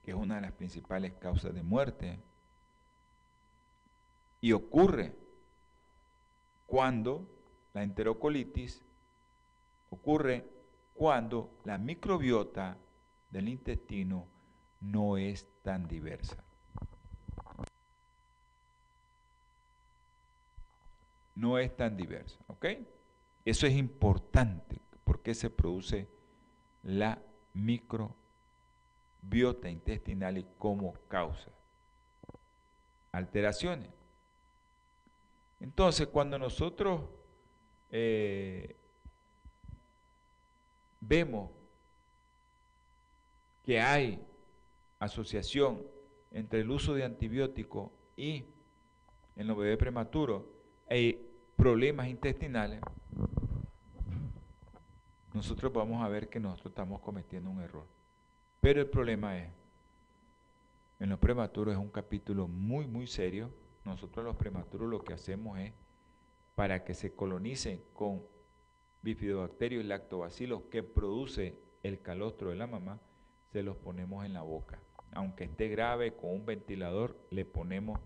que 0.03 0.11
es 0.11 0.17
una 0.17 0.35
de 0.35 0.41
las 0.41 0.51
principales 0.53 1.13
causas 1.13 1.53
de 1.53 1.63
muerte. 1.63 2.19
Y 4.39 4.53
ocurre 4.53 5.13
cuando 6.67 7.27
la 7.73 7.83
enterocolitis 7.83 8.81
ocurre 9.89 10.45
cuando 10.93 11.49
la 11.63 11.77
microbiota 11.77 12.77
del 13.29 13.49
intestino 13.49 14.25
no 14.81 15.17
es 15.17 15.47
tan 15.63 15.87
diversa. 15.87 16.37
No 21.35 21.59
es 21.59 21.75
tan 21.77 21.95
diversa, 21.95 22.37
¿ok? 22.47 22.65
Eso 23.45 23.67
es 23.67 23.73
importante 23.73 24.81
porque 25.03 25.35
se 25.35 25.49
produce 25.49 26.07
la 26.87 27.21
microbiota 27.53 28.15
intestinal 29.69 30.37
y 30.37 30.47
cómo 30.57 30.93
causa 31.09 31.51
alteraciones. 33.11 33.89
Entonces, 35.59 36.07
cuando 36.07 36.39
nosotros 36.39 37.01
eh, 37.91 38.75
vemos 41.01 41.51
que 43.65 43.81
hay 43.81 44.25
asociación 44.99 45.83
entre 46.31 46.61
el 46.61 46.71
uso 46.71 46.93
de 46.93 47.03
antibióticos 47.03 47.91
y 48.15 48.45
en 49.35 49.47
los 49.47 49.57
bebés 49.57 49.77
prematuros 49.77 50.43
hay 50.89 51.27
problemas 51.57 52.07
intestinales, 52.07 52.79
nosotros 55.37 55.71
vamos 55.71 56.03
a 56.03 56.09
ver 56.09 56.29
que 56.29 56.39
nosotros 56.39 56.71
estamos 56.71 56.99
cometiendo 56.99 57.51
un 57.51 57.61
error. 57.61 57.85
Pero 58.59 58.81
el 58.81 58.89
problema 58.89 59.37
es, 59.37 59.49
en 60.99 61.09
los 61.09 61.19
prematuros 61.19 61.75
es 61.75 61.79
un 61.79 61.89
capítulo 61.89 62.47
muy, 62.47 62.87
muy 62.87 63.05
serio. 63.05 63.51
Nosotros 63.85 64.25
los 64.25 64.35
prematuros 64.35 64.89
lo 64.89 65.03
que 65.03 65.13
hacemos 65.13 65.59
es, 65.59 65.73
para 66.55 66.83
que 66.83 66.95
se 66.95 67.13
colonicen 67.13 67.83
con 67.93 68.23
bifidobacterios 69.03 69.83
y 69.83 69.87
lactobacilos 69.87 70.63
que 70.71 70.81
produce 70.81 71.55
el 71.83 72.01
calostro 72.01 72.49
de 72.49 72.55
la 72.55 72.65
mamá, 72.65 72.99
se 73.51 73.61
los 73.61 73.77
ponemos 73.77 74.25
en 74.25 74.33
la 74.33 74.41
boca. 74.41 74.79
Aunque 75.11 75.43
esté 75.43 75.67
grave, 75.67 76.15
con 76.15 76.31
un 76.31 76.47
ventilador 76.47 77.15
le 77.29 77.45
ponemos 77.45 77.99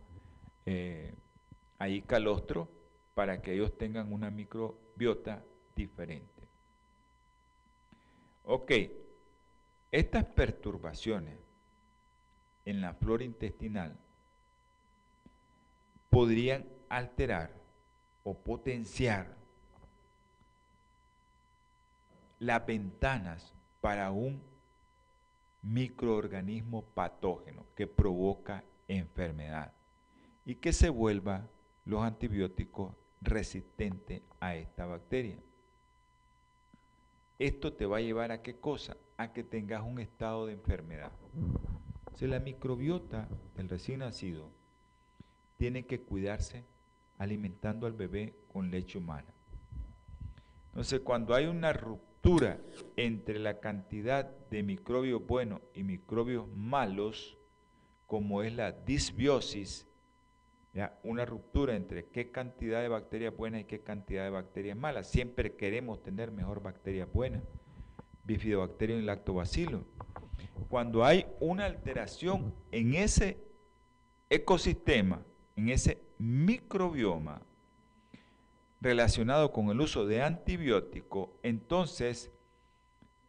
eh, 0.65 1.15
ahí 1.79 2.01
calostro 2.01 2.69
para 3.13 3.41
que 3.41 3.53
ellos 3.53 3.77
tengan 3.77 4.11
una 4.11 4.29
microbiota 4.29 5.45
diferente. 5.77 6.30
Ok, 8.43 8.71
estas 9.91 10.25
perturbaciones 10.25 11.37
en 12.65 12.81
la 12.81 12.93
flora 12.93 13.23
intestinal 13.23 13.97
podrían 16.09 16.65
alterar 16.89 17.51
o 18.23 18.33
potenciar 18.33 19.35
las 22.39 22.65
ventanas 22.65 23.53
para 23.79 24.11
un 24.11 24.41
microorganismo 25.61 26.83
patógeno 26.83 27.65
que 27.75 27.87
provoca 27.87 28.63
enfermedad 28.87 29.73
y 30.45 30.55
que 30.55 30.73
se 30.73 30.89
vuelva 30.89 31.47
los 31.85 32.03
antibióticos 32.03 32.93
resistentes 33.21 34.21
a 34.39 34.55
esta 34.55 34.85
bacteria. 34.85 35.37
Esto 37.41 37.73
te 37.73 37.87
va 37.87 37.97
a 37.97 38.01
llevar 38.01 38.31
a 38.31 38.43
qué 38.43 38.59
cosa? 38.59 38.97
A 39.17 39.33
que 39.33 39.43
tengas 39.43 39.81
un 39.81 39.99
estado 39.99 40.45
de 40.45 40.53
enfermedad. 40.53 41.11
Si 42.13 42.27
la 42.27 42.39
microbiota 42.39 43.27
del 43.55 43.67
recién 43.67 44.01
nacido 44.01 44.51
tiene 45.57 45.87
que 45.87 46.01
cuidarse 46.01 46.65
alimentando 47.17 47.87
al 47.87 47.93
bebé 47.93 48.35
con 48.47 48.69
leche 48.69 48.99
humana. 48.99 49.33
Entonces, 50.67 50.99
cuando 50.99 51.33
hay 51.33 51.47
una 51.47 51.73
ruptura 51.73 52.59
entre 52.95 53.39
la 53.39 53.59
cantidad 53.59 54.23
de 54.51 54.61
microbios 54.61 55.25
buenos 55.25 55.61
y 55.73 55.81
microbios 55.81 56.47
malos, 56.55 57.39
como 58.05 58.43
es 58.43 58.53
la 58.53 58.71
disbiosis, 58.71 59.87
una 61.03 61.25
ruptura 61.25 61.75
entre 61.75 62.05
qué 62.05 62.31
cantidad 62.31 62.81
de 62.81 62.87
bacterias 62.87 63.35
buenas 63.35 63.61
y 63.61 63.63
qué 63.65 63.81
cantidad 63.81 64.23
de 64.23 64.29
bacterias 64.29 64.77
malas. 64.77 65.09
Siempre 65.09 65.55
queremos 65.55 66.01
tener 66.01 66.31
mejor 66.31 66.61
bacterias 66.61 67.11
buenas, 67.11 67.43
bifidobacterium 68.23 68.99
y 68.99 69.03
lactobacillus. 69.03 69.83
Cuando 70.69 71.03
hay 71.03 71.25
una 71.39 71.65
alteración 71.65 72.53
en 72.71 72.93
ese 72.95 73.37
ecosistema, 74.29 75.21
en 75.57 75.69
ese 75.69 76.01
microbioma 76.17 77.41
relacionado 78.79 79.51
con 79.51 79.69
el 79.69 79.81
uso 79.81 80.05
de 80.05 80.23
antibióticos, 80.23 81.29
entonces 81.43 82.31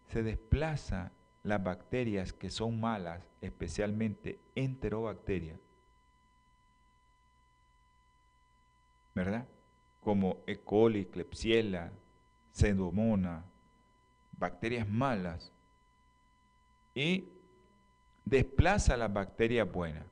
se 0.06 0.22
desplaza 0.22 1.12
las 1.42 1.62
bacterias 1.62 2.32
que 2.32 2.50
son 2.50 2.80
malas, 2.80 3.28
especialmente 3.40 4.38
enterobacterias, 4.54 5.58
¿verdad? 9.14 9.46
Como 10.00 10.38
E. 10.46 10.58
coli, 10.58 11.06
Klebsiella, 11.06 11.92
Pseudomonas, 12.52 13.44
bacterias 14.38 14.88
malas, 14.88 15.52
y 16.94 17.28
desplaza 18.24 18.96
las 18.96 19.12
bacterias 19.12 19.70
buenas. 19.70 20.04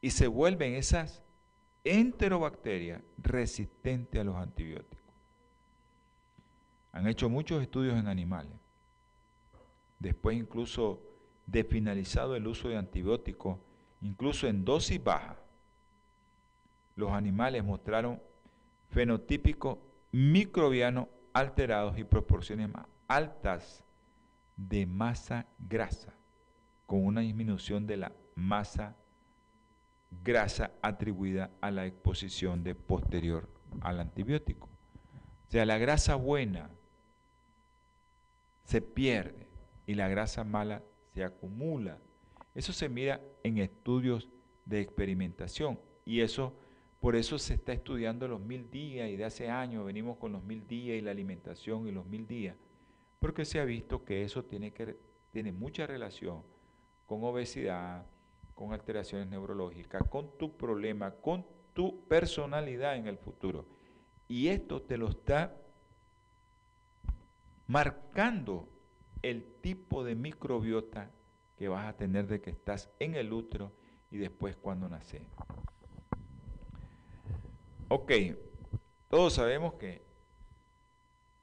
Y 0.00 0.10
se 0.10 0.26
vuelven 0.26 0.74
esas 0.74 1.22
enterobacterias 1.84 3.02
resistentes 3.18 4.20
a 4.20 4.24
los 4.24 4.36
antibióticos. 4.36 4.98
Han 6.92 7.06
hecho 7.08 7.28
muchos 7.28 7.62
estudios 7.62 7.96
en 7.96 8.06
animales. 8.06 8.52
Después 9.98 10.36
incluso 10.36 11.00
de 11.46 11.64
finalizado 11.64 12.36
el 12.36 12.46
uso 12.46 12.68
de 12.68 12.76
antibióticos, 12.76 13.58
incluso 14.00 14.46
en 14.46 14.64
dosis 14.64 15.02
baja, 15.02 15.36
los 16.96 17.10
animales 17.12 17.64
mostraron 17.64 18.20
fenotípicos 18.90 19.78
microbianos 20.10 21.08
alterados 21.32 21.98
y 21.98 22.04
proporciones 22.04 22.68
más 22.68 22.86
altas 23.08 23.82
de 24.56 24.86
masa 24.86 25.46
grasa, 25.58 26.12
con 26.86 27.04
una 27.04 27.22
disminución 27.22 27.86
de 27.86 27.96
la 27.96 28.12
masa 28.34 28.96
grasa 30.22 30.72
atribuida 30.82 31.50
a 31.60 31.70
la 31.70 31.86
exposición 31.86 32.62
posterior 32.86 33.48
al 33.80 34.00
antibiótico. 34.00 34.68
O 35.48 35.50
sea, 35.50 35.64
la 35.64 35.78
grasa 35.78 36.14
buena 36.16 36.70
se 38.64 38.80
pierde 38.80 39.46
y 39.86 39.94
la 39.94 40.08
grasa 40.08 40.44
mala 40.44 40.82
se 41.14 41.24
acumula. 41.24 41.98
Eso 42.54 42.72
se 42.72 42.88
mira 42.88 43.20
en 43.42 43.58
estudios 43.58 44.28
de 44.64 44.80
experimentación. 44.80 45.78
Y 46.04 46.20
eso, 46.20 46.54
por 47.02 47.16
eso 47.16 47.36
se 47.36 47.54
está 47.54 47.72
estudiando 47.72 48.28
los 48.28 48.40
mil 48.40 48.70
días 48.70 49.10
y 49.10 49.16
de 49.16 49.24
hace 49.24 49.50
años 49.50 49.84
venimos 49.84 50.18
con 50.18 50.30
los 50.30 50.44
mil 50.44 50.68
días 50.68 50.96
y 50.96 51.00
la 51.00 51.10
alimentación 51.10 51.88
y 51.88 51.90
los 51.90 52.06
mil 52.06 52.28
días, 52.28 52.56
porque 53.18 53.44
se 53.44 53.58
ha 53.58 53.64
visto 53.64 54.04
que 54.04 54.22
eso 54.22 54.44
tiene, 54.44 54.72
que, 54.72 54.96
tiene 55.32 55.50
mucha 55.50 55.84
relación 55.84 56.44
con 57.06 57.24
obesidad, 57.24 58.06
con 58.54 58.72
alteraciones 58.72 59.26
neurológicas, 59.26 60.08
con 60.08 60.38
tu 60.38 60.56
problema, 60.56 61.10
con 61.10 61.44
tu 61.74 62.06
personalidad 62.06 62.94
en 62.94 63.08
el 63.08 63.18
futuro. 63.18 63.66
Y 64.28 64.46
esto 64.46 64.80
te 64.80 64.96
lo 64.96 65.08
está 65.08 65.60
marcando 67.66 68.68
el 69.22 69.42
tipo 69.60 70.04
de 70.04 70.14
microbiota 70.14 71.10
que 71.56 71.66
vas 71.66 71.84
a 71.84 71.96
tener 71.96 72.28
de 72.28 72.40
que 72.40 72.50
estás 72.50 72.90
en 73.00 73.16
el 73.16 73.32
útero 73.32 73.72
y 74.08 74.18
después 74.18 74.54
cuando 74.54 74.88
naces. 74.88 75.22
Ok, 77.94 78.10
todos 79.10 79.34
sabemos 79.34 79.74
que 79.74 80.00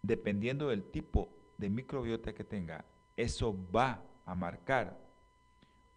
dependiendo 0.01 0.69
del 0.69 0.83
tipo 0.83 1.29
de 1.59 1.69
microbiota 1.69 2.33
que 2.33 2.43
tenga, 2.43 2.83
eso 3.15 3.55
va 3.71 4.03
a 4.25 4.33
marcar 4.33 4.97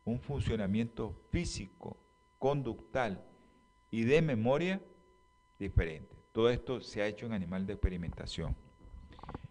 un 0.04 0.20
funcionamiento 0.20 1.14
físico, 1.30 1.96
conductal 2.38 3.24
y 3.90 4.02
de 4.02 4.20
memoria 4.20 4.82
diferente. 5.58 6.14
Todo 6.32 6.50
esto 6.50 6.82
se 6.82 7.00
ha 7.00 7.06
hecho 7.06 7.24
en 7.24 7.32
animal 7.32 7.66
de 7.66 7.72
experimentación. 7.72 8.54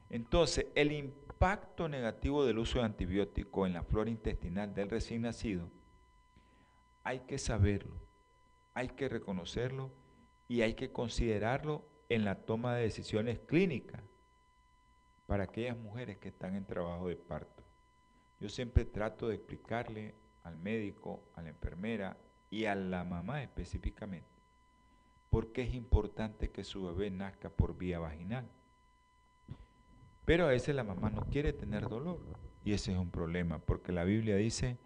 Entonces, 0.07 0.67
el 0.75 0.91
impacto 0.91 1.89
negativo 1.89 2.45
del 2.45 2.59
uso 2.59 2.77
de 2.77 2.85
antibióticos 2.85 3.65
en 3.65 3.73
la 3.73 3.81
flora 3.81 4.11
intestinal 4.11 4.75
del 4.75 4.91
recién 4.91 5.23
nacido, 5.23 5.67
hay 7.03 7.21
que 7.21 7.39
saberlo, 7.39 7.95
hay 8.75 8.89
que 8.89 9.09
reconocerlo 9.09 9.99
y 10.51 10.63
hay 10.63 10.73
que 10.73 10.91
considerarlo 10.91 11.87
en 12.09 12.25
la 12.25 12.35
toma 12.35 12.75
de 12.75 12.81
decisiones 12.81 13.39
clínicas 13.39 14.01
para 15.25 15.45
aquellas 15.45 15.77
mujeres 15.77 16.17
que 16.17 16.27
están 16.27 16.57
en 16.57 16.65
trabajo 16.65 17.07
de 17.07 17.15
parto. 17.15 17.63
Yo 18.37 18.49
siempre 18.49 18.83
trato 18.83 19.29
de 19.29 19.35
explicarle 19.35 20.13
al 20.43 20.57
médico, 20.57 21.23
a 21.35 21.41
la 21.41 21.51
enfermera 21.51 22.17
y 22.49 22.65
a 22.65 22.75
la 22.75 23.05
mamá 23.05 23.41
específicamente 23.41 24.27
por 25.29 25.53
qué 25.53 25.61
es 25.61 25.73
importante 25.73 26.51
que 26.51 26.65
su 26.65 26.83
bebé 26.83 27.09
nazca 27.11 27.49
por 27.49 27.77
vía 27.77 27.99
vaginal. 27.99 28.45
Pero 30.25 30.47
a 30.47 30.49
veces 30.49 30.75
la 30.75 30.83
mamá 30.83 31.11
no 31.11 31.27
quiere 31.27 31.53
tener 31.53 31.87
dolor 31.87 32.19
y 32.65 32.73
ese 32.73 32.91
es 32.91 32.97
un 32.97 33.09
problema 33.09 33.59
porque 33.59 33.93
la 33.93 34.03
Biblia 34.03 34.35
dice, 34.35 34.77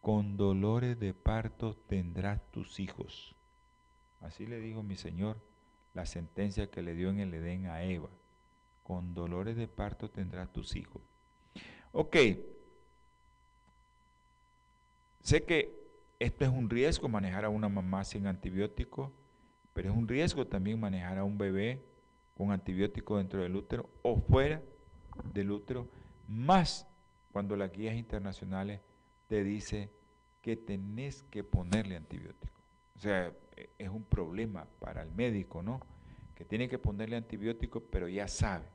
con 0.00 0.36
dolores 0.36 0.98
de 0.98 1.14
parto 1.14 1.76
tendrás 1.76 2.42
tus 2.50 2.80
hijos. 2.80 3.36
Así 4.24 4.46
le 4.46 4.58
dijo 4.58 4.82
mi 4.82 4.96
Señor 4.96 5.36
la 5.94 6.06
sentencia 6.06 6.70
que 6.70 6.82
le 6.82 6.94
dio 6.94 7.10
en 7.10 7.20
el 7.20 7.32
Edén 7.32 7.66
a 7.66 7.82
Eva. 7.82 8.10
Con 8.82 9.14
dolores 9.14 9.56
de 9.56 9.68
parto 9.68 10.10
tendrás 10.10 10.52
tus 10.52 10.74
hijos. 10.76 11.00
Ok, 11.92 12.16
Sé 15.24 15.42
que 15.42 15.74
esto 16.18 16.44
es 16.44 16.50
un 16.50 16.68
riesgo 16.68 17.08
manejar 17.08 17.46
a 17.46 17.48
una 17.48 17.70
mamá 17.70 18.04
sin 18.04 18.26
antibiótico, 18.26 19.10
pero 19.72 19.90
es 19.90 19.96
un 19.96 20.06
riesgo 20.06 20.46
también 20.46 20.78
manejar 20.78 21.16
a 21.16 21.24
un 21.24 21.38
bebé 21.38 21.82
con 22.36 22.50
antibiótico 22.50 23.16
dentro 23.16 23.40
del 23.40 23.56
útero 23.56 23.88
o 24.02 24.16
fuera 24.16 24.60
del 25.32 25.50
útero, 25.50 25.88
más 26.28 26.86
cuando 27.32 27.56
las 27.56 27.72
guías 27.72 27.96
internacionales 27.96 28.82
te 29.26 29.42
dice 29.44 29.88
que 30.42 30.56
tenés 30.56 31.22
que 31.30 31.42
ponerle 31.42 31.96
antibiótico. 31.96 32.60
O 32.94 32.98
sea, 32.98 33.32
es 33.56 33.88
un 33.88 34.04
problema 34.04 34.66
para 34.80 35.02
el 35.02 35.12
médico, 35.12 35.62
¿no? 35.62 35.80
Que 36.34 36.44
tiene 36.44 36.68
que 36.68 36.78
ponerle 36.78 37.16
antibiótico, 37.16 37.80
pero 37.80 38.08
ya 38.08 38.28
sabe 38.28 38.66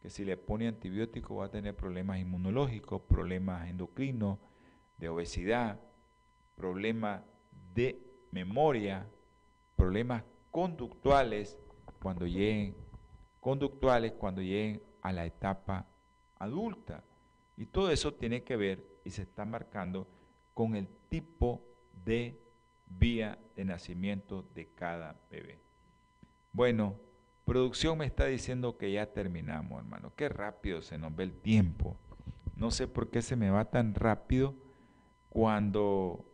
que 0.00 0.10
si 0.10 0.24
le 0.24 0.36
pone 0.36 0.66
antibiótico 0.66 1.36
va 1.36 1.46
a 1.46 1.50
tener 1.50 1.76
problemas 1.76 2.18
inmunológicos, 2.18 3.02
problemas 3.02 3.68
endocrinos, 3.68 4.38
de 4.96 5.08
obesidad, 5.08 5.80
problemas 6.56 7.22
de 7.74 7.98
memoria, 8.30 9.06
problemas 9.76 10.24
conductuales 10.50 11.58
cuando 12.02 12.26
lleguen, 12.26 12.76
conductuales 13.40 14.12
cuando 14.12 14.42
lleguen 14.42 14.82
a 15.02 15.12
la 15.12 15.24
etapa 15.24 15.86
adulta. 16.38 17.02
Y 17.56 17.66
todo 17.66 17.90
eso 17.90 18.14
tiene 18.14 18.42
que 18.42 18.56
ver 18.56 18.84
y 19.04 19.10
se 19.10 19.22
está 19.22 19.44
marcando 19.44 20.06
con 20.54 20.76
el 20.76 20.88
tipo 21.08 21.62
de 22.04 22.38
vía 22.90 23.38
de 23.56 23.64
nacimiento 23.64 24.42
de 24.54 24.66
cada 24.66 25.16
bebé. 25.30 25.58
Bueno, 26.52 26.96
producción 27.44 27.98
me 27.98 28.06
está 28.06 28.26
diciendo 28.26 28.76
que 28.76 28.92
ya 28.92 29.12
terminamos, 29.12 29.78
hermano. 29.78 30.12
Qué 30.16 30.28
rápido 30.28 30.82
se 30.82 30.98
nos 30.98 31.14
ve 31.14 31.24
el 31.24 31.32
tiempo. 31.32 31.96
No 32.56 32.70
sé 32.70 32.86
por 32.86 33.10
qué 33.10 33.22
se 33.22 33.36
me 33.36 33.50
va 33.50 33.70
tan 33.70 33.94
rápido 33.94 34.54
cuando 35.30 36.24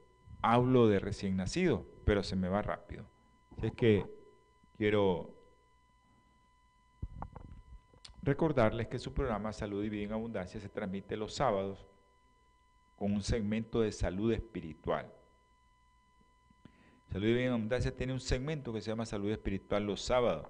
hablo 0.43 0.89
de 0.89 0.99
recién 0.99 1.37
nacido, 1.37 1.87
pero 2.05 2.23
se 2.23 2.37
me 2.37 2.49
va 2.49 2.63
rápido. 2.63 3.05
Es 3.63 3.73
que 3.73 4.05
quiero 4.77 5.31
recordarles 8.23 8.89
que 8.89 8.99
su 8.99 9.15
programa 9.15 9.53
Salud 9.53 9.85
y 9.85 9.89
Vida 9.89 10.05
en 10.05 10.13
Abundancia 10.13 10.61
se 10.61 10.69
transmite 10.69 11.17
los 11.17 11.35
sábados 11.35 11.87
con 12.97 13.13
un 13.13 13.23
segmento 13.23 13.83
de 13.83 13.93
salud 13.93 14.33
espiritual. 14.33 15.13
Salud 17.13 17.27
y 17.27 17.33
Vida 17.35 17.47
en 17.47 17.53
Abundancia 17.53 17.97
tiene 17.97 18.13
un 18.13 18.21
segmento 18.21 18.73
que 18.73 18.81
se 18.81 18.91
llama 18.91 19.07
Salud 19.07 19.31
Espiritual 19.31 19.85
los 19.85 20.03
sábados. 20.03 20.47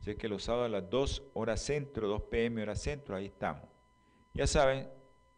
Así 0.00 0.14
que 0.14 0.28
los 0.28 0.44
sábados 0.44 0.66
a 0.66 0.80
las 0.80 0.90
2 0.90 1.22
horas 1.34 1.60
centro, 1.60 2.08
2 2.08 2.22
pm 2.30 2.62
hora 2.62 2.76
centro, 2.76 3.16
ahí 3.16 3.26
estamos. 3.26 3.68
Ya 4.34 4.46
saben, 4.46 4.88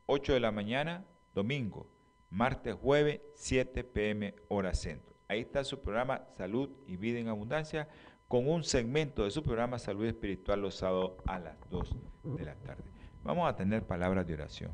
8 0.07 0.35
de 0.35 0.41
la 0.41 0.53
mañana, 0.53 1.05
domingo 1.35 1.87
martes, 2.31 2.75
jueves, 2.75 3.21
7 3.35 3.85
pm 3.85 4.35
hora 4.49 4.75
centro. 4.75 5.15
Ahí 5.29 5.41
está 5.41 5.65
su 5.65 5.81
programa 5.81 6.25
Salud 6.37 6.71
y 6.87 6.97
Vida 6.97 7.19
en 7.19 7.29
Abundancia 7.29 7.89
con 8.27 8.49
un 8.49 8.65
segmento 8.65 9.25
de 9.25 9.31
su 9.31 9.43
programa 9.43 9.79
Salud 9.79 10.05
Espiritual 10.05 10.61
los 10.61 10.77
sábados 10.77 11.13
a 11.27 11.39
las 11.39 11.57
2 11.71 11.97
de 12.37 12.45
la 12.45 12.55
tarde. 12.57 12.85
Vamos 13.23 13.49
a 13.49 13.57
tener 13.57 13.87
palabras 13.87 14.27
de 14.27 14.35
oración. 14.35 14.73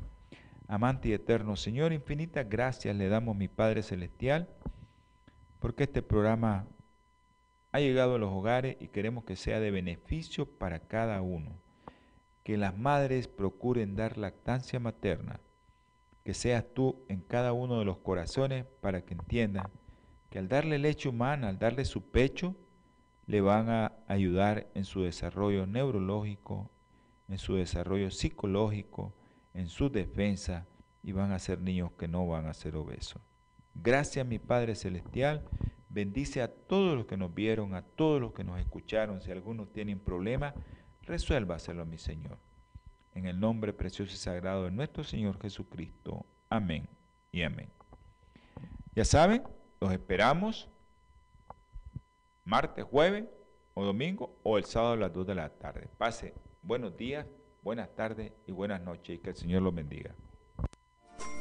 Amante 0.67 1.09
y 1.09 1.13
eterno 1.13 1.55
Señor, 1.55 1.93
infinitas 1.93 2.49
gracias 2.49 2.95
le 2.95 3.07
damos 3.07 3.35
mi 3.35 3.47
Padre 3.47 3.83
Celestial 3.83 4.49
porque 5.65 5.85
este 5.85 6.03
programa 6.03 6.67
ha 7.71 7.79
llegado 7.79 8.13
a 8.13 8.17
los 8.19 8.31
hogares 8.31 8.77
y 8.79 8.87
queremos 8.89 9.23
que 9.23 9.35
sea 9.35 9.59
de 9.59 9.71
beneficio 9.71 10.45
para 10.45 10.77
cada 10.77 11.23
uno. 11.23 11.53
Que 12.43 12.55
las 12.55 12.77
madres 12.77 13.27
procuren 13.27 13.95
dar 13.95 14.15
lactancia 14.15 14.79
materna 14.79 15.39
que 16.23 16.35
seas 16.35 16.65
tú 16.71 17.03
en 17.09 17.19
cada 17.19 17.51
uno 17.51 17.79
de 17.79 17.85
los 17.85 17.97
corazones 17.97 18.67
para 18.79 19.05
que 19.05 19.15
entiendan 19.15 19.71
que 20.29 20.37
al 20.37 20.49
darle 20.49 20.77
leche 20.77 21.09
humana, 21.09 21.49
al 21.49 21.57
darle 21.57 21.83
su 21.85 22.11
pecho, 22.11 22.55
le 23.25 23.41
van 23.41 23.67
a 23.67 23.93
ayudar 24.07 24.67
en 24.75 24.85
su 24.85 25.01
desarrollo 25.01 25.65
neurológico, 25.65 26.69
en 27.27 27.39
su 27.39 27.55
desarrollo 27.55 28.11
psicológico, 28.11 29.15
en 29.55 29.67
su 29.67 29.89
defensa 29.89 30.67
y 31.01 31.11
van 31.11 31.31
a 31.31 31.39
ser 31.39 31.59
niños 31.59 31.91
que 31.93 32.07
no 32.07 32.27
van 32.27 32.45
a 32.45 32.53
ser 32.53 32.75
obesos. 32.75 33.19
Gracias 33.75 34.25
mi 34.25 34.39
Padre 34.39 34.75
Celestial, 34.75 35.43
bendice 35.89 36.41
a 36.41 36.47
todos 36.47 36.97
los 36.97 37.05
que 37.05 37.17
nos 37.17 37.33
vieron, 37.33 37.75
a 37.75 37.83
todos 37.83 38.19
los 38.19 38.33
que 38.33 38.43
nos 38.43 38.59
escucharon, 38.59 39.21
si 39.21 39.31
algunos 39.31 39.71
tienen 39.71 39.99
problemas, 39.99 40.55
resuélvaselo 41.03 41.85
mi 41.85 41.97
Señor 41.97 42.39
en 43.15 43.25
el 43.25 43.39
nombre 43.39 43.73
precioso 43.73 44.13
y 44.13 44.17
sagrado 44.17 44.65
de 44.65 44.71
nuestro 44.71 45.03
Señor 45.03 45.39
Jesucristo. 45.41 46.25
Amén 46.49 46.87
y 47.31 47.43
amén. 47.43 47.69
Ya 48.93 49.05
saben, 49.05 49.43
los 49.79 49.91
esperamos 49.91 50.69
martes, 52.43 52.83
jueves 52.83 53.25
o 53.73 53.83
domingo 53.83 54.37
o 54.43 54.57
el 54.57 54.65
sábado 54.65 54.93
a 54.93 54.97
las 54.97 55.13
2 55.13 55.27
de 55.27 55.35
la 55.35 55.49
tarde. 55.49 55.89
Pase 55.97 56.33
buenos 56.61 56.95
días, 56.97 57.25
buenas 57.63 57.93
tardes 57.95 58.33
y 58.45 58.51
buenas 58.51 58.81
noches 58.81 59.15
y 59.15 59.19
que 59.19 59.29
el 59.29 59.35
Señor 59.35 59.61
los 59.61 59.73
bendiga. 59.73 60.13